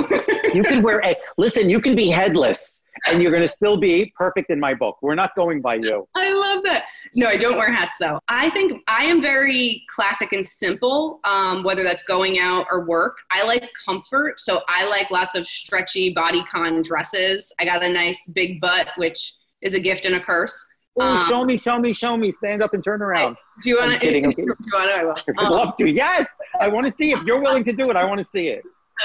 you 0.54 0.64
can 0.64 0.82
wear 0.82 1.02
a 1.04 1.16
listen, 1.38 1.70
you 1.70 1.82
can 1.82 1.96
be 1.96 2.08
headless 2.08 2.80
and 3.08 3.22
you're 3.22 3.32
going 3.32 3.42
to 3.42 3.48
still 3.48 3.78
be 3.78 4.14
perfect 4.18 4.50
in 4.50 4.60
my 4.60 4.74
book. 4.74 4.98
We're 5.02 5.16
not 5.16 5.36
going 5.36 5.62
by 5.62 5.76
you. 5.76 6.08
I 6.16 6.32
love 6.34 6.64
that. 6.64 6.86
No, 7.16 7.28
I 7.28 7.38
don't 7.38 7.58
wear 7.58 7.72
hats 7.72 7.96
though. 8.00 8.20
I 8.28 8.50
think 8.52 8.82
I 8.88 9.06
am 9.06 9.22
very 9.22 9.84
classic 9.94 10.34
and 10.34 10.46
simple, 10.46 11.20
um, 11.24 11.64
whether 11.64 11.84
that's 11.84 12.04
going 12.04 12.40
out 12.40 12.68
or 12.72 12.86
work. 12.86 13.18
I 13.32 13.44
like 13.44 13.70
comfort. 13.86 14.40
So 14.40 14.62
I 14.68 14.86
like 14.86 15.12
lots 15.12 15.36
of 15.36 15.48
stretchy 15.48 16.14
bodycon 16.14 16.84
dresses. 16.84 17.52
I 17.60 17.66
got 17.66 17.84
a 17.84 17.90
nice 17.90 18.26
big 18.34 18.62
butt, 18.62 18.90
which 18.98 19.34
is 19.62 19.74
a 19.74 19.80
gift 19.80 20.06
and 20.06 20.16
a 20.16 20.20
curse. 20.20 20.68
Ooh, 21.00 21.06
um, 21.06 21.28
show 21.30 21.46
me, 21.46 21.58
show 21.58 21.80
me, 21.80 21.94
show 21.94 22.18
me. 22.18 22.32
Stand 22.32 22.62
up 22.62 22.74
and 22.74 22.84
turn 22.84 23.02
around. 23.02 23.38
Do 23.64 23.70
you 23.70 23.78
want 23.78 24.00
to? 24.00 24.00
Do 24.12 24.18
you 24.18 24.22
want 24.22 24.36
to? 24.36 24.78
I 24.78 25.04
will. 25.04 25.16
I'd 25.38 25.50
love 25.50 25.76
to. 25.78 25.90
Yes, 25.90 26.28
I 26.60 26.68
want 26.68 26.86
to 26.88 26.92
see. 26.92 27.12
If 27.12 27.24
you're 27.24 27.42
willing 27.42 27.64
to 27.64 27.72
do 27.72 27.90
it, 27.90 27.96
I 27.96 28.04
want 28.04 28.20
to 28.20 28.26
see 28.26 28.50
it. 28.50 28.64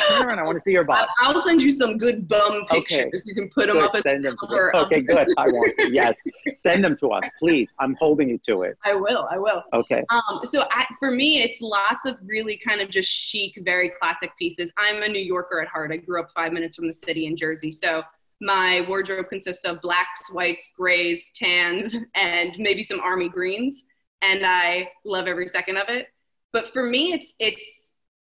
Turn 0.09 0.27
around. 0.27 0.39
I 0.39 0.45
want 0.45 0.57
to 0.59 0.63
see 0.63 0.73
your 0.73 0.85
butt. 0.85 1.09
I'll 1.19 1.39
send 1.41 1.63
you 1.63 1.71
some 1.71 1.99
good 1.99 2.29
bum 2.29 2.67
pictures. 2.71 3.07
Okay. 3.07 3.23
You 3.25 3.35
can 3.35 3.49
put 3.49 3.67
them 3.67 3.77
good. 3.77 3.97
up. 3.97 4.03
Send 4.03 4.25
them 4.25 4.37
to 4.37 4.71
Okay, 4.77 5.01
good. 5.01 5.29
I 5.37 5.49
want. 5.49 5.75
To. 5.79 5.93
Yes, 5.93 6.17
send 6.55 6.85
them 6.85 6.97
to 6.99 7.09
us, 7.09 7.25
please. 7.39 7.73
I'm 7.79 7.95
holding 7.99 8.29
you 8.29 8.39
to 8.47 8.63
it. 8.63 8.77
I 8.85 8.95
will. 8.95 9.29
I 9.31 9.39
will. 9.39 9.63
Okay. 9.73 10.05
Um. 10.11 10.41
So 10.45 10.65
I, 10.71 10.87
for 10.99 11.11
me, 11.11 11.43
it's 11.43 11.61
lots 11.61 12.05
of 12.05 12.17
really 12.25 12.57
kind 12.57 12.81
of 12.81 12.91
just 12.91 13.11
chic, 13.11 13.59
very 13.65 13.91
classic 14.01 14.31
pieces. 14.39 14.71
I'm 14.79 15.03
a 15.03 15.09
New 15.09 15.23
Yorker 15.23 15.61
at 15.61 15.69
heart. 15.69 15.93
I 15.93 15.97
grew 15.97 16.21
up 16.21 16.29
five 16.35 16.53
minutes 16.53 16.77
from 16.77 16.87
the 16.87 16.93
city 16.93 17.27
in 17.27 17.37
Jersey, 17.37 17.73
so 17.73 18.03
my 18.41 18.85
wardrobe 18.89 19.29
consists 19.29 19.65
of 19.65 19.81
blacks, 19.81 20.31
whites, 20.33 20.71
grays, 20.77 21.25
tans, 21.35 21.97
and 22.15 22.53
maybe 22.59 22.83
some 22.83 23.01
army 23.01 23.29
greens. 23.29 23.85
And 24.23 24.45
I 24.45 24.89
love 25.05 25.27
every 25.27 25.49
second 25.49 25.77
of 25.77 25.89
it. 25.89 26.09
But 26.53 26.73
for 26.73 26.85
me, 26.85 27.13
it's 27.13 27.35
it's 27.39 27.86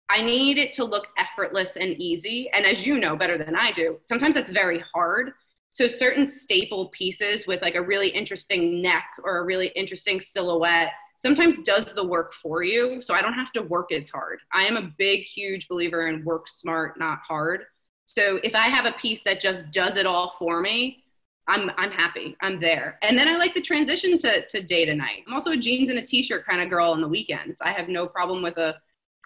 I 0.09 0.21
need 0.21 0.57
it 0.57 0.73
to 0.73 0.85
look 0.85 1.07
effortless 1.17 1.75
and 1.75 1.91
easy. 1.99 2.49
And 2.53 2.65
as 2.65 2.85
you 2.85 2.99
know 2.99 3.15
better 3.15 3.37
than 3.37 3.55
I 3.55 3.71
do, 3.71 3.99
sometimes 4.03 4.35
that's 4.35 4.51
very 4.51 4.83
hard. 4.93 5.31
So 5.71 5.87
certain 5.87 6.25
staple 6.25 6.87
pieces 6.89 7.45
with 7.45 7.61
like 7.61 7.75
a 7.75 7.81
really 7.81 8.09
interesting 8.09 8.81
neck 8.81 9.05
or 9.23 9.37
a 9.37 9.45
really 9.45 9.67
interesting 9.75 10.19
silhouette 10.19 10.93
sometimes 11.17 11.59
does 11.59 11.93
the 11.93 12.03
work 12.03 12.33
for 12.41 12.63
you. 12.63 13.01
So 13.01 13.13
I 13.13 13.21
don't 13.21 13.33
have 13.33 13.51
to 13.53 13.63
work 13.63 13.91
as 13.91 14.09
hard. 14.09 14.39
I 14.53 14.63
am 14.63 14.77
a 14.77 14.91
big, 14.97 15.21
huge 15.21 15.67
believer 15.67 16.07
in 16.07 16.23
work 16.23 16.47
smart, 16.47 16.97
not 16.99 17.19
hard. 17.27 17.65
So 18.05 18.39
if 18.43 18.55
I 18.55 18.69
have 18.69 18.85
a 18.85 18.93
piece 18.93 19.23
that 19.23 19.41
just 19.41 19.71
does 19.71 19.97
it 19.97 20.05
all 20.05 20.35
for 20.39 20.61
me, 20.61 21.03
I'm 21.49 21.71
I'm 21.77 21.91
happy. 21.91 22.35
I'm 22.41 22.59
there. 22.59 22.97
And 23.01 23.17
then 23.17 23.27
I 23.27 23.37
like 23.37 23.53
the 23.53 23.61
transition 23.61 24.17
to 24.19 24.45
to 24.47 24.61
day 24.61 24.85
to 24.85 24.95
night. 24.95 25.23
I'm 25.27 25.33
also 25.33 25.51
a 25.51 25.57
jeans 25.57 25.89
and 25.89 25.99
a 25.99 26.05
t-shirt 26.05 26.45
kind 26.45 26.61
of 26.61 26.69
girl 26.69 26.91
on 26.91 27.01
the 27.01 27.07
weekends. 27.07 27.59
I 27.61 27.71
have 27.71 27.87
no 27.87 28.07
problem 28.07 28.43
with 28.43 28.57
a 28.57 28.75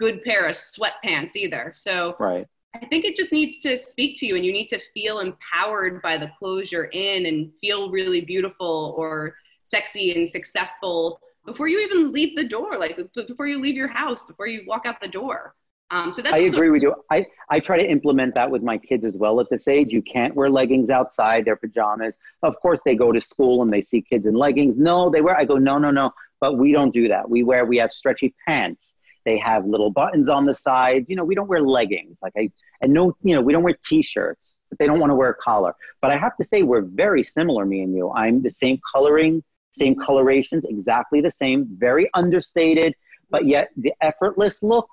good 0.02 0.24
pair 0.24 0.48
of 0.48 0.56
sweatpants 0.56 1.36
either. 1.36 1.72
So 1.76 2.16
right. 2.20 2.48
I 2.74 2.86
think 2.88 3.06
it 3.06 3.16
just 3.16 3.32
needs 3.32 3.60
to 3.60 3.78
speak 3.78 4.18
to 4.20 4.26
you 4.26 4.36
and 4.36 4.44
you 4.44 4.52
need 4.52 4.68
to 4.70 4.80
feel 4.96 5.20
empowered 5.20 6.02
by 6.02 6.18
the 6.18 6.32
clothes 6.40 6.72
you're 6.72 6.86
in 6.86 7.28
and 7.28 7.52
feel 7.62 7.92
really 7.92 8.22
beautiful 8.22 8.96
or 8.98 9.36
sexy 9.64 10.14
and 10.16 10.30
successful 10.30 11.20
before 11.46 11.68
you 11.68 11.80
even 11.80 12.12
leave 12.12 12.36
the 12.36 12.44
door, 12.44 12.78
like 12.78 13.00
before 13.28 13.48
you 13.48 13.62
leave 13.62 13.76
your 13.76 13.88
house, 13.88 14.24
before 14.24 14.48
you 14.48 14.64
walk 14.68 14.86
out 14.86 15.00
the 15.02 15.08
door. 15.08 15.56
Um, 15.92 16.14
so 16.14 16.22
that's 16.22 16.36
I 16.36 16.44
agree 16.44 16.70
with 16.70 16.82
you. 16.82 16.96
I, 17.12 17.26
I 17.50 17.60
try 17.60 17.78
to 17.78 17.88
implement 17.88 18.36
that 18.36 18.50
with 18.50 18.64
my 18.64 18.78
kids 18.78 19.04
as 19.04 19.18
well 19.18 19.40
at 19.40 19.50
this 19.50 19.68
age. 19.68 19.92
You 19.92 20.02
can't 20.02 20.34
wear 20.36 20.50
leggings 20.50 20.90
outside, 20.90 21.46
their 21.46 21.58
pajamas. 21.58 22.16
Of 22.42 22.60
course, 22.62 22.80
they 22.86 22.96
go 22.96 23.12
to 23.12 23.20
school 23.20 23.62
and 23.62 23.72
they 23.72 23.82
see 23.82 24.02
kids 24.02 24.26
in 24.26 24.34
leggings. 24.34 24.78
No, 24.78 25.10
they 25.10 25.22
wear, 25.22 25.38
I 25.38 25.46
go, 25.46 25.58
no, 25.58 25.78
no, 25.78 25.92
no. 25.92 26.12
But 26.40 26.58
we 26.58 26.72
don't 26.72 26.94
do 26.94 27.10
that. 27.10 27.30
We 27.30 27.44
wear, 27.44 27.66
we 27.66 27.78
have 27.78 27.92
stretchy 27.92 28.34
pants. 28.48 28.96
They 29.26 29.38
have 29.38 29.66
little 29.66 29.92
buttons 29.92 30.30
on 30.30 30.46
the 30.46 30.54
side. 30.54 31.06
You 31.08 31.16
know, 31.16 31.24
we 31.24 31.36
don't 31.36 31.48
wear 31.48 31.62
leggings. 31.62 32.20
Like 32.22 32.34
I, 32.38 32.52
and 32.82 32.94
no, 32.94 33.16
you 33.24 33.36
know, 33.36 33.42
we 33.42 33.54
don't 33.54 33.64
wear 33.64 33.78
t-shirts, 33.86 34.58
but 34.70 34.80
they 34.80 34.88
don't 34.88 35.00
want 35.00 35.12
to 35.12 35.16
wear 35.16 35.30
a 35.30 35.36
collar. 35.36 35.74
But 36.02 36.12
I 36.12 36.18
have 36.18 36.36
to 36.38 36.44
say, 36.44 36.64
we're 36.64 36.82
very 36.82 37.24
similar, 37.24 37.66
me 37.66 37.82
and 37.82 37.96
you. 37.96 38.12
I'm 38.12 38.42
the 38.42 38.50
same 38.50 38.80
coloring, 38.92 39.44
same 39.72 39.96
colorations, 39.96 40.66
exactly 40.66 41.22
the 41.22 41.32
same, 41.32 41.68
very 41.78 42.10
understated, 42.14 42.94
but 43.30 43.46
yet 43.46 43.70
the 43.78 43.94
effortless 44.02 44.62
look 44.64 44.88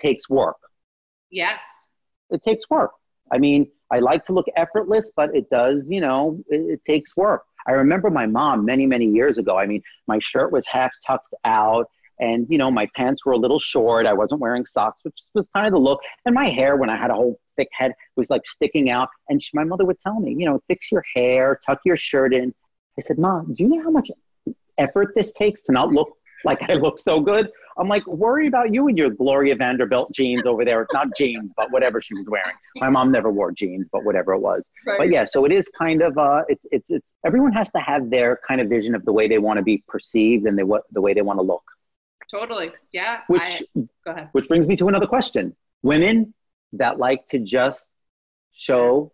takes 0.00 0.28
work. 0.28 0.56
Yes. 1.30 1.60
It 2.30 2.42
takes 2.42 2.68
work. 2.70 2.92
I 3.30 3.38
mean, 3.38 3.70
I 3.90 3.98
like 3.98 4.24
to 4.26 4.32
look 4.32 4.46
effortless, 4.56 5.10
but 5.14 5.34
it 5.34 5.48
does, 5.50 5.88
you 5.88 6.00
know, 6.00 6.42
it, 6.48 6.60
it, 6.72 6.84
takes 6.84 7.16
work. 7.16 7.44
I 7.66 7.72
remember 7.72 8.10
my 8.10 8.26
mom 8.26 8.64
many, 8.64 8.86
many 8.86 9.06
years 9.06 9.38
ago. 9.38 9.58
I 9.58 9.66
mean, 9.66 9.82
my 10.06 10.18
shirt 10.20 10.50
was 10.50 10.66
half 10.66 10.92
tucked 11.06 11.34
out 11.44 11.86
and, 12.22 12.46
you 12.48 12.56
know, 12.56 12.70
my 12.70 12.88
pants 12.94 13.26
were 13.26 13.32
a 13.32 13.36
little 13.36 13.58
short. 13.58 14.06
I 14.06 14.12
wasn't 14.12 14.40
wearing 14.40 14.64
socks, 14.64 15.00
which 15.02 15.18
was 15.34 15.48
kind 15.54 15.66
of 15.66 15.72
the 15.72 15.78
look. 15.78 16.00
And 16.24 16.34
my 16.34 16.48
hair, 16.48 16.76
when 16.76 16.88
I 16.88 16.96
had 16.96 17.10
a 17.10 17.14
whole 17.14 17.38
thick 17.56 17.68
head, 17.72 17.92
was 18.16 18.30
like 18.30 18.46
sticking 18.46 18.90
out. 18.90 19.08
And 19.28 19.42
she, 19.42 19.50
my 19.54 19.64
mother 19.64 19.84
would 19.84 20.00
tell 20.00 20.20
me, 20.20 20.34
you 20.38 20.46
know, 20.46 20.60
fix 20.68 20.92
your 20.92 21.04
hair, 21.14 21.60
tuck 21.66 21.80
your 21.84 21.96
shirt 21.96 22.32
in. 22.32 22.54
I 22.98 23.02
said, 23.02 23.18
Mom, 23.18 23.54
do 23.54 23.64
you 23.64 23.70
know 23.70 23.82
how 23.82 23.90
much 23.90 24.10
effort 24.78 25.08
this 25.16 25.32
takes 25.32 25.62
to 25.62 25.72
not 25.72 25.92
look 25.92 26.16
like 26.44 26.68
I 26.68 26.74
look 26.74 26.98
so 26.98 27.20
good. 27.20 27.50
I'm 27.78 27.88
like, 27.88 28.06
worry 28.06 28.46
about 28.46 28.74
you 28.74 28.88
and 28.88 28.98
your 28.98 29.10
Gloria 29.10 29.56
Vanderbilt 29.56 30.12
jeans 30.12 30.42
over 30.44 30.64
there. 30.64 30.86
Not 30.92 31.16
jeans, 31.16 31.50
but 31.56 31.70
whatever 31.70 32.00
she 32.00 32.14
was 32.14 32.26
wearing. 32.28 32.54
My 32.76 32.90
mom 32.90 33.10
never 33.10 33.30
wore 33.30 33.52
jeans, 33.52 33.86
but 33.90 34.04
whatever 34.04 34.34
it 34.34 34.40
was. 34.40 34.68
Right. 34.86 34.98
But 34.98 35.10
yeah, 35.10 35.24
so 35.24 35.44
it 35.44 35.52
is 35.52 35.70
kind 35.78 36.02
of 36.02 36.18
uh, 36.18 36.42
it's 36.48 36.66
it's 36.70 36.90
it's 36.90 37.14
everyone 37.24 37.52
has 37.52 37.70
to 37.72 37.78
have 37.78 38.10
their 38.10 38.38
kind 38.46 38.60
of 38.60 38.68
vision 38.68 38.94
of 38.94 39.04
the 39.04 39.12
way 39.12 39.28
they 39.28 39.38
want 39.38 39.58
to 39.58 39.62
be 39.62 39.82
perceived 39.88 40.46
and 40.46 40.58
they 40.58 40.64
what 40.64 40.82
the 40.92 41.00
way 41.00 41.14
they 41.14 41.22
want 41.22 41.38
to 41.38 41.42
look. 41.42 41.62
Totally. 42.32 42.72
Yeah. 42.92 43.20
Which 43.28 43.42
I, 43.42 43.60
go 44.04 44.10
ahead. 44.12 44.28
Which 44.32 44.48
brings 44.48 44.66
me 44.66 44.76
to 44.76 44.88
another 44.88 45.06
question. 45.06 45.54
Women 45.82 46.34
that 46.72 46.98
like 46.98 47.28
to 47.28 47.38
just 47.38 47.84
show. 48.52 49.12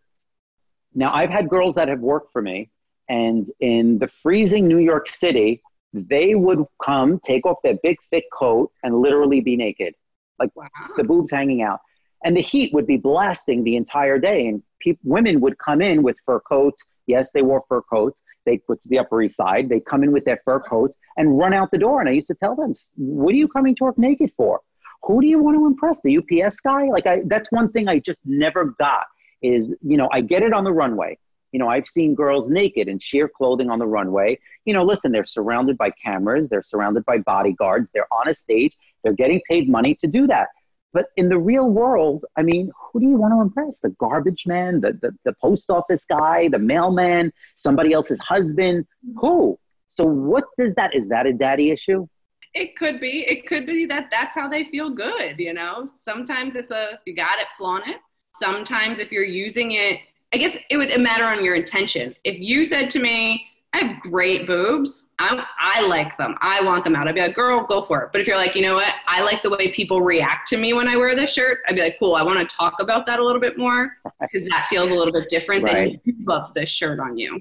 Now 0.95 1.13
I've 1.13 1.31
had 1.31 1.49
girls 1.49 1.75
that 1.75 1.89
have 1.89 2.01
worked 2.01 2.33
for 2.33 2.41
me, 2.41 2.71
and 3.09 3.47
in 3.61 3.99
the 3.99 4.09
freezing 4.09 4.69
New 4.69 4.79
York 4.79 5.09
City 5.09 5.63
they 5.93 6.35
would 6.35 6.65
come, 6.83 7.21
take 7.25 7.47
off 7.47 7.57
their 7.65 7.77
big 7.83 7.97
thick 8.11 8.25
coat, 8.33 8.71
and 8.83 8.95
literally 8.95 9.41
be 9.41 9.57
naked, 9.57 9.95
like 10.39 10.55
wow. 10.55 10.69
the 10.97 11.05
boobs 11.05 11.33
hanging 11.33 11.63
out. 11.63 11.81
And 12.25 12.37
the 12.37 12.43
heat 12.43 12.73
would 12.75 12.87
be 12.87 12.97
blasting 12.97 13.65
the 13.65 13.77
entire 13.77 14.19
day. 14.19 14.47
And 14.49 14.63
pe- 14.81 14.99
women 15.05 15.41
would 15.41 15.57
come 15.59 15.81
in 15.81 16.03
with 16.03 16.17
fur 16.27 16.41
coats. 16.41 16.83
Yes, 17.07 17.31
they 17.33 17.43
wore 17.43 17.63
fur 17.69 17.83
coats. 17.83 18.19
They 18.49 18.61
went 18.67 18.83
to 18.83 18.89
the 18.89 18.99
Upper 18.99 19.23
East 19.23 19.37
Side. 19.37 19.69
They 19.69 19.81
come 19.81 20.03
in 20.03 20.13
with 20.13 20.25
their 20.25 20.41
fur 20.45 20.61
coats 20.61 20.97
and 21.17 21.39
run 21.39 21.53
out 21.53 21.71
the 21.71 21.79
door. 21.79 22.01
And 22.01 22.09
I 22.09 22.13
used 22.13 22.29
to 22.29 22.35
tell 22.35 22.57
them, 22.57 22.75
"What 22.97 23.33
are 23.35 23.37
you 23.37 23.49
coming 23.49 23.75
to 23.77 23.85
work 23.85 23.99
naked 23.99 24.33
for? 24.37 24.61
Who 25.05 25.21
do 25.21 25.27
you 25.27 25.39
want 25.43 25.57
to 25.57 25.67
impress? 25.67 26.01
The 26.01 26.17
UPS 26.19 26.61
guy?" 26.61 26.85
Like 26.87 27.07
I, 27.07 27.23
that's 27.27 27.53
one 27.53 27.71
thing 27.71 27.89
I 27.89 27.99
just 27.99 28.21
never 28.25 28.75
got. 28.79 29.05
Is 29.43 29.75
you 29.83 29.97
know 29.97 30.09
I 30.13 30.21
get 30.23 30.43
it 30.43 30.53
on 30.53 30.65
the 30.65 30.73
runway. 30.73 31.19
You 31.53 31.59
know, 31.59 31.69
I've 31.69 31.87
seen 31.87 32.15
girls 32.15 32.49
naked 32.49 32.89
in 32.89 32.99
sheer 32.99 33.29
clothing 33.29 33.71
on 33.71 33.79
the 33.79 33.87
runway. 33.87 34.39
You 34.65 34.75
know, 34.75 34.85
listen, 34.85 35.13
they're 35.13 35.25
surrounded 35.25 35.79
by 35.79 35.91
cameras, 35.91 36.49
they're 36.49 36.63
surrounded 36.63 37.05
by 37.07 37.19
bodyguards, 37.19 37.89
they're 37.95 38.13
on 38.13 38.29
a 38.29 38.35
stage, 38.35 38.77
they're 39.03 39.15
getting 39.15 39.41
paid 39.49 39.69
money 39.69 39.95
to 39.97 40.07
do 40.07 40.27
that. 40.27 40.49
But 40.93 41.07
in 41.17 41.29
the 41.29 41.39
real 41.39 41.69
world, 41.69 42.25
I 42.37 42.43
mean, 42.43 42.71
who 42.77 43.01
do 43.01 43.07
you 43.07 43.17
want 43.17 43.35
to 43.35 43.41
impress? 43.41 43.79
The 43.79 43.91
garbage 43.91 44.47
man, 44.47 44.81
the, 44.81 44.93
the, 44.95 45.15
the 45.25 45.35
post 45.35 45.71
office 45.71 46.05
guy, 46.05 46.49
the 46.49 46.59
mailman, 46.59 47.33
somebody 47.57 47.93
else's 47.93 48.19
husband? 48.21 48.87
Who? 49.17 49.59
So, 49.91 50.05
what 50.05 50.45
does 50.57 50.75
that, 50.77 50.95
is 50.95 51.09
that 51.09 51.27
a 51.27 51.33
daddy 51.33 51.71
issue? 51.71 52.07
It 52.55 52.77
could 52.77 53.01
be. 53.01 53.25
It 53.29 53.47
could 53.47 53.67
be 53.67 53.85
that 53.87 54.09
that's 54.11 54.35
how 54.35 54.49
they 54.49 54.65
feel 54.65 54.91
good, 54.91 55.39
you 55.39 55.53
know? 55.53 55.87
Sometimes 56.05 56.57
it's 56.57 56.71
a, 56.71 56.99
you 57.05 57.15
got 57.15 57.39
it, 57.39 57.47
flaunt 57.59 57.87
it. 57.87 57.99
Sometimes 58.35 58.99
if 58.99 59.13
you're 59.13 59.25
using 59.25 59.73
it, 59.73 60.01
I 60.33 60.39
guess 60.39 60.57
it 60.71 60.77
would 60.77 60.99
matter 61.01 61.25
on 61.25 61.45
your 61.45 61.55
intention. 61.55 62.15
If 62.25 62.39
you 62.39 62.65
said 62.65 62.91
to 62.91 62.99
me, 62.99 63.47
I 63.75 63.79
have 63.79 64.01
great 64.01 64.47
boobs. 64.47 65.09
I, 65.19 65.45
I 65.61 65.87
like 65.87 66.17
them. 66.17 66.37
I 66.41 66.63
want 66.65 66.85
them 66.85 66.97
out. 66.97 67.07
I'd 67.07 67.15
be 67.15 67.21
like, 67.21 67.35
girl, 67.35 67.67
go 67.67 67.83
for 67.83 68.03
it. 68.03 68.11
But 68.13 68.21
if 68.21 68.27
you're 68.27 68.37
like, 68.37 68.55
you 68.55 68.63
know 68.63 68.75
what? 68.75 68.95
I 69.07 69.21
like 69.23 69.43
the 69.43 69.51
way 69.51 69.71
people 69.73 70.01
react 70.01 70.49
to 70.49 70.57
me 70.57 70.73
when 70.73 70.89
I 70.89 70.97
wear 70.97 71.15
this 71.15 71.33
shirt. 71.33 71.59
I'd 71.69 71.75
be 71.75 71.83
like, 71.83 71.97
cool. 71.99 72.15
I 72.15 72.23
want 72.23 72.49
to 72.49 72.57
talk 72.57 72.75
about 72.81 73.05
that 73.07 73.19
a 73.19 73.25
little 73.25 73.41
bit 73.41 73.59
more 73.59 73.93
because 74.21 74.49
that 74.49 74.67
feels 74.71 74.91
a 74.91 74.95
little 74.95 75.13
bit 75.13 75.29
different 75.29 75.65
right. 75.65 76.01
than 76.05 76.17
love 76.23 76.53
this 76.55 76.71
shirt 76.71 76.99
on 76.99 77.19
you. 77.19 77.39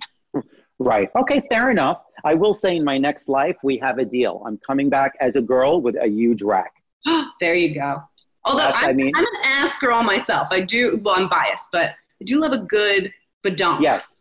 Right. 0.80 1.09
Okay. 1.17 1.41
Fair 1.49 1.71
enough. 1.71 2.03
I 2.25 2.34
will 2.34 2.53
say 2.53 2.75
in 2.75 2.84
my 2.84 2.97
next 2.97 3.30
life, 3.30 3.55
we 3.63 3.78
have 3.78 3.97
a 3.97 4.05
deal. 4.05 4.43
I'm 4.45 4.59
coming 4.67 4.89
back 4.89 5.13
as 5.21 5.38
a 5.38 5.41
girl 5.41 5.82
with 5.82 5.95
a 5.95 6.07
huge 6.07 6.41
rack. 6.41 6.73
there 7.39 7.55
you 7.55 7.73
go. 7.73 8.03
Although 8.43 8.63
I'm, 8.63 8.86
I 8.89 8.93
mean, 8.93 9.11
I'm 9.15 9.25
an 9.25 9.41
ass 9.45 9.78
girl 9.78 10.03
myself. 10.03 10.49
I 10.51 10.61
do, 10.61 10.99
well, 11.03 11.15
I'm 11.17 11.30
biased, 11.30 11.69
but 11.71 11.91
I 12.21 12.25
do 12.25 12.39
love 12.39 12.51
a 12.51 12.59
good 12.59 13.11
badunk. 13.45 13.82
Yes 13.82 14.16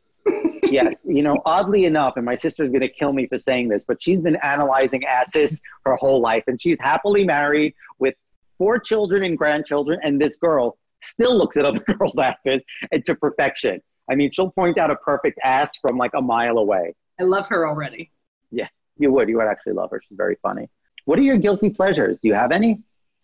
yes, 0.71 1.01
you 1.05 1.23
know, 1.23 1.39
oddly 1.45 1.85
enough, 1.85 2.15
and 2.17 2.25
my 2.25 2.35
sister's 2.35 2.69
going 2.69 2.81
to 2.81 2.89
kill 2.89 3.13
me 3.13 3.27
for 3.27 3.39
saying 3.39 3.69
this, 3.69 3.85
but 3.87 4.03
she's 4.03 4.21
been 4.21 4.37
analyzing 4.43 5.05
asses 5.05 5.61
her 5.85 5.97
whole 5.97 6.21
life, 6.21 6.45
and 6.47 6.61
she's 6.61 6.77
happily 6.81 7.25
married 7.25 7.75
with 7.99 8.15
four 8.59 8.79
children 8.79 9.25
and 9.25 9.37
grandchildren, 9.37 9.99
and 10.03 10.21
this 10.21 10.37
girl 10.37 10.79
still 11.03 11.37
looks 11.37 11.57
at 11.57 11.65
other 11.65 11.81
girls' 11.99 12.19
asses 12.19 12.63
and 12.93 13.05
to 13.05 13.15
perfection. 13.15 13.81
I 14.11 14.15
mean, 14.15 14.31
she'll 14.33 14.51
point 14.51 14.79
out 14.79 14.91
a 14.91 14.97
perfect 14.97 15.39
ass 15.43 15.77
from 15.79 15.97
like 15.97 16.13
a 16.15 16.23
mile 16.23 16.59
away. 16.59 16.95
I 17.19 17.25
love 17.25 17.49
her 17.49 17.67
already. 17.67 18.13
Yeah, 18.51 18.69
you 18.99 19.11
would. 19.13 19.29
You 19.29 19.39
would 19.39 19.49
actually 19.49 19.73
love 19.73 19.91
her. 19.91 20.01
She's 20.07 20.17
very 20.17 20.37
funny. 20.43 20.69
What 21.07 21.19
are 21.19 21.23
your 21.23 21.39
guilty 21.39 21.71
pleasures? 21.71 22.21
Do 22.21 22.29
you 22.29 22.35
have 22.35 22.53
any? 22.53 22.81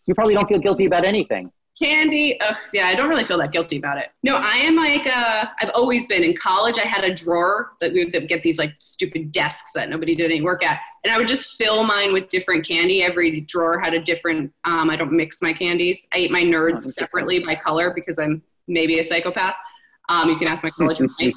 You 0.06 0.14
probably 0.14 0.34
don't 0.34 0.48
feel 0.48 0.58
guilty 0.58 0.86
about 0.86 1.04
anything 1.04 1.52
candy? 1.80 2.38
Ugh, 2.40 2.56
yeah 2.72 2.86
i 2.86 2.94
don't 2.94 3.08
really 3.08 3.24
feel 3.24 3.38
that 3.38 3.52
guilty 3.52 3.78
about 3.78 3.98
it. 3.98 4.10
No 4.22 4.36
i 4.36 4.56
am 4.56 4.76
like 4.76 5.06
uh 5.06 5.46
i've 5.60 5.70
always 5.74 6.06
been. 6.06 6.22
In 6.22 6.36
college 6.36 6.78
i 6.78 6.84
had 6.84 7.04
a 7.04 7.14
drawer 7.14 7.72
that 7.80 7.92
we 7.92 8.04
would 8.04 8.28
get 8.28 8.42
these 8.42 8.58
like 8.58 8.74
stupid 8.78 9.32
desks 9.32 9.70
that 9.74 9.88
nobody 9.88 10.14
did 10.14 10.30
any 10.30 10.42
work 10.42 10.64
at 10.64 10.80
and 11.04 11.12
i 11.12 11.18
would 11.18 11.28
just 11.28 11.56
fill 11.56 11.84
mine 11.84 12.12
with 12.12 12.28
different 12.28 12.66
candy. 12.66 13.02
Every 13.02 13.40
drawer 13.40 13.80
had 13.80 13.94
a 13.94 14.02
different 14.02 14.52
um, 14.64 14.90
i 14.90 14.96
don't 14.96 15.12
mix 15.12 15.42
my 15.42 15.52
candies. 15.52 16.06
I 16.14 16.18
eat 16.18 16.30
my 16.30 16.42
nerds 16.42 16.84
oh, 16.86 16.90
separately 16.90 17.44
by 17.44 17.56
color 17.56 17.92
because 17.94 18.18
i'm 18.18 18.42
maybe 18.68 18.98
a 18.98 19.04
psychopath. 19.04 19.54
Um, 20.08 20.28
you 20.28 20.36
can 20.36 20.48
ask 20.48 20.62
my 20.62 20.70
college 20.70 21.00
roommate 21.18 21.34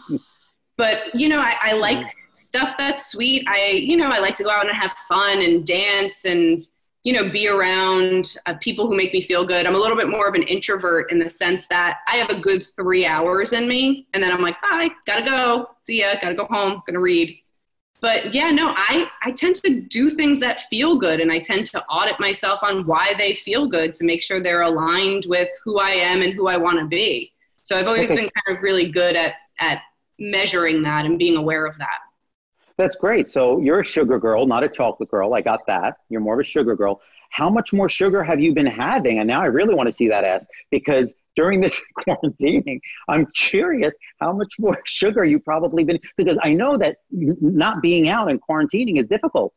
but 0.77 1.13
you 1.13 1.29
know 1.29 1.39
i, 1.39 1.55
I 1.61 1.73
like 1.73 2.05
stuff 2.33 2.75
that's 2.77 3.11
sweet. 3.11 3.47
I 3.47 3.67
you 3.71 3.97
know 3.97 4.09
i 4.11 4.19
like 4.19 4.35
to 4.35 4.43
go 4.43 4.49
out 4.49 4.65
and 4.65 4.75
have 4.75 4.93
fun 5.07 5.41
and 5.41 5.65
dance 5.65 6.25
and 6.25 6.59
you 7.05 7.13
know, 7.13 7.29
be 7.31 7.47
around 7.47 8.35
uh, 8.47 8.55
people 8.55 8.87
who 8.87 8.97
make 8.97 9.13
me 9.13 9.21
feel 9.21 9.45
good. 9.45 9.67
I'm 9.67 9.75
a 9.75 9.79
little 9.79 9.95
bit 9.95 10.09
more 10.09 10.27
of 10.27 10.33
an 10.33 10.41
introvert 10.41 11.11
in 11.11 11.19
the 11.19 11.29
sense 11.29 11.67
that 11.67 11.99
I 12.07 12.17
have 12.17 12.31
a 12.31 12.41
good 12.41 12.65
three 12.75 13.05
hours 13.05 13.53
in 13.53 13.67
me, 13.67 14.07
and 14.13 14.23
then 14.23 14.31
I'm 14.31 14.41
like, 14.41 14.59
bye, 14.59 14.89
gotta 15.05 15.23
go, 15.23 15.69
see 15.83 15.99
ya, 15.99 16.15
gotta 16.19 16.33
go 16.33 16.45
home, 16.45 16.81
gonna 16.87 16.99
read. 16.99 17.39
But 18.01 18.33
yeah, 18.33 18.49
no, 18.49 18.73
I, 18.75 19.07
I 19.23 19.31
tend 19.31 19.53
to 19.55 19.81
do 19.81 20.09
things 20.09 20.39
that 20.39 20.61
feel 20.61 20.97
good, 20.97 21.19
and 21.19 21.31
I 21.31 21.39
tend 21.39 21.67
to 21.67 21.85
audit 21.85 22.19
myself 22.19 22.63
on 22.63 22.87
why 22.87 23.13
they 23.19 23.35
feel 23.35 23.67
good 23.67 23.93
to 23.95 24.03
make 24.03 24.23
sure 24.23 24.41
they're 24.41 24.63
aligned 24.63 25.27
with 25.27 25.49
who 25.63 25.77
I 25.77 25.91
am 25.91 26.23
and 26.23 26.33
who 26.33 26.47
I 26.47 26.57
want 26.57 26.79
to 26.79 26.85
be. 26.85 27.31
So 27.61 27.77
I've 27.77 27.87
always 27.87 28.09
okay. 28.09 28.15
been 28.15 28.31
kind 28.45 28.57
of 28.57 28.63
really 28.63 28.91
good 28.91 29.15
at 29.15 29.35
at 29.59 29.81
measuring 30.17 30.81
that 30.81 31.05
and 31.05 31.19
being 31.19 31.37
aware 31.37 31.67
of 31.67 31.77
that. 31.77 31.99
That's 32.77 32.95
great. 32.95 33.29
So 33.29 33.59
you're 33.59 33.79
a 33.79 33.85
sugar 33.85 34.19
girl, 34.19 34.45
not 34.45 34.63
a 34.63 34.69
chocolate 34.69 35.09
girl. 35.09 35.33
I 35.33 35.41
got 35.41 35.65
that. 35.67 35.97
You're 36.09 36.21
more 36.21 36.33
of 36.33 36.39
a 36.41 36.43
sugar 36.43 36.75
girl. 36.75 37.01
How 37.31 37.49
much 37.49 37.73
more 37.73 37.89
sugar 37.89 38.23
have 38.23 38.39
you 38.39 38.53
been 38.53 38.65
having? 38.65 39.19
And 39.19 39.27
now 39.27 39.41
I 39.41 39.45
really 39.45 39.73
want 39.73 39.87
to 39.87 39.93
see 39.93 40.09
that 40.09 40.23
ass 40.23 40.45
because 40.71 41.13
during 41.35 41.61
this 41.61 41.81
quarantining, 41.99 42.79
I'm 43.07 43.27
curious 43.35 43.93
how 44.19 44.33
much 44.33 44.53
more 44.59 44.77
sugar 44.85 45.23
you 45.23 45.39
probably 45.39 45.83
been 45.83 45.99
because 46.17 46.37
I 46.43 46.53
know 46.53 46.77
that 46.77 46.97
not 47.11 47.81
being 47.81 48.09
out 48.09 48.29
and 48.29 48.41
quarantining 48.41 48.99
is 48.99 49.07
difficult. 49.07 49.53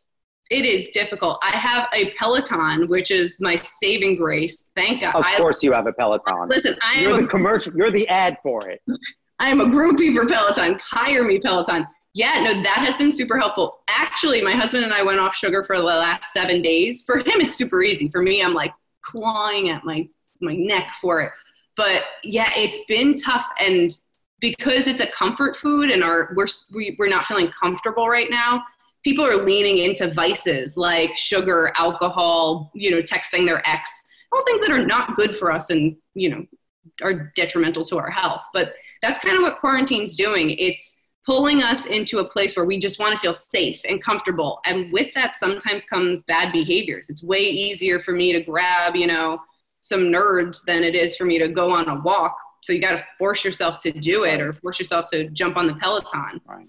It 0.50 0.64
is 0.64 0.88
difficult. 0.88 1.38
I 1.42 1.54
have 1.56 1.88
a 1.92 2.10
Peloton, 2.12 2.88
which 2.88 3.10
is 3.10 3.36
my 3.38 3.54
saving 3.56 4.16
grace. 4.16 4.64
Thank 4.74 5.02
God. 5.02 5.14
Of 5.16 5.24
course, 5.36 5.62
you 5.62 5.72
have 5.72 5.86
a 5.86 5.92
Peloton. 5.92 6.48
Listen, 6.48 6.74
I 6.82 7.00
you're 7.00 7.10
am 7.10 7.16
the 7.18 7.24
a, 7.24 7.28
commercial. 7.28 7.74
You're 7.76 7.90
the 7.90 8.08
ad 8.08 8.38
for 8.42 8.66
it. 8.66 8.80
I 9.40 9.50
am 9.50 9.60
a 9.60 9.66
groupie 9.66 10.14
for 10.14 10.26
Peloton. 10.26 10.80
Hire 10.82 11.22
me, 11.22 11.38
Peloton. 11.38 11.86
Yeah, 12.18 12.40
no, 12.42 12.52
that 12.64 12.78
has 12.78 12.96
been 12.96 13.12
super 13.12 13.38
helpful. 13.38 13.78
Actually, 13.86 14.42
my 14.42 14.50
husband 14.50 14.82
and 14.82 14.92
I 14.92 15.04
went 15.04 15.20
off 15.20 15.36
sugar 15.36 15.62
for 15.62 15.76
the 15.76 15.84
last 15.84 16.32
seven 16.32 16.60
days. 16.60 17.02
For 17.02 17.18
him, 17.18 17.26
it's 17.40 17.54
super 17.54 17.80
easy. 17.80 18.08
For 18.08 18.20
me, 18.20 18.42
I'm 18.42 18.54
like 18.54 18.74
clawing 19.02 19.70
at 19.70 19.84
my 19.84 20.08
my 20.40 20.56
neck 20.56 20.94
for 21.00 21.20
it. 21.20 21.30
But 21.76 22.02
yeah, 22.24 22.50
it's 22.56 22.80
been 22.88 23.14
tough, 23.14 23.46
and 23.60 23.96
because 24.40 24.88
it's 24.88 24.98
a 24.98 25.06
comfort 25.06 25.56
food, 25.58 25.92
and 25.92 26.02
our 26.02 26.32
we're 26.34 26.48
we, 26.74 26.96
we're 26.98 27.08
not 27.08 27.24
feeling 27.24 27.52
comfortable 27.52 28.08
right 28.08 28.28
now. 28.28 28.64
People 29.04 29.24
are 29.24 29.36
leaning 29.36 29.78
into 29.78 30.12
vices 30.12 30.76
like 30.76 31.16
sugar, 31.16 31.72
alcohol, 31.76 32.72
you 32.74 32.90
know, 32.90 33.00
texting 33.00 33.46
their 33.46 33.62
ex, 33.64 34.02
all 34.32 34.44
things 34.44 34.60
that 34.62 34.72
are 34.72 34.84
not 34.84 35.14
good 35.14 35.36
for 35.36 35.52
us, 35.52 35.70
and 35.70 35.96
you 36.14 36.30
know, 36.30 36.44
are 37.00 37.32
detrimental 37.36 37.84
to 37.84 37.96
our 37.96 38.10
health. 38.10 38.42
But 38.52 38.72
that's 39.02 39.20
kind 39.20 39.36
of 39.36 39.42
what 39.42 39.60
quarantine's 39.60 40.16
doing. 40.16 40.50
It's 40.50 40.96
pulling 41.28 41.62
us 41.62 41.84
into 41.84 42.20
a 42.20 42.24
place 42.24 42.56
where 42.56 42.64
we 42.64 42.78
just 42.78 42.98
want 42.98 43.14
to 43.14 43.20
feel 43.20 43.34
safe 43.34 43.82
and 43.86 44.02
comfortable. 44.02 44.60
And 44.64 44.90
with 44.90 45.12
that 45.14 45.36
sometimes 45.36 45.84
comes 45.84 46.22
bad 46.22 46.52
behaviors. 46.52 47.10
It's 47.10 47.22
way 47.22 47.40
easier 47.40 48.00
for 48.00 48.12
me 48.12 48.32
to 48.32 48.40
grab, 48.40 48.96
you 48.96 49.06
know, 49.06 49.38
some 49.82 50.04
nerds 50.04 50.64
than 50.64 50.82
it 50.82 50.94
is 50.94 51.18
for 51.18 51.26
me 51.26 51.38
to 51.38 51.48
go 51.48 51.70
on 51.70 51.86
a 51.86 52.00
walk. 52.00 52.34
So 52.62 52.72
you 52.72 52.80
got 52.80 52.96
to 52.96 53.04
force 53.18 53.44
yourself 53.44 53.78
to 53.80 53.92
do 53.92 54.24
it 54.24 54.40
or 54.40 54.54
force 54.54 54.78
yourself 54.78 55.08
to 55.08 55.28
jump 55.28 55.58
on 55.58 55.66
the 55.66 55.74
Peloton. 55.74 56.40
Right. 56.46 56.66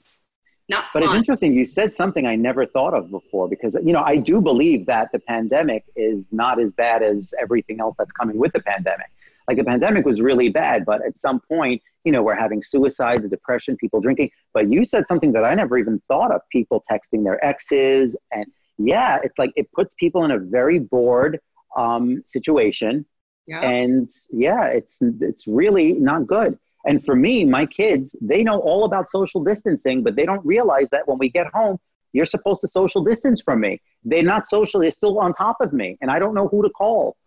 Not 0.67 0.89
fun. 0.89 1.03
But 1.03 1.07
it's 1.07 1.15
interesting. 1.15 1.53
You 1.53 1.63
said 1.63 1.95
something 1.95 2.27
I 2.27 2.35
never 2.35 2.65
thought 2.65 2.93
of 2.93 3.09
before 3.09 3.47
because, 3.47 3.77
you 3.81 3.93
know, 3.93 4.01
I 4.01 4.17
do 4.17 4.41
believe 4.41 4.85
that 4.87 5.07
the 5.13 5.19
pandemic 5.19 5.85
is 5.95 6.27
not 6.33 6.59
as 6.59 6.73
bad 6.73 7.01
as 7.01 7.33
everything 7.41 7.79
else 7.79 7.95
that's 7.97 8.11
coming 8.11 8.37
with 8.37 8.51
the 8.51 8.59
pandemic. 8.59 9.07
Like 9.49 9.57
the 9.57 9.63
pandemic 9.63 10.05
was 10.05 10.21
really 10.21 10.49
bad, 10.49 10.85
but 10.85 11.03
at 11.03 11.17
some 11.17 11.39
point, 11.39 11.81
you 12.03 12.11
know, 12.11 12.21
we're 12.21 12.35
having 12.35 12.61
suicides, 12.61 13.27
depression, 13.27 13.77
people 13.77 13.99
drinking. 13.99 14.29
But 14.53 14.71
you 14.71 14.85
said 14.85 15.07
something 15.07 15.31
that 15.31 15.43
I 15.43 15.55
never 15.55 15.75
even 15.79 15.99
thought 16.07 16.31
of 16.31 16.41
people 16.51 16.83
texting 16.87 17.23
their 17.23 17.43
exes. 17.43 18.15
And 18.31 18.45
yeah, 18.77 19.17
it's 19.23 19.39
like 19.39 19.51
it 19.55 19.71
puts 19.71 19.95
people 19.95 20.23
in 20.23 20.29
a 20.29 20.37
very 20.37 20.77
bored 20.77 21.39
um, 21.75 22.23
situation. 22.27 23.07
Yeah. 23.47 23.61
And 23.61 24.07
yeah, 24.29 24.65
it's, 24.65 24.97
it's 25.01 25.47
really 25.47 25.93
not 25.93 26.27
good. 26.27 26.59
And 26.85 27.03
for 27.03 27.15
me, 27.15 27.43
my 27.43 27.65
kids, 27.65 28.15
they 28.21 28.43
know 28.43 28.59
all 28.59 28.85
about 28.85 29.09
social 29.09 29.43
distancing, 29.43 30.03
but 30.03 30.15
they 30.15 30.27
don't 30.27 30.45
realize 30.45 30.91
that 30.91 31.07
when 31.07 31.17
we 31.17 31.27
get 31.27 31.47
home, 31.55 31.79
you're 32.13 32.25
supposed 32.25 32.61
to 32.61 32.67
social 32.67 33.03
distance 33.03 33.41
from 33.41 33.61
me. 33.61 33.81
They're 34.03 34.21
not 34.21 34.47
social, 34.47 34.79
they're 34.79 34.91
still 34.91 35.17
on 35.17 35.33
top 35.33 35.57
of 35.59 35.73
me. 35.73 35.97
And 36.01 36.11
I 36.11 36.19
don't 36.19 36.35
know 36.35 36.47
who 36.47 36.61
to 36.61 36.69
call. 36.69 37.17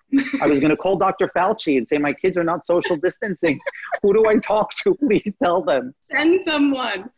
I 0.40 0.46
was 0.46 0.60
going 0.60 0.70
to 0.70 0.76
call 0.76 0.96
Dr. 0.96 1.30
Fauci 1.36 1.78
and 1.78 1.86
say, 1.86 1.98
My 1.98 2.12
kids 2.12 2.36
are 2.36 2.44
not 2.44 2.66
social 2.66 2.96
distancing. 2.96 3.58
Who 4.02 4.12
do 4.12 4.28
I 4.28 4.36
talk 4.36 4.74
to? 4.76 4.94
Please 5.00 5.34
tell 5.42 5.62
them. 5.62 5.94
Send 6.10 6.44
someone. 6.44 7.10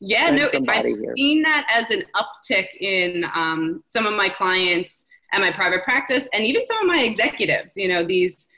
Yeah, 0.00 0.36
Send 0.36 0.66
no, 0.66 0.72
I've 0.72 0.86
here. 0.86 1.14
seen 1.16 1.42
that 1.42 1.66
as 1.72 1.90
an 1.90 2.04
uptick 2.16 2.66
in 2.80 3.24
um, 3.34 3.82
some 3.86 4.06
of 4.06 4.14
my 4.14 4.28
clients 4.28 5.06
at 5.32 5.40
my 5.40 5.52
private 5.52 5.84
practice 5.84 6.28
and 6.32 6.44
even 6.44 6.66
some 6.66 6.78
of 6.80 6.86
my 6.86 7.02
executives. 7.02 7.74
You 7.76 7.88
know, 7.88 8.04
these. 8.04 8.48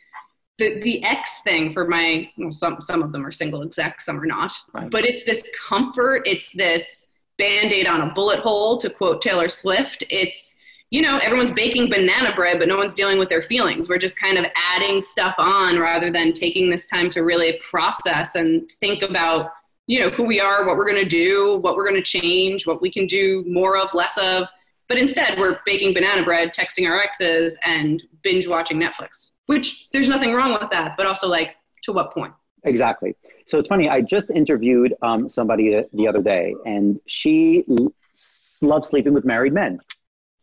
The, 0.59 0.78
the 0.82 1.03
X 1.03 1.40
thing 1.42 1.72
for 1.72 1.88
my 1.88 2.30
well, 2.38 2.49
some 2.49 2.80
some 2.80 3.03
of 3.03 3.11
them 3.11 3.26
are 3.26 3.32
single 3.32 3.62
execs, 3.62 4.05
some 4.05 4.20
are 4.20 4.24
not. 4.24 4.53
Right. 4.72 4.88
But 4.88 5.05
it's 5.05 5.24
this 5.24 5.42
comfort, 5.68 6.22
it's 6.26 6.53
this 6.53 7.09
band-aid 7.38 7.88
on 7.88 8.03
a 8.03 8.14
bullet 8.14 8.38
hole, 8.38 8.78
to 8.78 8.88
quote 8.88 9.20
Taylor 9.20 9.49
Swift. 9.49 10.05
It's 10.11 10.55
you 10.91 11.03
know, 11.03 11.18
everyone's 11.18 11.51
baking 11.51 11.91
banana 11.91 12.35
bread, 12.37 12.59
but 12.59 12.68
no 12.68 12.76
one's 12.76 12.95
dealing 12.95 13.18
with 13.18 13.28
their 13.28 13.43
feelings. 13.43 13.89
We're 13.89 13.99
just 13.99 14.18
kind 14.18 14.39
of 14.39 14.47
adding 14.55 15.01
stuff 15.01 15.35
on 15.39 15.78
rather 15.78 16.11
than 16.11 16.32
taking 16.32 16.70
this 16.70 16.87
time 16.87 17.09
to 17.11 17.22
really 17.22 17.59
process 17.61 18.37
and 18.37 18.70
think 18.80 19.03
about, 19.03 19.51
you 19.87 20.01
know, 20.01 20.11
who 20.11 20.22
we 20.24 20.41
are, 20.41 20.64
what 20.66 20.76
we're 20.76 20.89
going 20.89 21.03
to 21.03 21.09
do, 21.09 21.59
what 21.62 21.74
we're 21.76 21.89
going 21.89 22.01
to 22.01 22.20
change, 22.20 22.66
what 22.66 22.80
we 22.80 22.93
can 22.93 23.07
do 23.07 23.45
more 23.49 23.76
of, 23.76 23.93
less 23.93 24.16
of. 24.18 24.49
But 24.89 24.99
instead, 24.99 25.39
we're 25.39 25.59
baking 25.66 25.95
banana 25.95 26.22
bread, 26.24 26.55
texting 26.55 26.89
our 26.89 27.03
exes, 27.03 27.59
and 27.64 28.03
binge 28.22 28.47
watching 28.47 28.78
Netflix, 28.78 29.30
which 29.47 29.89
there's 29.93 30.09
nothing 30.09 30.32
wrong 30.32 30.53
with 30.53 30.70
that, 30.70 30.97
but 30.97 31.07
also 31.07 31.26
like, 31.26 31.57
to 31.82 31.93
what 31.93 32.12
point? 32.12 32.32
Exactly. 32.64 33.14
So 33.47 33.59
it's 33.59 33.68
funny. 33.68 33.89
I 33.89 34.01
just 34.01 34.30
interviewed 34.30 34.95
um, 35.03 35.28
somebody 35.28 35.85
the 35.93 36.09
other 36.09 36.22
day, 36.22 36.55
and 36.64 37.01
she 37.07 37.64
loves 38.62 38.89
sleeping 38.89 39.12
with 39.12 39.24
married 39.24 39.53
men. 39.53 39.80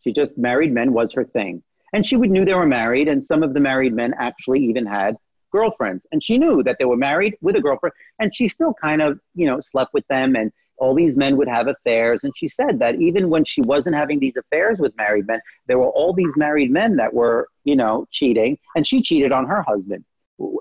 She 0.02 0.12
just 0.12 0.38
married 0.38 0.72
men 0.72 0.94
was 0.94 1.14
her 1.14 1.24
thing, 1.24 1.64
and 1.94 2.06
she 2.06 2.18
would 2.18 2.32
knew 2.32 2.46
they 2.46 2.54
were 2.54 2.66
married, 2.66 3.08
and 3.08 3.24
some 3.24 3.44
of 3.44 3.54
the 3.54 3.60
married 3.60 3.94
men 3.94 4.14
actually 4.18 4.60
even 4.66 4.86
had 4.86 5.16
girlfriends, 5.52 6.06
and 6.12 6.24
she 6.24 6.38
knew 6.38 6.64
that 6.64 6.78
they 6.80 6.86
were 6.86 6.98
married 6.98 7.36
with 7.42 7.56
a 7.56 7.62
girlfriend, 7.62 7.94
and 8.20 8.36
she 8.36 8.48
still 8.48 8.74
kind 8.74 9.02
of 9.02 9.20
you 9.36 9.46
know 9.46 9.60
slept 9.62 9.94
with 9.94 10.08
them, 10.08 10.36
and 10.36 10.52
all 10.78 10.96
these 10.96 11.16
men 11.16 11.38
would 11.38 11.48
have 11.48 11.68
affairs, 11.68 12.24
and 12.24 12.34
she 12.36 12.48
said 12.48 12.80
that 12.80 12.96
even 12.96 13.30
when 13.30 13.46
she 13.46 13.62
wasn't 13.62 13.96
having 13.96 14.20
these 14.20 14.36
affairs 14.36 14.80
with 14.80 14.98
married 14.98 15.28
men, 15.28 15.40
there 15.68 15.78
were 15.78 15.90
all 15.90 16.14
these 16.14 16.36
married 16.36 16.72
men 16.72 16.96
that 16.96 17.14
were 17.14 17.48
you 17.64 17.76
know 17.76 18.08
cheating, 18.12 18.58
and 18.76 18.88
she 18.88 19.02
cheated 19.02 19.32
on 19.32 19.46
her 19.48 19.62
husband. 19.62 20.04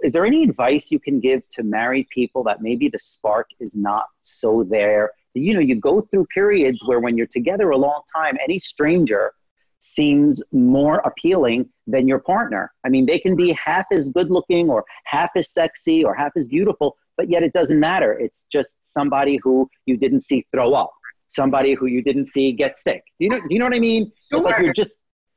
Is 0.03 0.13
there 0.13 0.27
any 0.27 0.43
advice 0.43 0.91
you 0.91 1.01
can 1.01 1.21
give 1.21 1.49
to 1.51 1.63
married 1.63 2.07
people 2.11 2.43
that 2.45 2.61
maybe 2.61 2.89
the 2.89 2.99
spark 2.99 3.49
is 3.61 3.75
not 3.75 4.07
so 4.21 4.63
there? 4.63 5.13
You 5.35 5.55
know, 5.55 5.61
you 5.61 5.77
go 5.77 6.01
through 6.01 6.27
periods 6.35 6.83
where 6.85 7.01
when 7.01 7.17
you're 7.17 7.27
together 7.27 7.71
a 7.71 7.77
long 7.77 8.03
time, 8.15 8.37
any 8.43 8.59
stranger 8.59 9.33
seems 9.81 10.43
more 10.53 10.97
appealing 11.07 11.69
than 11.87 12.07
your 12.07 12.19
partner. 12.19 12.73
I 12.85 12.89
mean, 12.89 13.07
they 13.07 13.19
can 13.19 13.35
be 13.37 13.53
half 13.53 13.87
as 13.93 14.11
good 14.11 14.31
looking 14.31 14.69
or 14.69 14.85
half 15.05 15.31
as 15.37 15.51
sexy 15.51 16.05
or 16.05 16.15
half 16.15 16.33
as 16.37 16.47
beautiful, 16.49 16.97
but 17.17 17.31
yet 17.31 17.43
it 17.43 17.53
doesn't 17.53 17.81
matter. 17.81 18.13
It's 18.13 18.45
just 18.53 18.77
somebody 18.85 19.39
who 19.43 19.71
you 19.87 19.97
didn't 19.97 20.21
see 20.21 20.47
throw 20.53 20.75
up, 20.75 20.93
somebody 21.29 21.75
who 21.75 21.87
you 21.87 22.03
didn't 22.03 22.27
see 22.27 22.53
get 22.53 22.77
sick. 22.77 23.03
Do 23.19 23.25
you 23.25 23.31
know, 23.31 23.39
do 23.39 23.47
you 23.51 23.59
know 23.59 23.65
what 23.65 23.75
I 23.75 23.79
mean? 23.79 24.13
It's 24.31 24.45
like 24.45 24.63
you're 24.63 24.75
just, 24.75 24.95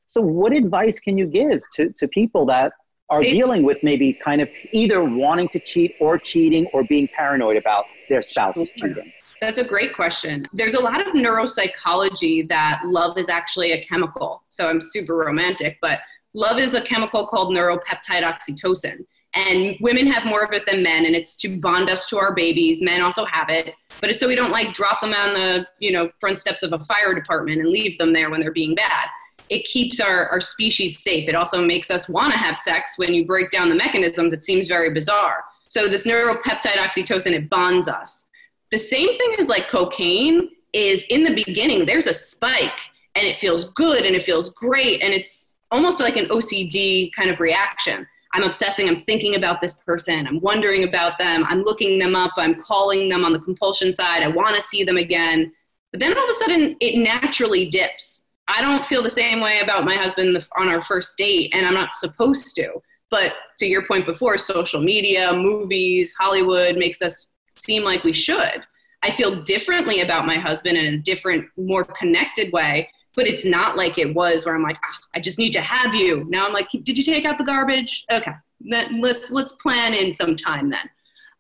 so 0.10 0.22
what 0.22 0.52
advice 0.54 1.00
can 1.00 1.18
you 1.18 1.26
give 1.26 1.62
to, 1.76 1.94
to 1.98 2.08
people 2.08 2.46
that 2.48 2.74
are 3.10 3.22
dealing 3.22 3.64
with 3.64 3.78
maybe 3.84 4.14
kind 4.24 4.42
of 4.42 4.50
either 4.72 5.04
wanting 5.04 5.48
to 5.50 5.60
cheat 5.60 5.96
or 6.00 6.18
cheating 6.18 6.68
or 6.74 6.84
being 6.84 7.08
paranoid 7.16 7.58
about 7.58 7.86
their 8.10 8.22
spouse's 8.22 8.70
cheating? 8.76 9.12
That's 9.44 9.60
a 9.60 9.68
great 9.68 9.94
question. 9.94 10.48
There's 10.54 10.74
a 10.74 10.80
lot 10.80 11.06
of 11.06 11.14
neuropsychology 11.14 12.48
that 12.48 12.84
love 12.86 13.18
is 13.18 13.28
actually 13.28 13.74
a 13.74 13.84
chemical. 13.84 14.42
So 14.48 14.70
I'm 14.70 14.80
super 14.80 15.18
romantic, 15.18 15.80
but 15.82 16.00
love 16.34 16.60
is 16.60 16.76
a 16.76 16.82
chemical 16.82 17.28
called 17.28 17.54
neuropeptide 17.54 18.24
oxytocin. 18.24 19.06
And 19.34 19.76
women 19.82 20.08
have 20.08 20.24
more 20.24 20.46
of 20.46 20.54
it 20.54 20.64
than 20.66 20.82
men, 20.82 21.06
and 21.06 21.14
it's 21.14 21.36
to 21.38 21.60
bond 21.60 21.90
us 21.90 22.06
to 22.06 22.18
our 22.20 22.34
babies. 22.34 22.82
Men 22.82 23.02
also 23.02 23.26
have 23.26 23.50
it, 23.50 23.76
but 24.00 24.10
it's 24.10 24.22
so 24.22 24.30
we 24.30 24.36
don't 24.36 24.50
like 24.50 24.74
drop 24.74 25.02
them 25.02 25.12
on 25.12 25.34
the 25.34 25.68
you 25.80 25.92
know 25.92 26.10
front 26.22 26.38
steps 26.38 26.64
of 26.64 26.72
a 26.72 26.80
fire 26.86 27.14
department 27.14 27.60
and 27.60 27.68
leave 27.68 27.98
them 27.98 28.14
there 28.14 28.30
when 28.30 28.40
they're 28.40 28.54
being 28.54 28.76
bad 28.76 29.10
it 29.50 29.66
keeps 29.66 30.00
our, 30.00 30.30
our 30.30 30.40
species 30.40 31.04
safe. 31.04 31.28
It 31.28 31.36
also 31.36 31.62
makes 31.62 31.92
us 31.92 32.08
want 32.08 32.32
to 32.32 32.40
have 32.40 32.56
sex. 32.56 32.94
When 32.96 33.14
you 33.14 33.26
break 33.26 33.52
down 33.52 33.68
the 33.68 33.76
mechanisms, 33.76 34.32
it 34.32 34.42
seems 34.42 34.70
very 34.70 34.94
bizarre. 34.94 35.44
So 35.68 35.90
this 35.90 36.08
neuropeptide 36.08 36.78
oxytocin, 36.78 37.34
it 37.34 37.50
bonds 37.50 37.90
us. 37.90 38.26
The 38.74 38.80
same 38.80 39.16
thing 39.20 39.36
as 39.38 39.50
like 39.50 39.70
cocaine 39.70 40.50
is 40.74 41.04
in 41.12 41.24
the 41.24 41.36
beginning, 41.46 41.86
there's 41.86 42.08
a 42.08 42.14
spike 42.14 42.72
and 43.14 43.24
it 43.24 43.38
feels 43.38 43.66
good 43.76 44.04
and 44.04 44.16
it 44.16 44.24
feels 44.24 44.50
great. 44.50 45.04
And 45.04 45.14
it's 45.14 45.54
almost 45.70 46.00
like 46.00 46.16
an 46.16 46.26
OCD 46.30 47.12
kind 47.16 47.30
of 47.30 47.40
reaction. 47.40 48.08
I'm 48.34 48.42
obsessing, 48.42 48.90
I'm 48.90 49.04
thinking 49.04 49.36
about 49.36 49.62
this 49.62 49.76
person, 49.76 50.26
I'm 50.26 50.40
wondering 50.40 50.86
about 50.86 51.20
them, 51.20 51.46
I'm 51.48 51.62
looking 51.62 52.00
them 52.00 52.16
up, 52.16 52.32
I'm 52.36 52.56
calling 52.56 53.10
them 53.10 53.24
on 53.24 53.32
the 53.32 53.40
compulsion 53.42 53.94
side, 53.94 54.24
I 54.24 54.28
want 54.30 54.56
to 54.56 54.62
see 54.62 54.84
them 54.84 54.98
again. 54.98 55.52
But 55.92 56.00
then 56.00 56.18
all 56.18 56.24
of 56.24 56.30
a 56.32 56.34
sudden, 56.34 56.76
it 56.80 56.98
naturally 56.98 57.70
dips 57.70 58.26
I 58.48 58.60
don't 58.60 58.84
feel 58.88 59.04
the 59.04 59.10
same 59.12 59.40
way 59.40 59.60
about 59.60 59.86
my 59.86 59.98
husband 59.98 60.36
on 60.58 60.68
our 60.68 60.82
first 60.82 61.16
date, 61.16 61.54
and 61.54 61.68
I'm 61.68 61.76
not 61.76 61.94
supposed 61.94 62.56
to. 62.56 62.82
But 63.12 63.34
to 63.60 63.68
your 63.68 63.86
point 63.86 64.08
before, 64.08 64.40
social 64.40 64.82
media, 64.82 65.32
movies, 65.32 66.16
Hollywood 66.20 66.76
makes 66.76 67.04
us 67.04 67.28
seem 67.64 67.84
like 67.84 68.04
we 68.04 68.14
should. 68.14 68.64
I 69.02 69.12
feel 69.12 69.42
differently 69.44 70.02
about 70.02 70.26
my 70.26 70.38
husband 70.38 70.78
in 70.78 70.94
a 70.94 70.98
different, 70.98 71.46
more 71.58 71.84
connected 71.84 72.52
way, 72.54 72.90
but 73.16 73.28
it's 73.28 73.46
not 73.46 73.76
like 73.76 73.98
it 73.98 74.14
was 74.16 74.46
where 74.46 74.56
I'm 74.56 74.64
like, 74.64 74.78
ah, 74.84 75.00
I 75.14 75.20
just 75.20 75.38
need 75.38 75.52
to 75.52 75.62
have 75.62 75.94
you. 75.94 76.26
Now 76.30 76.48
I'm 76.48 76.54
like, 76.54 76.70
did 76.72 76.98
you 76.98 77.04
take 77.04 77.26
out 77.26 77.38
the 77.38 77.44
garbage? 77.44 78.06
Okay, 78.12 78.32
then 78.62 79.02
let's 79.02 79.30
let's 79.30 79.52
plan 79.54 79.94
in 79.94 80.14
some 80.14 80.36
time 80.36 80.70
then. 80.70 80.90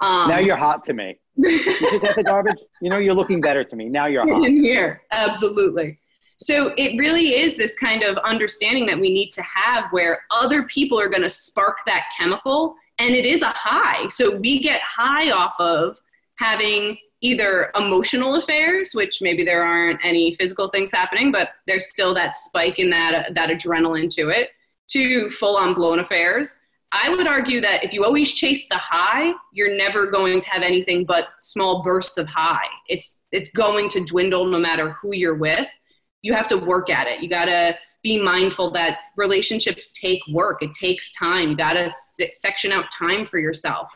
Um, 0.02 0.30
now 0.30 0.40
you're 0.40 0.58
hot 0.58 0.84
to 0.86 0.94
me. 0.94 1.18
Did 1.40 1.66
you 1.66 1.80
take 1.90 2.04
out 2.04 2.16
the 2.16 2.24
garbage? 2.24 2.62
You 2.82 2.90
know, 2.90 2.98
you're 2.98 3.16
looking 3.16 3.40
better 3.40 3.64
to 3.64 3.76
me. 3.76 3.90
Now 3.90 4.08
you're 4.08 4.28
hot. 4.28 4.46
In 4.46 4.58
here, 4.58 5.02
absolutely. 5.12 6.00
So 6.38 6.74
it 6.78 6.98
really 7.00 7.36
is 7.36 7.56
this 7.56 7.74
kind 7.76 8.04
of 8.04 8.18
understanding 8.18 8.86
that 8.88 9.00
we 9.00 9.14
need 9.14 9.30
to 9.30 9.42
have 9.44 9.86
where 9.92 10.20
other 10.32 10.64
people 10.64 11.00
are 11.00 11.08
going 11.08 11.22
to 11.22 11.30
spark 11.30 11.78
that 11.86 12.06
chemical 12.18 12.76
and 13.00 13.16
it 13.16 13.26
is 13.26 13.42
a 13.42 13.50
high. 13.50 14.08
So 14.10 14.36
we 14.38 14.60
get 14.60 14.82
high 14.82 15.32
off 15.32 15.56
of 15.60 15.98
having 16.44 16.98
either 17.22 17.72
emotional 17.76 18.36
affairs, 18.36 18.92
which 18.94 19.20
maybe 19.22 19.46
there 19.46 19.64
aren't 19.64 20.04
any 20.04 20.36
physical 20.36 20.70
things 20.70 20.92
happening, 20.92 21.32
but 21.32 21.50
there's 21.68 21.88
still 21.88 22.14
that 22.14 22.36
spike 22.36 22.80
in 22.80 22.90
that 22.90 23.34
that 23.36 23.50
adrenaline 23.50 24.14
to 24.16 24.30
it, 24.30 24.50
to 24.90 25.30
full 25.30 25.56
on 25.56 25.74
blown 25.74 26.00
affairs. 26.00 26.60
I 26.92 27.10
would 27.10 27.26
argue 27.26 27.60
that 27.62 27.84
if 27.84 27.94
you 27.94 28.04
always 28.04 28.34
chase 28.34 28.68
the 28.68 28.78
high, 28.78 29.32
you're 29.52 29.76
never 29.76 30.12
going 30.12 30.40
to 30.42 30.50
have 30.50 30.62
anything 30.62 31.06
but 31.06 31.30
small 31.42 31.82
bursts 31.82 32.18
of 32.18 32.28
high. 32.28 32.68
It's 32.88 33.18
it's 33.32 33.50
going 33.50 33.90
to 33.90 34.04
dwindle 34.04 34.46
no 34.46 34.60
matter 34.60 34.92
who 35.02 35.14
you're 35.14 35.36
with 35.36 35.68
you 36.24 36.34
have 36.34 36.48
to 36.48 36.58
work 36.58 36.90
at 36.90 37.06
it. 37.06 37.22
You 37.22 37.30
got 37.30 37.46
to 37.46 37.78
be 38.02 38.22
mindful 38.22 38.72
that 38.72 38.98
relationships 39.18 39.92
take 39.92 40.22
work. 40.32 40.64
It 40.64 40.72
takes 40.74 41.12
time. 41.12 41.50
You 41.50 41.56
got 41.56 41.74
to 41.74 41.90
section 42.34 42.72
out 42.72 42.86
time 42.92 43.26
for 43.26 43.40
yourself 43.40 43.90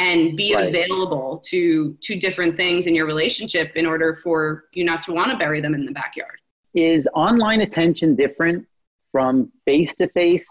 and 0.00 0.36
be 0.36 0.54
right. 0.54 0.68
available 0.68 1.40
to 1.44 1.96
to 2.02 2.18
different 2.18 2.56
things 2.56 2.86
in 2.86 2.94
your 2.94 3.06
relationship 3.06 3.72
in 3.76 3.86
order 3.86 4.18
for 4.22 4.64
you 4.72 4.82
not 4.82 5.02
to 5.04 5.12
want 5.12 5.30
to 5.30 5.36
bury 5.36 5.60
them 5.60 5.74
in 5.74 5.84
the 5.84 5.92
backyard. 5.92 6.40
Is 6.74 7.06
online 7.14 7.60
attention 7.60 8.16
different 8.16 8.66
from 9.12 9.52
face-to-face 9.66 10.46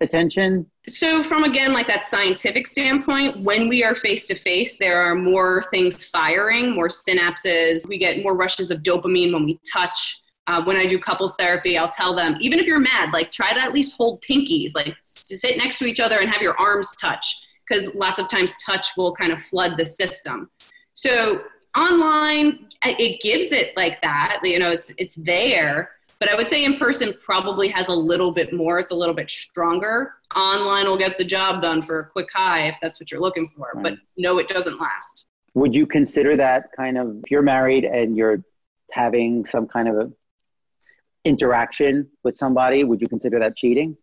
attention? 0.00 0.66
So, 0.88 1.22
from 1.22 1.44
again, 1.44 1.72
like 1.72 1.86
that 1.86 2.04
scientific 2.04 2.66
standpoint, 2.66 3.42
when 3.42 3.68
we 3.68 3.84
are 3.84 3.94
face 3.94 4.26
to 4.26 4.34
face, 4.34 4.76
there 4.78 5.00
are 5.00 5.14
more 5.14 5.64
things 5.70 6.04
firing, 6.04 6.74
more 6.74 6.88
synapses. 6.88 7.86
We 7.88 7.98
get 7.98 8.22
more 8.22 8.36
rushes 8.36 8.70
of 8.70 8.82
dopamine 8.82 9.32
when 9.32 9.44
we 9.44 9.58
touch. 9.70 10.20
Uh, 10.46 10.64
when 10.64 10.76
I 10.76 10.86
do 10.86 10.98
couples 10.98 11.34
therapy, 11.38 11.76
I'll 11.76 11.90
tell 11.90 12.16
them, 12.16 12.36
even 12.40 12.58
if 12.58 12.66
you're 12.66 12.80
mad, 12.80 13.10
like 13.12 13.30
try 13.30 13.52
to 13.52 13.60
at 13.60 13.74
least 13.74 13.94
hold 13.98 14.24
pinkies, 14.28 14.74
like 14.74 14.94
sit 15.04 15.58
next 15.58 15.78
to 15.78 15.84
each 15.84 16.00
other 16.00 16.18
and 16.20 16.30
have 16.30 16.40
your 16.40 16.58
arms 16.58 16.94
touch, 16.98 17.36
because 17.68 17.94
lots 17.94 18.18
of 18.18 18.28
times 18.28 18.54
touch 18.64 18.88
will 18.96 19.14
kind 19.14 19.32
of 19.32 19.42
flood 19.42 19.72
the 19.76 19.86
system. 19.86 20.50
So 20.94 21.42
online, 21.76 22.66
it 22.84 23.20
gives 23.20 23.52
it 23.52 23.76
like 23.76 24.00
that, 24.02 24.40
you 24.42 24.58
know, 24.58 24.70
it's 24.70 24.92
it's 24.98 25.14
there. 25.16 25.92
But 26.20 26.28
I 26.30 26.34
would 26.34 26.48
say 26.48 26.64
in 26.64 26.78
person 26.78 27.14
probably 27.24 27.68
has 27.68 27.86
a 27.86 27.92
little 27.92 28.32
bit 28.32 28.52
more. 28.52 28.80
It's 28.80 28.90
a 28.90 28.94
little 28.94 29.14
bit 29.14 29.30
stronger. 29.30 30.14
Online 30.34 30.86
will 30.86 30.98
get 30.98 31.16
the 31.16 31.24
job 31.24 31.62
done 31.62 31.80
for 31.80 32.00
a 32.00 32.06
quick 32.06 32.26
high 32.34 32.66
if 32.66 32.76
that's 32.82 32.98
what 32.98 33.12
you're 33.12 33.20
looking 33.20 33.46
for. 33.46 33.70
Right. 33.74 33.84
But 33.84 33.92
no, 34.16 34.38
it 34.38 34.48
doesn't 34.48 34.80
last. 34.80 35.26
Would 35.54 35.76
you 35.76 35.86
consider 35.86 36.36
that 36.36 36.70
kind 36.76 36.98
of 36.98 37.18
if 37.22 37.30
you're 37.30 37.42
married 37.42 37.84
and 37.84 38.16
you're 38.16 38.42
having 38.90 39.46
some 39.46 39.68
kind 39.68 39.88
of 39.88 39.96
a 39.96 40.10
interaction 41.24 42.08
with 42.24 42.36
somebody, 42.36 42.84
would 42.84 43.00
you 43.00 43.08
consider 43.08 43.38
that 43.38 43.56
cheating? 43.56 43.96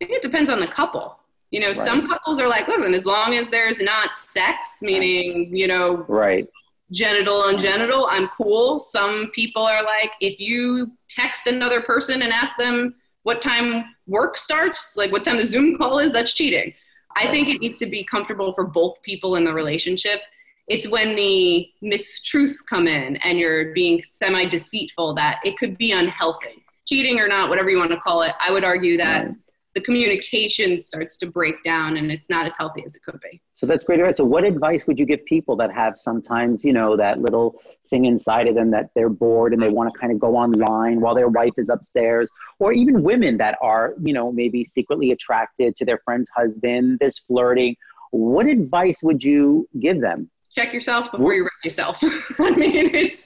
I 0.00 0.06
think 0.06 0.16
it 0.16 0.22
depends 0.22 0.48
on 0.48 0.60
the 0.60 0.66
couple. 0.66 1.18
You 1.52 1.60
know, 1.60 1.68
right. 1.68 1.76
some 1.76 2.08
couples 2.08 2.40
are 2.40 2.48
like, 2.48 2.66
listen, 2.66 2.94
as 2.94 3.06
long 3.06 3.34
as 3.34 3.48
there's 3.48 3.80
not 3.80 4.16
sex, 4.16 4.78
meaning, 4.82 5.54
you 5.54 5.68
know, 5.68 6.04
right. 6.08 6.48
genital 6.90 7.36
on 7.36 7.58
genital, 7.58 8.08
I'm 8.10 8.28
cool. 8.28 8.78
Some 8.80 9.30
people 9.34 9.62
are 9.62 9.84
like, 9.84 10.10
if 10.20 10.40
you 10.40 10.92
text 11.08 11.46
another 11.46 11.80
person 11.80 12.22
and 12.22 12.32
ask 12.32 12.56
them 12.56 12.96
what 13.22 13.40
time 13.40 13.84
work 14.08 14.36
starts, 14.36 14.96
like 14.96 15.12
what 15.12 15.22
time 15.22 15.36
the 15.36 15.46
Zoom 15.46 15.78
call 15.78 16.00
is, 16.00 16.10
that's 16.10 16.34
cheating. 16.34 16.74
I 17.14 17.30
think 17.30 17.48
it 17.48 17.60
needs 17.60 17.78
to 17.78 17.86
be 17.86 18.02
comfortable 18.02 18.52
for 18.54 18.64
both 18.64 19.00
people 19.02 19.36
in 19.36 19.44
the 19.44 19.52
relationship 19.52 20.22
it's 20.68 20.88
when 20.88 21.16
the 21.16 21.68
mistruths 21.82 22.64
come 22.64 22.86
in 22.86 23.16
and 23.16 23.38
you're 23.38 23.72
being 23.72 24.02
semi 24.02 24.46
deceitful 24.46 25.14
that 25.14 25.40
it 25.44 25.58
could 25.58 25.76
be 25.76 25.92
unhealthy. 25.92 26.64
Cheating 26.86 27.20
or 27.20 27.28
not, 27.28 27.48
whatever 27.48 27.70
you 27.70 27.78
want 27.78 27.90
to 27.90 27.98
call 27.98 28.22
it, 28.22 28.32
I 28.40 28.50
would 28.52 28.64
argue 28.64 28.96
that 28.96 29.28
the 29.74 29.80
communication 29.80 30.78
starts 30.78 31.16
to 31.18 31.26
break 31.26 31.62
down 31.62 31.96
and 31.96 32.10
it's 32.10 32.28
not 32.28 32.46
as 32.46 32.54
healthy 32.56 32.82
as 32.84 32.94
it 32.94 33.02
could 33.02 33.18
be. 33.20 33.40
So 33.54 33.66
that's 33.66 33.84
great 33.84 34.00
advice. 34.00 34.16
So 34.16 34.24
what 34.24 34.44
advice 34.44 34.86
would 34.86 34.98
you 34.98 35.06
give 35.06 35.24
people 35.24 35.56
that 35.56 35.72
have 35.72 35.96
sometimes, 35.96 36.64
you 36.64 36.72
know, 36.72 36.96
that 36.96 37.20
little 37.20 37.60
thing 37.88 38.04
inside 38.04 38.48
of 38.48 38.54
them 38.54 38.70
that 38.72 38.90
they're 38.94 39.08
bored 39.08 39.52
and 39.52 39.62
they 39.62 39.68
want 39.68 39.92
to 39.92 39.98
kind 39.98 40.12
of 40.12 40.18
go 40.18 40.36
online 40.36 41.00
while 41.00 41.14
their 41.14 41.28
wife 41.28 41.54
is 41.56 41.68
upstairs 41.68 42.30
or 42.58 42.72
even 42.72 43.02
women 43.02 43.38
that 43.38 43.56
are, 43.62 43.94
you 44.02 44.12
know, 44.12 44.30
maybe 44.32 44.64
secretly 44.64 45.10
attracted 45.12 45.76
to 45.76 45.84
their 45.84 46.00
friend's 46.04 46.28
husband, 46.36 46.98
there's 47.00 47.18
flirting. 47.20 47.76
What 48.10 48.46
advice 48.46 48.98
would 49.02 49.22
you 49.22 49.68
give 49.80 50.00
them? 50.00 50.30
check 50.54 50.72
yourself 50.72 51.10
before 51.10 51.34
you 51.34 51.44
wreck 51.44 51.52
yourself. 51.64 51.98
I 52.38 52.50
mean, 52.50 52.94
it's 52.94 53.24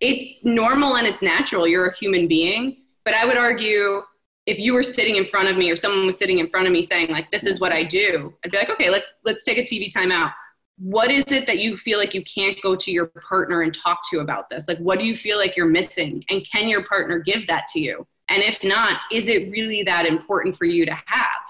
it's 0.00 0.44
normal 0.44 0.96
and 0.96 1.06
it's 1.06 1.22
natural. 1.22 1.66
You're 1.66 1.86
a 1.86 1.96
human 1.96 2.28
being, 2.28 2.82
but 3.04 3.14
I 3.14 3.24
would 3.24 3.36
argue 3.36 4.02
if 4.46 4.58
you 4.58 4.72
were 4.72 4.82
sitting 4.82 5.16
in 5.16 5.26
front 5.26 5.48
of 5.48 5.56
me 5.56 5.70
or 5.70 5.76
someone 5.76 6.06
was 6.06 6.16
sitting 6.16 6.38
in 6.38 6.48
front 6.48 6.66
of 6.66 6.72
me 6.72 6.82
saying 6.82 7.10
like 7.10 7.30
this 7.30 7.44
is 7.44 7.60
what 7.60 7.72
I 7.72 7.82
do, 7.82 8.32
I'd 8.44 8.50
be 8.52 8.56
like, 8.56 8.70
okay, 8.70 8.90
let's 8.90 9.14
let's 9.24 9.44
take 9.44 9.58
a 9.58 9.62
TV 9.62 9.92
timeout. 9.92 10.32
what 10.78 11.10
is 11.10 11.24
it 11.32 11.46
that 11.46 11.58
you 11.58 11.76
feel 11.78 11.98
like 11.98 12.14
you 12.14 12.22
can't 12.22 12.56
go 12.62 12.76
to 12.76 12.90
your 12.90 13.06
partner 13.06 13.62
and 13.62 13.74
talk 13.74 13.98
to 14.10 14.20
about 14.20 14.48
this? 14.48 14.68
Like, 14.68 14.78
what 14.78 14.98
do 14.98 15.06
you 15.06 15.16
feel 15.16 15.38
like 15.38 15.56
you're 15.56 15.66
missing? 15.66 16.24
And 16.28 16.46
can 16.50 16.68
your 16.68 16.84
partner 16.84 17.18
give 17.18 17.46
that 17.46 17.66
to 17.72 17.80
you? 17.80 18.06
And 18.28 18.42
if 18.42 18.62
not, 18.62 19.00
is 19.10 19.28
it 19.28 19.50
really 19.50 19.82
that 19.84 20.04
important 20.04 20.56
for 20.56 20.64
you 20.64 20.84
to 20.84 20.94
have? 21.06 21.40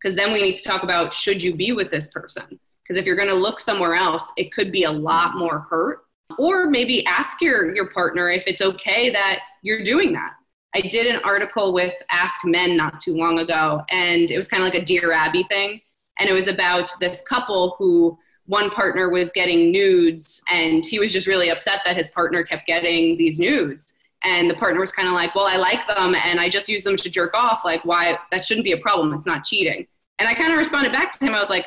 Because 0.00 0.16
then 0.16 0.32
we 0.32 0.42
need 0.42 0.54
to 0.54 0.62
talk 0.62 0.82
about 0.82 1.12
should 1.12 1.42
you 1.42 1.54
be 1.54 1.72
with 1.72 1.90
this 1.90 2.08
person? 2.08 2.58
Because 2.82 2.96
if 2.98 3.04
you're 3.04 3.16
going 3.16 3.28
to 3.28 3.34
look 3.34 3.60
somewhere 3.60 3.94
else, 3.94 4.32
it 4.36 4.52
could 4.52 4.72
be 4.72 4.84
a 4.84 4.90
lot 4.90 5.36
more 5.36 5.66
hurt. 5.70 6.00
Or 6.38 6.70
maybe 6.70 7.04
ask 7.06 7.40
your, 7.42 7.74
your 7.74 7.90
partner 7.90 8.30
if 8.30 8.44
it's 8.46 8.62
okay 8.62 9.10
that 9.10 9.40
you're 9.62 9.82
doing 9.82 10.12
that. 10.14 10.32
I 10.74 10.80
did 10.82 11.06
an 11.06 11.20
article 11.24 11.72
with 11.72 11.94
Ask 12.10 12.44
Men 12.44 12.76
not 12.76 13.00
too 13.00 13.14
long 13.14 13.38
ago, 13.40 13.82
and 13.90 14.30
it 14.30 14.38
was 14.38 14.48
kind 14.48 14.62
of 14.62 14.72
like 14.72 14.80
a 14.80 14.84
Dear 14.84 15.12
Abby 15.12 15.44
thing. 15.44 15.80
And 16.18 16.28
it 16.28 16.32
was 16.32 16.48
about 16.48 16.90
this 17.00 17.22
couple 17.22 17.74
who 17.78 18.18
one 18.46 18.70
partner 18.70 19.10
was 19.10 19.32
getting 19.32 19.72
nudes, 19.72 20.42
and 20.48 20.84
he 20.84 20.98
was 20.98 21.12
just 21.12 21.26
really 21.26 21.50
upset 21.50 21.80
that 21.84 21.96
his 21.96 22.08
partner 22.08 22.44
kept 22.44 22.66
getting 22.66 23.16
these 23.16 23.38
nudes. 23.38 23.94
And 24.22 24.50
the 24.50 24.54
partner 24.54 24.80
was 24.80 24.92
kind 24.92 25.08
of 25.08 25.14
like, 25.14 25.34
Well, 25.34 25.46
I 25.46 25.56
like 25.56 25.86
them, 25.86 26.14
and 26.14 26.38
I 26.40 26.48
just 26.48 26.68
use 26.68 26.82
them 26.82 26.96
to 26.96 27.10
jerk 27.10 27.34
off. 27.34 27.64
Like, 27.64 27.84
why? 27.84 28.18
That 28.30 28.44
shouldn't 28.44 28.64
be 28.64 28.72
a 28.72 28.78
problem. 28.78 29.12
It's 29.14 29.26
not 29.26 29.44
cheating. 29.44 29.86
And 30.18 30.28
I 30.28 30.34
kind 30.34 30.52
of 30.52 30.58
responded 30.58 30.92
back 30.92 31.10
to 31.12 31.24
him. 31.24 31.34
I 31.34 31.40
was 31.40 31.50
like, 31.50 31.66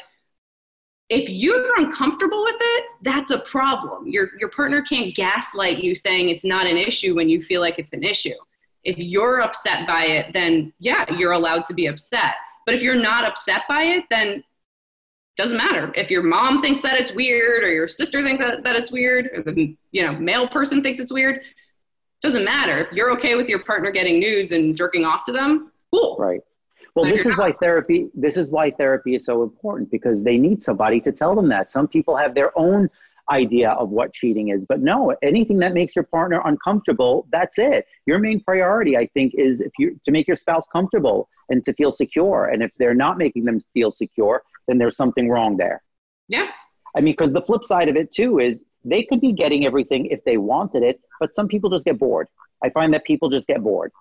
if 1.10 1.30
you're 1.30 1.78
uncomfortable 1.80 2.44
with 2.44 2.56
it, 2.60 2.86
that's 3.02 3.32
a 3.32 3.40
problem. 3.40 4.08
Your 4.08 4.30
your 4.40 4.50
partner 4.50 4.82
can't 4.82 5.14
gaslight 5.16 5.84
you 5.84 5.96
saying 5.96 6.30
it's 6.30 6.46
not 6.46 6.68
an 6.68 6.78
issue 6.78 7.16
when 7.16 7.28
you 7.28 7.42
feel 7.42 7.60
like 7.62 7.80
it's 7.80 7.94
an 7.94 8.04
issue. 8.04 8.36
If 8.84 8.98
you're 8.98 9.42
upset 9.42 9.88
by 9.88 10.06
it, 10.06 10.34
then 10.34 10.74
yeah, 10.80 11.12
you're 11.14 11.32
allowed 11.32 11.66
to 11.66 11.74
be 11.74 11.88
upset. 11.88 12.36
But 12.66 12.76
if 12.76 12.82
you're 12.82 12.96
not 12.96 13.26
upset 13.26 13.62
by 13.68 13.84
it, 13.84 14.06
then 14.10 14.44
doesn't 15.36 15.58
matter. 15.58 15.92
If 15.96 16.12
your 16.12 16.22
mom 16.22 16.62
thinks 16.62 16.82
that 16.82 17.00
it's 17.00 17.12
weird 17.12 17.64
or 17.64 17.72
your 17.72 17.88
sister 17.88 18.24
thinks 18.24 18.44
that, 18.44 18.64
that 18.64 18.76
it's 18.76 18.92
weird 18.92 19.30
or 19.34 19.42
the 19.44 19.76
you 19.92 20.06
know 20.06 20.14
male 20.14 20.48
person 20.48 20.84
thinks 20.84 21.00
it's 21.00 21.12
weird, 21.12 21.42
doesn't 22.22 22.46
matter. 22.46 22.86
If 22.86 22.94
you're 22.94 23.12
okay 23.18 23.36
with 23.36 23.50
your 23.50 23.64
partner 23.64 23.92
getting 23.92 24.20
nudes 24.20 24.52
and 24.52 24.76
jerking 24.76 25.06
off 25.06 25.24
to 25.26 25.32
them, 25.32 25.72
cool. 25.92 26.18
Right. 26.20 26.42
Well, 26.96 27.06
this 27.06 27.26
is 27.26 27.36
why 27.38 27.54
therapy. 27.54 28.10
This 28.14 28.38
is 28.38 28.50
why 28.50 28.70
therapy 28.70 29.16
is 29.16 29.26
so 29.26 29.42
important 29.42 29.90
because 29.90 30.22
they 30.22 30.38
need 30.38 30.62
somebody 30.62 31.02
to 31.02 31.12
tell 31.12 31.36
them 31.36 31.50
that. 31.50 31.72
Some 31.72 31.88
people 31.88 32.16
have 32.16 32.36
their 32.36 32.58
own 32.58 32.90
idea 33.32 33.72
of 33.72 33.90
what 33.90 34.14
cheating 34.14 34.50
is, 34.50 34.66
but 34.66 34.82
no, 34.82 35.16
anything 35.24 35.60
that 35.60 35.74
makes 35.74 35.96
your 35.96 36.04
partner 36.04 36.42
uncomfortable, 36.46 37.28
that's 37.32 37.58
it. 37.58 37.86
Your 38.06 38.20
main 38.20 38.42
priority, 38.42 38.98
I 38.98 39.08
think, 39.14 39.34
is 39.36 39.60
if 39.62 39.72
you 39.80 40.00
to 40.06 40.12
make 40.12 40.28
your 40.28 40.36
spouse 40.36 40.66
comfortable 40.72 41.30
and 41.50 41.64
to 41.66 41.74
feel 41.74 41.92
secure. 41.92 42.46
And 42.46 42.62
if 42.62 42.72
they're 42.78 42.94
not 42.94 43.18
making 43.18 43.46
them 43.46 43.62
feel 43.74 43.92
secure, 43.92 44.44
then 44.68 44.78
there's 44.78 44.98
something 44.98 45.30
wrong 45.30 45.58
there. 45.58 45.82
Yeah. 46.28 46.50
I 46.96 47.02
mean, 47.02 47.14
because 47.14 47.34
the 47.34 47.42
flip 47.42 47.64
side 47.66 47.90
of 47.90 47.96
it 47.96 48.14
too 48.14 48.40
is 48.40 48.64
they 48.86 49.04
could 49.04 49.22
be 49.22 49.32
getting 49.32 49.66
everything 49.66 50.08
if 50.08 50.24
they 50.26 50.38
wanted 50.38 50.84
it, 50.84 51.00
but 51.20 51.34
some 51.34 51.48
people 51.48 51.70
just 51.70 51.86
get 51.86 51.98
bored. 51.98 52.28
I 52.64 52.70
find 52.70 52.94
that 52.94 53.06
people 53.06 53.30
just 53.30 53.48
get 53.48 53.62
bored. 53.62 53.92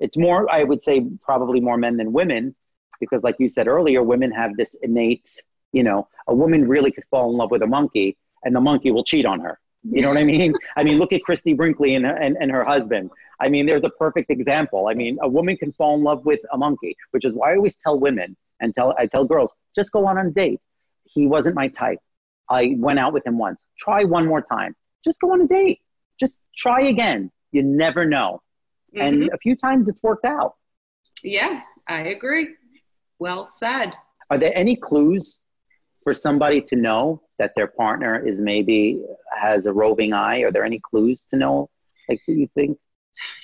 It's 0.00 0.16
more, 0.16 0.50
I 0.50 0.64
would 0.64 0.82
say, 0.82 1.06
probably 1.20 1.60
more 1.60 1.76
men 1.76 1.96
than 1.96 2.12
women, 2.12 2.54
because 3.00 3.22
like 3.22 3.36
you 3.38 3.48
said 3.48 3.68
earlier, 3.68 4.02
women 4.02 4.30
have 4.32 4.56
this 4.56 4.74
innate, 4.82 5.28
you 5.72 5.82
know, 5.82 6.08
a 6.26 6.34
woman 6.34 6.66
really 6.66 6.90
could 6.90 7.04
fall 7.10 7.30
in 7.30 7.36
love 7.36 7.50
with 7.50 7.62
a 7.62 7.66
monkey 7.66 8.16
and 8.44 8.54
the 8.54 8.60
monkey 8.60 8.90
will 8.90 9.04
cheat 9.04 9.26
on 9.26 9.40
her. 9.40 9.58
You 9.84 10.00
know 10.02 10.08
what 10.08 10.16
I 10.16 10.24
mean? 10.24 10.54
I 10.76 10.84
mean, 10.84 10.98
look 10.98 11.12
at 11.12 11.22
Christie 11.22 11.54
Brinkley 11.54 11.94
and, 11.94 12.06
and, 12.06 12.36
and 12.40 12.50
her 12.50 12.64
husband. 12.64 13.10
I 13.40 13.48
mean, 13.48 13.66
there's 13.66 13.84
a 13.84 13.90
perfect 13.90 14.30
example. 14.30 14.86
I 14.88 14.94
mean, 14.94 15.18
a 15.20 15.28
woman 15.28 15.56
can 15.56 15.72
fall 15.72 15.96
in 15.96 16.02
love 16.02 16.24
with 16.24 16.40
a 16.52 16.58
monkey, 16.58 16.96
which 17.10 17.24
is 17.24 17.34
why 17.34 17.52
I 17.52 17.56
always 17.56 17.76
tell 17.76 17.98
women 17.98 18.36
and 18.60 18.74
tell, 18.74 18.94
I 18.98 19.06
tell 19.06 19.24
girls, 19.24 19.50
just 19.74 19.90
go 19.90 20.06
on 20.06 20.18
a 20.18 20.30
date. 20.30 20.60
He 21.04 21.26
wasn't 21.26 21.56
my 21.56 21.68
type. 21.68 21.98
I 22.48 22.76
went 22.78 22.98
out 22.98 23.12
with 23.12 23.26
him 23.26 23.38
once. 23.38 23.64
Try 23.78 24.04
one 24.04 24.26
more 24.26 24.42
time. 24.42 24.76
Just 25.04 25.20
go 25.20 25.32
on 25.32 25.40
a 25.40 25.48
date. 25.48 25.80
Just 26.20 26.38
try 26.56 26.82
again. 26.82 27.32
You 27.50 27.62
never 27.62 28.04
know. 28.04 28.42
Mm-hmm. 28.94 29.06
And 29.06 29.30
a 29.32 29.38
few 29.38 29.56
times 29.56 29.88
it's 29.88 30.02
worked 30.02 30.24
out. 30.24 30.54
Yeah, 31.22 31.62
I 31.88 32.02
agree. 32.02 32.48
Well 33.18 33.46
said. 33.46 33.92
Are 34.30 34.38
there 34.38 34.56
any 34.56 34.76
clues 34.76 35.38
for 36.04 36.14
somebody 36.14 36.60
to 36.60 36.76
know 36.76 37.22
that 37.38 37.52
their 37.56 37.66
partner 37.66 38.26
is 38.26 38.40
maybe 38.40 39.00
has 39.40 39.66
a 39.66 39.72
roving 39.72 40.12
eye? 40.12 40.40
Are 40.40 40.52
there 40.52 40.64
any 40.64 40.80
clues 40.80 41.24
to 41.30 41.36
know? 41.36 41.70
Like, 42.08 42.20
do 42.26 42.32
you 42.32 42.48
think? 42.54 42.78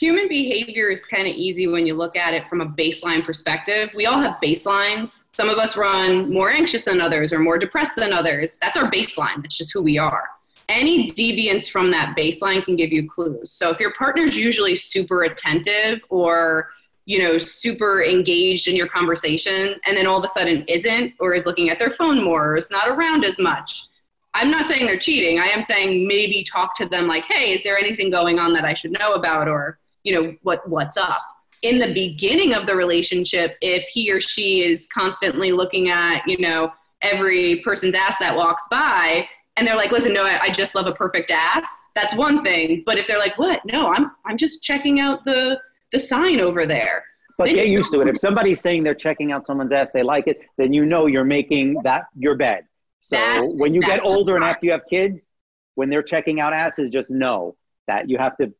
Human 0.00 0.28
behavior 0.28 0.88
is 0.88 1.04
kind 1.04 1.28
of 1.28 1.34
easy 1.34 1.66
when 1.66 1.86
you 1.86 1.94
look 1.94 2.16
at 2.16 2.34
it 2.34 2.48
from 2.48 2.60
a 2.60 2.66
baseline 2.66 3.24
perspective. 3.24 3.90
We 3.94 4.06
all 4.06 4.20
have 4.20 4.36
baselines. 4.42 5.24
Some 5.32 5.48
of 5.48 5.58
us 5.58 5.76
run 5.76 6.32
more 6.32 6.50
anxious 6.50 6.84
than 6.84 7.00
others 7.00 7.32
or 7.32 7.38
more 7.38 7.58
depressed 7.58 7.94
than 7.96 8.12
others. 8.12 8.58
That's 8.60 8.76
our 8.76 8.90
baseline. 8.90 9.42
That's 9.42 9.56
just 9.56 9.72
who 9.72 9.82
we 9.82 9.98
are 9.98 10.28
any 10.68 11.10
deviance 11.12 11.70
from 11.70 11.90
that 11.90 12.16
baseline 12.16 12.64
can 12.64 12.76
give 12.76 12.92
you 12.92 13.08
clues. 13.08 13.52
So 13.52 13.70
if 13.70 13.80
your 13.80 13.92
partner's 13.94 14.36
usually 14.36 14.74
super 14.74 15.22
attentive 15.22 16.04
or 16.10 16.70
you 17.08 17.18
know 17.18 17.38
super 17.38 18.04
engaged 18.04 18.68
in 18.68 18.76
your 18.76 18.86
conversation 18.86 19.74
and 19.86 19.96
then 19.96 20.06
all 20.06 20.18
of 20.18 20.24
a 20.24 20.28
sudden 20.28 20.62
isn't 20.68 21.14
or 21.18 21.34
is 21.34 21.46
looking 21.46 21.70
at 21.70 21.78
their 21.78 21.90
phone 21.90 22.22
more 22.22 22.52
or 22.52 22.56
is 22.56 22.70
not 22.70 22.86
around 22.86 23.24
as 23.24 23.38
much 23.38 23.86
i'm 24.34 24.50
not 24.50 24.68
saying 24.68 24.84
they're 24.84 24.98
cheating 24.98 25.40
i 25.40 25.46
am 25.46 25.62
saying 25.62 26.06
maybe 26.06 26.44
talk 26.44 26.76
to 26.76 26.86
them 26.86 27.08
like 27.08 27.24
hey 27.24 27.54
is 27.54 27.62
there 27.62 27.78
anything 27.78 28.10
going 28.10 28.38
on 28.38 28.52
that 28.52 28.64
i 28.64 28.74
should 28.74 28.92
know 28.92 29.14
about 29.14 29.48
or 29.48 29.78
you 30.04 30.12
know 30.12 30.36
what 30.42 30.68
what's 30.68 30.98
up 30.98 31.22
in 31.62 31.78
the 31.78 31.94
beginning 31.94 32.52
of 32.52 32.66
the 32.66 32.76
relationship 32.76 33.56
if 33.62 33.84
he 33.84 34.12
or 34.12 34.20
she 34.20 34.62
is 34.62 34.86
constantly 34.92 35.50
looking 35.50 35.88
at 35.88 36.22
you 36.26 36.38
know 36.38 36.70
every 37.00 37.62
person's 37.64 37.94
ass 37.94 38.18
that 38.18 38.36
walks 38.36 38.64
by 38.70 39.26
and 39.56 39.66
they're 39.66 39.74
like, 39.74 39.90
listen, 39.90 40.12
no, 40.12 40.22
I, 40.22 40.52
just 40.52 40.76
love 40.76 40.86
a 40.86 40.92
perfect 40.92 41.32
ass. 41.32 41.66
That's 41.96 42.14
one 42.14 42.44
thing. 42.44 42.84
But 42.86 42.96
if 42.96 43.08
they're 43.08 43.18
like, 43.18 43.36
what? 43.38 43.60
No, 43.64 43.88
I'm 43.88 44.12
I'm 44.24 44.36
just 44.36 44.62
checking 44.62 45.00
out 45.00 45.24
the 45.24 45.58
the 45.92 45.98
sign 45.98 46.40
over 46.40 46.66
there. 46.66 47.04
But 47.36 47.46
then 47.46 47.54
get 47.54 47.68
used 47.68 47.92
to 47.92 48.00
it. 48.00 48.08
If 48.08 48.18
somebody's 48.18 48.60
saying 48.60 48.82
they're 48.82 48.94
checking 48.94 49.30
out 49.30 49.46
someone's 49.46 49.72
ass, 49.72 49.90
they 49.94 50.02
like 50.02 50.26
it, 50.26 50.40
then 50.56 50.72
you 50.72 50.84
know 50.84 51.06
you're 51.06 51.24
making 51.24 51.80
that 51.84 52.06
your 52.16 52.34
bed. 52.36 52.64
So 53.02 53.16
that, 53.16 53.42
when 53.46 53.74
you 53.74 53.80
get 53.80 54.04
older 54.04 54.34
and 54.34 54.44
after 54.44 54.66
you 54.66 54.72
have 54.72 54.82
kids, 54.90 55.24
when 55.76 55.88
they're 55.88 56.02
checking 56.02 56.40
out 56.40 56.52
asses, 56.52 56.90
just 56.90 57.10
know 57.10 57.56
that 57.86 58.10
you 58.10 58.18
have 58.18 58.36
to. 58.38 58.52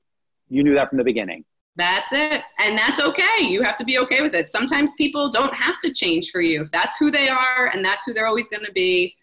You 0.49 0.62
knew 0.62 0.74
that 0.74 0.89
from 0.89 0.99
the 0.99 1.05
beginning. 1.05 1.45
That's 1.76 2.11
it. 2.12 2.43
And 2.59 2.76
that's 2.76 3.01
okay. 3.01 3.43
You 3.43 3.62
have 3.62 3.76
to 3.76 3.85
be 3.85 3.99
okay 3.99 4.22
with 4.22 4.35
it. 4.35 4.49
Sometimes 4.49 4.95
people 4.95 5.31
don't 5.31 5.55
have 5.55 5.79
to 5.81 5.93
change 5.93 6.31
for 6.31 6.41
you. 6.41 6.62
If 6.62 6.70
that's 6.72 6.97
who 6.97 7.11
they 7.11 7.29
are 7.29 7.70
and 7.72 7.85
that's 7.85 8.05
who 8.07 8.12
they're 8.12 8.26
always 8.26 8.49
going 8.49 8.64
to 8.64 8.72
be, 8.72 9.14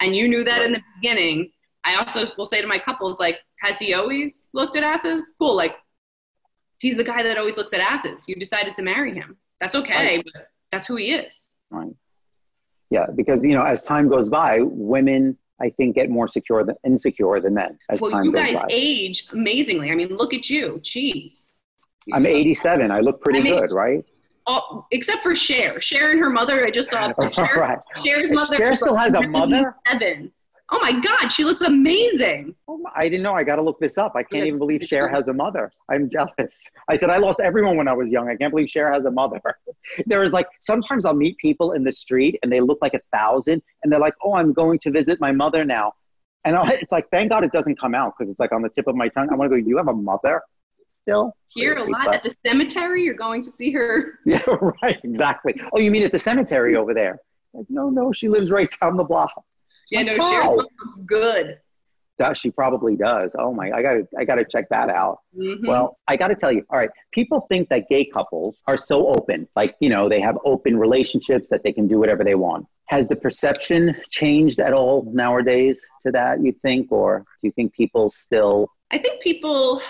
and 0.00 0.16
you 0.16 0.28
knew 0.28 0.42
that 0.42 0.58
right. 0.58 0.66
in 0.66 0.72
the 0.72 0.82
beginning, 1.00 1.52
I 1.84 1.96
also 1.96 2.26
will 2.36 2.46
say 2.46 2.60
to 2.60 2.66
my 2.66 2.78
couples, 2.78 3.20
like, 3.20 3.38
has 3.60 3.78
he 3.78 3.94
always 3.94 4.48
looked 4.54 4.76
at 4.76 4.82
asses? 4.82 5.34
Cool. 5.38 5.54
Like, 5.54 5.76
he's 6.80 6.96
the 6.96 7.04
guy 7.04 7.22
that 7.22 7.38
always 7.38 7.56
looks 7.56 7.72
at 7.72 7.80
asses. 7.80 8.28
You 8.28 8.34
decided 8.36 8.74
to 8.74 8.82
marry 8.82 9.14
him. 9.14 9.36
That's 9.60 9.76
okay, 9.76 10.16
right. 10.16 10.26
but 10.32 10.48
that's 10.72 10.86
who 10.86 10.96
he 10.96 11.12
is. 11.12 11.52
Right. 11.70 11.92
Yeah, 12.90 13.06
because 13.14 13.44
you 13.44 13.54
know, 13.54 13.62
as 13.64 13.84
time 13.84 14.08
goes 14.08 14.28
by, 14.28 14.58
women 14.62 15.38
I 15.62 15.70
think 15.70 15.94
get 15.94 16.10
more 16.10 16.26
secure 16.26 16.64
than 16.64 16.74
insecure 16.84 17.40
than 17.40 17.54
men 17.54 17.78
as 17.90 18.00
well, 18.00 18.10
time 18.10 18.24
you 18.24 18.32
goes 18.32 18.42
guys 18.42 18.56
by. 18.56 18.66
age 18.70 19.28
amazingly. 19.32 19.90
I 19.90 19.94
mean, 19.94 20.16
look 20.16 20.34
at 20.34 20.50
you. 20.50 20.80
Jeez. 20.82 21.50
I'm 22.12 22.26
87. 22.26 22.90
I 22.90 23.00
look 23.00 23.20
pretty 23.20 23.40
I 23.40 23.42
mean, 23.42 23.56
good, 23.56 23.70
right? 23.70 24.04
all, 24.46 24.88
except 24.90 25.22
for 25.22 25.34
Cher. 25.34 25.80
Cher 25.80 26.10
and 26.10 26.20
her 26.20 26.30
mother. 26.30 26.66
I 26.66 26.70
just 26.70 26.90
saw 26.90 27.12
Cher, 27.30 27.56
right. 27.56 27.78
Cher's 28.04 28.30
mother. 28.30 28.56
Cher 28.56 28.74
still 28.74 28.96
has 28.96 29.14
a 29.14 29.22
mother. 29.22 29.76
Seven. 29.88 30.32
Oh 30.72 30.78
my 30.80 30.92
God, 30.92 31.28
she 31.30 31.44
looks 31.44 31.60
amazing. 31.62 32.54
Oh 32.68 32.82
I 32.94 33.04
didn't 33.04 33.22
know. 33.22 33.34
I 33.34 33.42
got 33.42 33.56
to 33.56 33.62
look 33.62 33.80
this 33.80 33.98
up. 33.98 34.12
I 34.14 34.22
can't 34.22 34.46
even 34.46 34.58
believe 34.58 34.82
Cher 34.82 35.08
has 35.08 35.28
a 35.28 35.32
mother. 35.32 35.72
I'm 35.90 36.08
jealous. 36.08 36.58
I 36.88 36.96
said 36.96 37.10
I 37.10 37.18
lost 37.18 37.40
everyone 37.40 37.76
when 37.76 37.88
I 37.88 37.92
was 37.92 38.08
young. 38.10 38.28
I 38.28 38.36
can't 38.36 38.52
believe 38.52 38.68
Cher 38.68 38.92
has 38.92 39.04
a 39.04 39.10
mother. 39.10 39.40
there 40.06 40.22
is 40.22 40.32
like 40.32 40.46
sometimes 40.60 41.04
I'll 41.04 41.14
meet 41.14 41.36
people 41.38 41.72
in 41.72 41.82
the 41.82 41.92
street 41.92 42.38
and 42.42 42.52
they 42.52 42.60
look 42.60 42.78
like 42.80 42.94
a 42.94 43.00
thousand, 43.12 43.62
and 43.82 43.92
they're 43.92 44.00
like, 44.00 44.14
"Oh, 44.22 44.34
I'm 44.34 44.52
going 44.52 44.78
to 44.80 44.90
visit 44.90 45.20
my 45.20 45.32
mother 45.32 45.64
now," 45.64 45.92
and 46.44 46.56
I'll, 46.56 46.68
it's 46.70 46.92
like, 46.92 47.08
thank 47.10 47.32
God 47.32 47.44
it 47.44 47.52
doesn't 47.52 47.78
come 47.80 47.94
out 47.94 48.14
because 48.16 48.30
it's 48.30 48.40
like 48.40 48.52
on 48.52 48.62
the 48.62 48.68
tip 48.68 48.86
of 48.86 48.94
my 48.94 49.08
tongue. 49.08 49.28
I 49.30 49.34
want 49.34 49.50
to 49.50 49.60
go. 49.60 49.68
You 49.68 49.76
have 49.76 49.88
a 49.88 49.92
mother? 49.92 50.42
still. 51.02 51.36
Here 51.46 51.76
a 51.76 51.84
lot 51.84 52.06
but... 52.06 52.14
at 52.16 52.22
the 52.22 52.34
cemetery. 52.46 53.02
You're 53.02 53.14
going 53.14 53.42
to 53.42 53.50
see 53.50 53.70
her. 53.72 54.18
Yeah, 54.26 54.42
right. 54.82 55.00
Exactly. 55.02 55.60
Oh, 55.72 55.80
you 55.80 55.90
mean 55.90 56.02
at 56.02 56.12
the 56.12 56.18
cemetery 56.18 56.76
over 56.76 56.94
there? 56.94 57.18
Like, 57.52 57.66
no, 57.68 57.90
no, 57.90 58.12
she 58.12 58.28
lives 58.28 58.50
right 58.50 58.68
down 58.80 58.96
the 58.96 59.04
block. 59.04 59.32
Yeah, 59.90 60.02
no, 60.02 60.16
wow. 60.16 60.54
looks 60.56 61.00
good. 61.06 61.58
Does 62.18 62.36
she 62.38 62.50
probably 62.50 62.96
does? 62.96 63.30
Oh 63.38 63.54
my, 63.54 63.70
I 63.70 63.82
gotta, 63.82 64.06
I 64.18 64.24
gotta 64.24 64.44
check 64.44 64.68
that 64.68 64.90
out. 64.90 65.18
Mm-hmm. 65.36 65.66
Well, 65.66 65.96
I 66.06 66.16
gotta 66.16 66.34
tell 66.34 66.52
you. 66.52 66.64
All 66.68 66.78
right, 66.78 66.90
people 67.12 67.46
think 67.48 67.70
that 67.70 67.88
gay 67.88 68.04
couples 68.04 68.62
are 68.66 68.76
so 68.76 69.08
open, 69.08 69.48
like 69.56 69.74
you 69.80 69.88
know, 69.88 70.08
they 70.08 70.20
have 70.20 70.36
open 70.44 70.78
relationships 70.78 71.48
that 71.48 71.62
they 71.64 71.72
can 71.72 71.88
do 71.88 71.98
whatever 71.98 72.22
they 72.22 72.34
want. 72.34 72.66
Has 72.86 73.08
the 73.08 73.16
perception 73.16 73.96
changed 74.10 74.60
at 74.60 74.74
all 74.74 75.10
nowadays 75.12 75.80
to 76.04 76.12
that? 76.12 76.42
You 76.42 76.52
think, 76.60 76.92
or 76.92 77.20
do 77.20 77.48
you 77.48 77.52
think 77.52 77.72
people 77.72 78.10
still? 78.10 78.68
I 78.90 78.98
think 78.98 79.22
people 79.22 79.80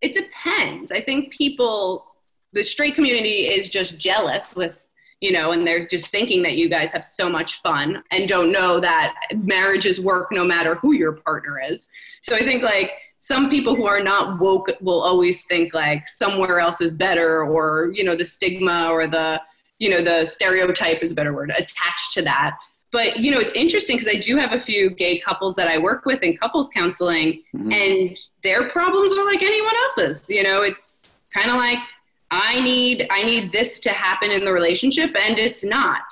it 0.00 0.14
depends. 0.14 0.90
I 0.90 1.02
think 1.02 1.32
people, 1.32 2.06
the 2.52 2.64
straight 2.64 2.94
community 2.94 3.48
is 3.48 3.68
just 3.68 3.98
jealous 3.98 4.56
with, 4.56 4.76
you 5.20 5.32
know, 5.32 5.52
and 5.52 5.66
they're 5.66 5.86
just 5.86 6.08
thinking 6.08 6.42
that 6.42 6.56
you 6.56 6.68
guys 6.68 6.92
have 6.92 7.04
so 7.04 7.28
much 7.28 7.60
fun 7.60 8.02
and 8.10 8.28
don't 8.28 8.50
know 8.50 8.80
that 8.80 9.14
marriages 9.36 10.00
work 10.00 10.28
no 10.32 10.44
matter 10.44 10.76
who 10.76 10.92
your 10.92 11.12
partner 11.12 11.60
is. 11.60 11.88
So 12.22 12.34
I 12.34 12.40
think 12.40 12.62
like 12.62 12.92
some 13.18 13.50
people 13.50 13.76
who 13.76 13.86
are 13.86 14.02
not 14.02 14.40
woke 14.40 14.70
will 14.80 15.02
always 15.02 15.42
think 15.42 15.74
like 15.74 16.06
somewhere 16.06 16.58
else 16.58 16.80
is 16.80 16.94
better 16.94 17.44
or, 17.44 17.92
you 17.94 18.02
know, 18.02 18.16
the 18.16 18.24
stigma 18.24 18.88
or 18.90 19.06
the, 19.06 19.40
you 19.78 19.90
know, 19.90 20.02
the 20.02 20.24
stereotype 20.24 21.02
is 21.02 21.12
a 21.12 21.14
better 21.14 21.34
word 21.34 21.50
attached 21.50 22.14
to 22.14 22.22
that. 22.22 22.56
But, 22.90 23.18
you 23.18 23.30
know, 23.30 23.38
it's 23.38 23.52
interesting 23.52 23.96
because 23.96 24.12
I 24.12 24.18
do 24.18 24.36
have 24.36 24.52
a 24.52 24.58
few 24.58 24.90
gay 24.90 25.20
couples 25.20 25.54
that 25.56 25.68
I 25.68 25.78
work 25.78 26.06
with 26.06 26.22
in 26.22 26.36
couples 26.36 26.70
counseling 26.70 27.42
mm-hmm. 27.54 27.70
and 27.70 28.18
their 28.42 28.70
problems 28.70 29.12
are 29.12 29.24
like 29.24 29.42
anyone 29.42 29.74
else's. 29.84 30.30
You 30.30 30.42
know, 30.42 30.62
it's 30.62 31.06
kind 31.32 31.50
of 31.50 31.56
like 31.56 31.78
I 32.30 32.60
need 32.60 33.08
I 33.10 33.22
need 33.22 33.52
this 33.52 33.80
to 33.80 33.90
happen 33.90 34.30
in 34.30 34.44
the 34.44 34.52
relationship 34.52 35.14
and 35.16 35.38
it's 35.38 35.64
not. 35.64 36.02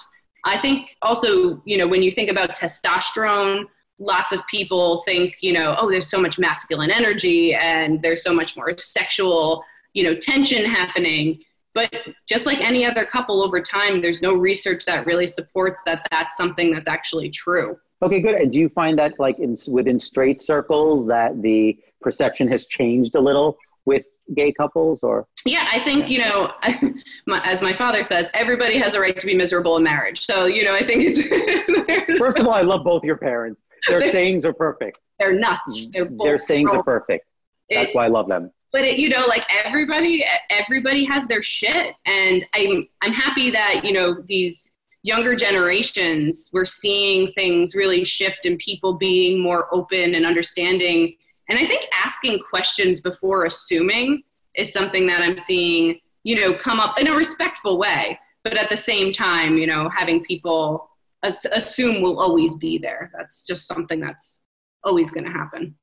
I 0.44 0.60
think 0.60 0.96
also, 1.02 1.62
you 1.64 1.76
know, 1.76 1.86
when 1.86 2.02
you 2.02 2.10
think 2.10 2.30
about 2.30 2.56
testosterone, 2.56 3.64
lots 3.98 4.32
of 4.32 4.40
people 4.48 5.02
think, 5.04 5.36
you 5.40 5.52
know, 5.52 5.76
oh, 5.78 5.90
there's 5.90 6.08
so 6.08 6.20
much 6.20 6.38
masculine 6.38 6.90
energy 6.90 7.54
and 7.54 8.00
there's 8.02 8.22
so 8.22 8.32
much 8.32 8.56
more 8.56 8.76
sexual, 8.78 9.64
you 9.92 10.04
know, 10.04 10.14
tension 10.14 10.64
happening. 10.64 11.36
But 11.74 11.92
just 12.26 12.46
like 12.46 12.60
any 12.60 12.84
other 12.84 13.04
couple 13.04 13.42
over 13.42 13.60
time, 13.60 14.00
there's 14.00 14.22
no 14.22 14.34
research 14.34 14.84
that 14.86 15.06
really 15.06 15.26
supports 15.26 15.80
that 15.86 16.06
that's 16.10 16.36
something 16.36 16.72
that's 16.72 16.88
actually 16.88 17.30
true. 17.30 17.78
Okay, 18.00 18.20
good. 18.20 18.34
And 18.34 18.52
do 18.52 18.58
you 18.58 18.68
find 18.68 18.98
that 18.98 19.18
like 19.18 19.38
in, 19.38 19.58
within 19.66 19.98
straight 19.98 20.40
circles 20.40 21.06
that 21.08 21.42
the 21.42 21.78
perception 22.00 22.48
has 22.48 22.66
changed 22.66 23.16
a 23.16 23.20
little 23.20 23.56
with 23.84 24.06
gay 24.34 24.52
couples 24.52 25.02
or? 25.02 25.26
Yeah 25.44 25.68
i 25.72 25.80
think 25.80 26.10
you 26.10 26.18
know 26.18 26.52
my, 27.26 27.40
as 27.44 27.62
my 27.62 27.74
father 27.74 28.04
says 28.04 28.30
everybody 28.34 28.78
has 28.78 28.94
a 28.94 29.00
right 29.00 29.18
to 29.18 29.26
be 29.26 29.34
miserable 29.34 29.76
in 29.76 29.82
marriage. 29.82 30.24
So 30.24 30.46
you 30.46 30.64
know 30.64 30.74
i 30.74 30.84
think 30.84 31.04
it's 31.04 32.18
first 32.18 32.38
of 32.38 32.46
all 32.46 32.54
i 32.54 32.62
love 32.62 32.84
both 32.84 33.04
your 33.04 33.16
parents. 33.16 33.60
Their 33.86 34.00
sayings 34.00 34.44
are 34.44 34.52
perfect. 34.52 34.98
They're 35.18 35.38
nuts. 35.38 35.86
Mm-hmm. 35.86 35.90
They're 35.92 36.08
their 36.18 36.38
sayings 36.38 36.70
are 36.72 36.82
perfect. 36.82 37.26
That's 37.70 37.90
it, 37.90 37.96
why 37.96 38.06
i 38.06 38.08
love 38.08 38.28
them. 38.28 38.50
But 38.72 38.84
it, 38.84 38.98
you 38.98 39.08
know 39.08 39.26
like 39.26 39.44
everybody 39.64 40.24
everybody 40.50 41.04
has 41.04 41.26
their 41.26 41.42
shit. 41.42 41.94
And 42.06 42.44
i'm 42.54 42.88
i'm 43.02 43.12
happy 43.12 43.50
that 43.50 43.84
you 43.84 43.92
know 43.92 44.22
these 44.26 44.72
younger 45.02 45.36
generations 45.36 46.50
we're 46.52 46.64
seeing 46.64 47.32
things 47.32 47.74
really 47.74 48.04
shift 48.04 48.44
and 48.46 48.58
people 48.58 48.94
being 48.94 49.40
more 49.40 49.72
open 49.72 50.14
and 50.14 50.26
understanding 50.26 51.14
and 51.48 51.58
I 51.58 51.66
think 51.66 51.86
asking 51.92 52.40
questions 52.48 53.00
before 53.00 53.44
assuming 53.44 54.22
is 54.54 54.72
something 54.72 55.06
that 55.06 55.22
I'm 55.22 55.36
seeing, 55.36 56.00
you 56.24 56.36
know, 56.36 56.58
come 56.58 56.80
up 56.80 56.98
in 56.98 57.08
a 57.08 57.14
respectful 57.14 57.78
way, 57.78 58.18
but 58.44 58.56
at 58.56 58.68
the 58.68 58.76
same 58.76 59.12
time, 59.12 59.56
you 59.56 59.66
know, 59.66 59.88
having 59.88 60.24
people 60.24 60.90
assume 61.22 62.02
will 62.02 62.20
always 62.20 62.54
be 62.56 62.78
there. 62.78 63.10
That's 63.16 63.46
just 63.46 63.66
something 63.66 64.00
that's 64.00 64.42
always 64.84 65.10
going 65.10 65.24
to 65.24 65.30
happen. 65.30 65.74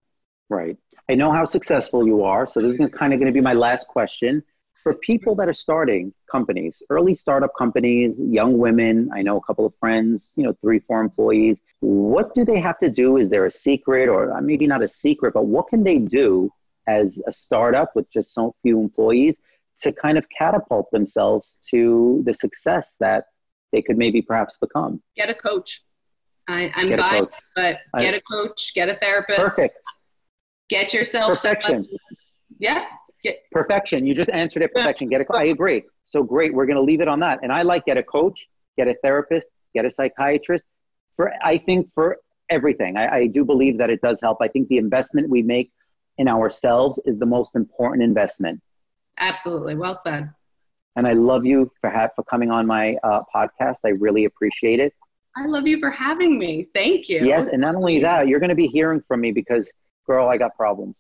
Right. 0.49 0.77
I 1.09 1.15
know 1.15 1.31
how 1.31 1.45
successful 1.45 2.07
you 2.07 2.23
are, 2.23 2.47
so 2.47 2.59
this 2.59 2.79
is 2.79 2.89
kind 2.93 3.13
of 3.13 3.19
going 3.19 3.31
to 3.31 3.33
be 3.33 3.41
my 3.41 3.53
last 3.53 3.87
question 3.87 4.43
for 4.85 4.93
people 4.93 5.33
that 5.33 5.49
are 5.49 5.53
starting 5.53 6.13
companies, 6.31 6.83
early 6.91 7.15
startup 7.15 7.49
companies, 7.57 8.19
young 8.19 8.59
women, 8.59 9.09
I 9.11 9.23
know 9.23 9.35
a 9.35 9.41
couple 9.41 9.65
of 9.65 9.73
friends, 9.79 10.31
you 10.35 10.43
know, 10.43 10.53
three, 10.61 10.77
four 10.77 11.01
employees, 11.01 11.59
what 11.79 12.35
do 12.35 12.45
they 12.45 12.59
have 12.59 12.77
to 12.77 12.89
do? 12.91 13.17
Is 13.17 13.31
there 13.31 13.47
a 13.47 13.51
secret 13.51 14.07
or 14.07 14.31
uh, 14.31 14.41
maybe 14.41 14.67
not 14.67 14.83
a 14.83 14.87
secret, 14.87 15.33
but 15.33 15.47
what 15.47 15.69
can 15.69 15.83
they 15.83 15.97
do 15.97 16.51
as 16.85 17.19
a 17.25 17.31
startup 17.31 17.95
with 17.95 18.07
just 18.11 18.31
so 18.31 18.53
few 18.61 18.79
employees 18.79 19.39
to 19.79 19.91
kind 19.91 20.19
of 20.19 20.25
catapult 20.29 20.91
themselves 20.91 21.57
to 21.71 22.21
the 22.23 22.33
success 22.35 22.95
that 22.99 23.25
they 23.71 23.81
could 23.81 23.97
maybe 23.97 24.21
perhaps 24.21 24.55
become? 24.59 25.01
Get 25.17 25.31
a 25.31 25.33
coach. 25.33 25.81
I, 26.47 26.71
am 26.75 26.95
biased, 26.95 27.41
but 27.55 27.79
get 27.97 28.13
I, 28.13 28.17
a 28.17 28.21
coach, 28.21 28.71
get 28.75 28.87
a 28.87 28.97
therapist. 28.97 29.39
Perfect. 29.39 29.79
Get 30.69 30.93
yourself 30.93 31.29
perfection. 31.29 31.87
Yeah, 32.59 32.85
Get, 33.25 33.39
perfection. 33.51 34.05
You 34.05 34.13
just 34.13 34.29
answered 34.29 34.61
it. 34.61 34.71
Perfection. 34.73 35.09
Get 35.09 35.21
a. 35.21 35.25
I 35.33 35.45
agree. 35.45 35.83
So 36.05 36.21
great. 36.21 36.53
We're 36.53 36.67
going 36.67 36.75
to 36.77 36.83
leave 36.83 37.01
it 37.01 37.07
on 37.07 37.19
that. 37.21 37.39
And 37.41 37.51
I 37.51 37.63
like 37.63 37.85
get 37.85 37.97
a 37.97 38.03
coach, 38.03 38.47
get 38.77 38.87
a 38.87 38.95
therapist, 39.03 39.47
get 39.73 39.83
a 39.83 39.89
psychiatrist. 39.89 40.63
For 41.15 41.33
I 41.43 41.57
think 41.57 41.89
for 41.95 42.17
everything, 42.49 42.97
I, 42.97 43.15
I 43.15 43.27
do 43.27 43.43
believe 43.43 43.79
that 43.79 43.89
it 43.89 43.99
does 44.01 44.19
help. 44.21 44.37
I 44.41 44.47
think 44.47 44.67
the 44.67 44.77
investment 44.77 45.29
we 45.29 45.41
make 45.41 45.71
in 46.19 46.27
ourselves 46.27 46.99
is 47.05 47.17
the 47.17 47.25
most 47.25 47.55
important 47.55 48.03
investment. 48.03 48.61
Absolutely. 49.17 49.75
Well 49.75 49.99
said. 49.99 50.31
And 50.95 51.07
I 51.07 51.13
love 51.13 51.45
you 51.45 51.71
for 51.81 51.89
ha- 51.89 52.09
for 52.15 52.23
coming 52.23 52.51
on 52.51 52.67
my 52.67 52.95
uh, 53.03 53.21
podcast. 53.33 53.77
I 53.85 53.89
really 53.89 54.25
appreciate 54.25 54.79
it. 54.79 54.93
I 55.35 55.47
love 55.47 55.67
you 55.67 55.79
for 55.79 55.89
having 55.89 56.37
me. 56.37 56.67
Thank 56.73 57.09
you. 57.09 57.25
Yes, 57.25 57.47
and 57.47 57.59
not 57.59 57.75
only 57.75 57.99
that, 58.01 58.27
you're 58.27 58.39
going 58.39 58.49
to 58.49 58.55
be 58.55 58.67
hearing 58.67 59.03
from 59.05 59.19
me 59.19 59.31
because, 59.31 59.69
girl, 60.05 60.29
I 60.29 60.37
got 60.37 60.55
problems. 60.55 60.95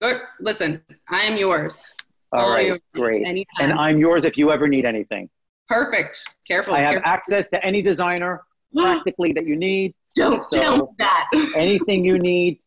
Good. 0.00 0.20
Listen, 0.40 0.82
I 1.08 1.22
am 1.22 1.36
yours. 1.36 1.84
All, 2.32 2.40
All 2.40 2.50
right, 2.50 2.66
yours. 2.66 2.80
great. 2.94 3.26
Anytime. 3.26 3.70
And 3.70 3.78
I'm 3.78 3.98
yours 3.98 4.24
if 4.24 4.36
you 4.36 4.50
ever 4.50 4.68
need 4.68 4.84
anything. 4.84 5.28
Perfect. 5.68 6.24
Careful. 6.46 6.74
I 6.74 6.80
have 6.80 6.92
careful. 6.92 7.10
access 7.10 7.48
to 7.48 7.64
any 7.64 7.82
designer 7.82 8.42
practically 8.74 9.32
that 9.32 9.46
you 9.46 9.56
need. 9.56 9.94
Don't 10.14 10.44
so 10.44 10.60
tell 10.60 10.94
that. 10.98 11.28
anything 11.56 12.04
you 12.04 12.18
need, 12.18 12.58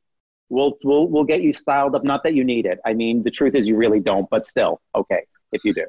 we'll, 0.50 0.78
we'll, 0.84 1.08
we'll 1.08 1.24
get 1.24 1.42
you 1.42 1.54
styled 1.54 1.96
up. 1.96 2.04
Not 2.04 2.24
that 2.24 2.36
you 2.36 2.44
need 2.44 2.66
it. 2.66 2.80
I 2.86 2.94
mean, 2.94 3.24
the 3.24 3.32
truth 3.32 3.56
is 3.56 3.68
you 3.68 3.76
really 3.76 4.00
don't, 4.00 4.30
but 4.30 4.46
still, 4.46 4.82
okay, 4.96 5.24
if 5.52 5.64
you 5.64 5.74
do. 5.74 5.86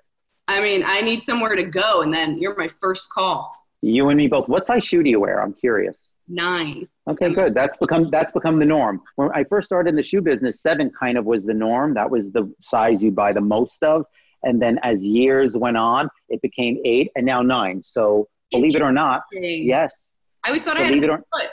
I 0.49 0.61
mean, 0.61 0.83
I 0.85 1.01
need 1.01 1.23
somewhere 1.23 1.55
to 1.55 1.63
go, 1.63 2.03
and 2.03 2.13
then 2.13 2.39
you're 2.39 2.57
my 2.57 2.69
first 2.81 3.11
call. 3.13 3.55
You 3.83 4.09
and 4.09 4.19
me 4.19 4.27
both. 4.27 4.49
What 4.49 4.67
size 4.67 4.85
shoe 4.85 5.03
do 5.03 5.11
you 5.11 5.21
wear? 5.21 5.41
I'm 5.43 5.53
curious 5.53 6.11
nine. 6.31 6.89
Okay, 7.11 7.35
good. 7.35 7.55
That's 7.55 7.77
become 7.79 8.09
that's 8.11 8.31
become 8.31 8.61
the 8.61 8.65
norm. 8.65 9.03
When 9.17 9.31
I 9.35 9.43
first 9.45 9.67
started 9.67 9.91
in 9.91 9.97
the 9.97 10.03
shoe 10.03 10.21
business, 10.21 10.61
seven 10.61 10.93
kind 10.99 11.19
of 11.19 11.25
was 11.25 11.45
the 11.45 11.55
norm. 11.55 11.95
That 11.95 12.09
was 12.09 12.31
the 12.31 12.53
size 12.61 13.03
you 13.03 13.11
buy 13.11 13.33
the 13.33 13.41
most 13.41 13.83
of. 13.83 14.05
And 14.45 14.63
then 14.63 14.79
as 14.85 15.03
years 15.03 15.57
went 15.57 15.77
on, 15.77 16.09
it 16.29 16.41
became 16.41 16.79
eight 16.85 17.11
and 17.17 17.27
now 17.27 17.43
nine. 17.43 17.83
So 17.83 18.29
believe 18.53 18.77
it 18.77 18.83
or 18.83 18.93
not, 18.93 19.23
yes. 19.33 20.05
I 20.45 20.49
always 20.49 20.63
thought 20.63 20.77
believe 20.77 20.93
I 20.93 20.95
had 20.95 21.05
it 21.05 21.11
or, 21.11 21.19
foot. 21.19 21.51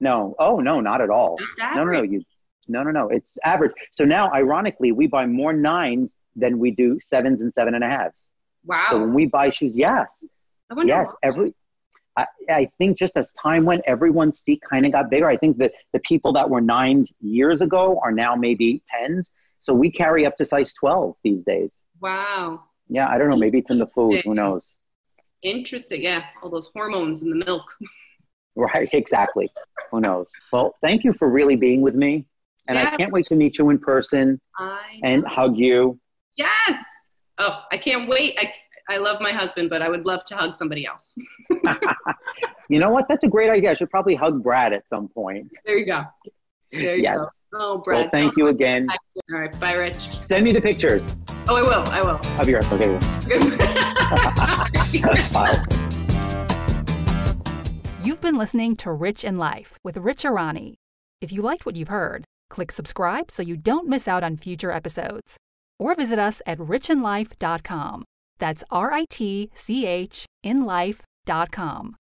No. 0.00 0.34
Oh 0.38 0.58
no, 0.58 0.80
not 0.80 1.00
at 1.00 1.10
all. 1.10 1.38
No, 1.58 1.84
no, 1.84 1.92
no. 1.92 2.02
You 2.02 2.22
no 2.66 2.82
no 2.82 2.90
no. 2.90 3.08
It's 3.08 3.38
average. 3.44 3.72
So 3.92 4.04
now 4.04 4.32
ironically 4.32 4.90
we 4.90 5.06
buy 5.06 5.26
more 5.26 5.52
nines 5.52 6.12
than 6.34 6.58
we 6.58 6.72
do 6.72 6.98
sevens 7.04 7.40
and 7.40 7.52
seven 7.52 7.74
and 7.74 7.84
a 7.84 7.88
halves. 7.88 8.30
Wow. 8.64 8.88
So 8.90 9.00
when 9.00 9.14
we 9.14 9.26
buy 9.26 9.50
shoes, 9.50 9.78
yes. 9.78 10.12
yes, 10.84 11.12
every 11.22 11.54
I, 12.18 12.26
I 12.50 12.66
think 12.78 12.98
just 12.98 13.16
as 13.16 13.32
time 13.32 13.64
went, 13.64 13.82
everyone's 13.86 14.40
feet 14.40 14.60
kind 14.68 14.84
of 14.84 14.92
got 14.92 15.08
bigger. 15.08 15.28
I 15.28 15.36
think 15.36 15.58
that 15.58 15.72
the 15.92 16.00
people 16.00 16.32
that 16.32 16.50
were 16.50 16.60
nines 16.60 17.12
years 17.20 17.62
ago 17.62 18.00
are 18.02 18.10
now 18.10 18.34
maybe 18.34 18.82
tens. 18.88 19.30
So 19.60 19.72
we 19.72 19.90
carry 19.90 20.26
up 20.26 20.36
to 20.38 20.44
size 20.44 20.72
12 20.72 21.14
these 21.22 21.44
days. 21.44 21.72
Wow. 22.00 22.64
Yeah, 22.88 23.08
I 23.08 23.18
don't 23.18 23.28
know. 23.28 23.36
Maybe 23.36 23.58
it's 23.58 23.70
in 23.70 23.78
the 23.78 23.86
food. 23.86 24.22
Who 24.24 24.34
knows? 24.34 24.78
Interesting. 25.42 26.02
Yeah, 26.02 26.24
all 26.42 26.50
those 26.50 26.70
hormones 26.74 27.22
in 27.22 27.30
the 27.30 27.44
milk. 27.44 27.64
right, 28.56 28.88
exactly. 28.92 29.48
Who 29.90 30.00
knows? 30.00 30.26
Well, 30.52 30.74
thank 30.80 31.04
you 31.04 31.12
for 31.12 31.28
really 31.28 31.56
being 31.56 31.80
with 31.80 31.94
me. 31.94 32.26
And. 32.66 32.78
I 32.78 32.96
can't 32.96 33.12
wait 33.12 33.26
to 33.26 33.36
meet 33.36 33.58
you 33.58 33.70
in 33.70 33.78
person 33.78 34.40
and 35.02 35.26
hug 35.26 35.56
you. 35.56 35.98
Yes. 36.36 36.84
Oh, 37.38 37.62
I 37.70 37.78
can't 37.78 38.08
wait. 38.08 38.36
I, 38.38 38.52
I 38.90 38.96
love 38.96 39.20
my 39.20 39.32
husband, 39.32 39.68
but 39.68 39.82
I 39.82 39.90
would 39.90 40.06
love 40.06 40.24
to 40.26 40.34
hug 40.34 40.54
somebody 40.54 40.86
else. 40.86 41.14
you 42.70 42.78
know 42.78 42.90
what? 42.90 43.06
That's 43.06 43.22
a 43.22 43.28
great 43.28 43.50
idea. 43.50 43.72
I 43.72 43.74
should 43.74 43.90
probably 43.90 44.14
hug 44.14 44.42
Brad 44.42 44.72
at 44.72 44.88
some 44.88 45.08
point. 45.08 45.50
There 45.66 45.76
you 45.76 45.84
go. 45.84 46.04
There 46.72 46.96
you 46.96 47.02
yes. 47.02 47.18
go. 47.18 47.28
Oh, 47.52 47.82
Brad. 47.84 48.00
Well, 48.00 48.08
thank 48.10 48.34
you 48.38 48.46
again. 48.48 48.88
All 49.30 49.38
right. 49.38 49.60
Bye, 49.60 49.74
Ritch. 49.74 50.24
Send 50.24 50.42
me 50.42 50.52
the 50.52 50.62
pictures. 50.62 51.02
Oh, 51.48 51.56
I 51.56 51.62
will. 51.62 51.86
I 51.90 52.00
will. 52.00 52.18
Of 52.40 52.48
yours. 52.48 52.66
Okay. 52.72 52.88
Bye. 55.32 55.62
You've 58.02 58.22
been 58.22 58.38
listening 58.38 58.74
to 58.76 58.92
Ritch 58.92 59.22
in 59.22 59.36
Life 59.36 59.78
with 59.84 59.98
Ritch 59.98 60.22
Erani. 60.22 60.76
If 61.20 61.30
you 61.30 61.42
liked 61.42 61.66
what 61.66 61.76
you've 61.76 61.88
heard, 61.88 62.24
click 62.48 62.72
subscribe 62.72 63.30
so 63.30 63.42
you 63.42 63.58
don't 63.58 63.86
miss 63.86 64.08
out 64.08 64.24
on 64.24 64.38
future 64.38 64.72
episodes. 64.72 65.36
Or 65.78 65.94
visit 65.94 66.18
us 66.18 66.40
at 66.46 66.56
ritchinlife.com. 66.58 68.06
That's 68.38 68.64
R 68.70 68.92
I 68.92 69.04
T 69.10 69.50
C 69.54 69.86
H 69.86 70.26
in 70.42 70.64
life.com. 70.64 71.98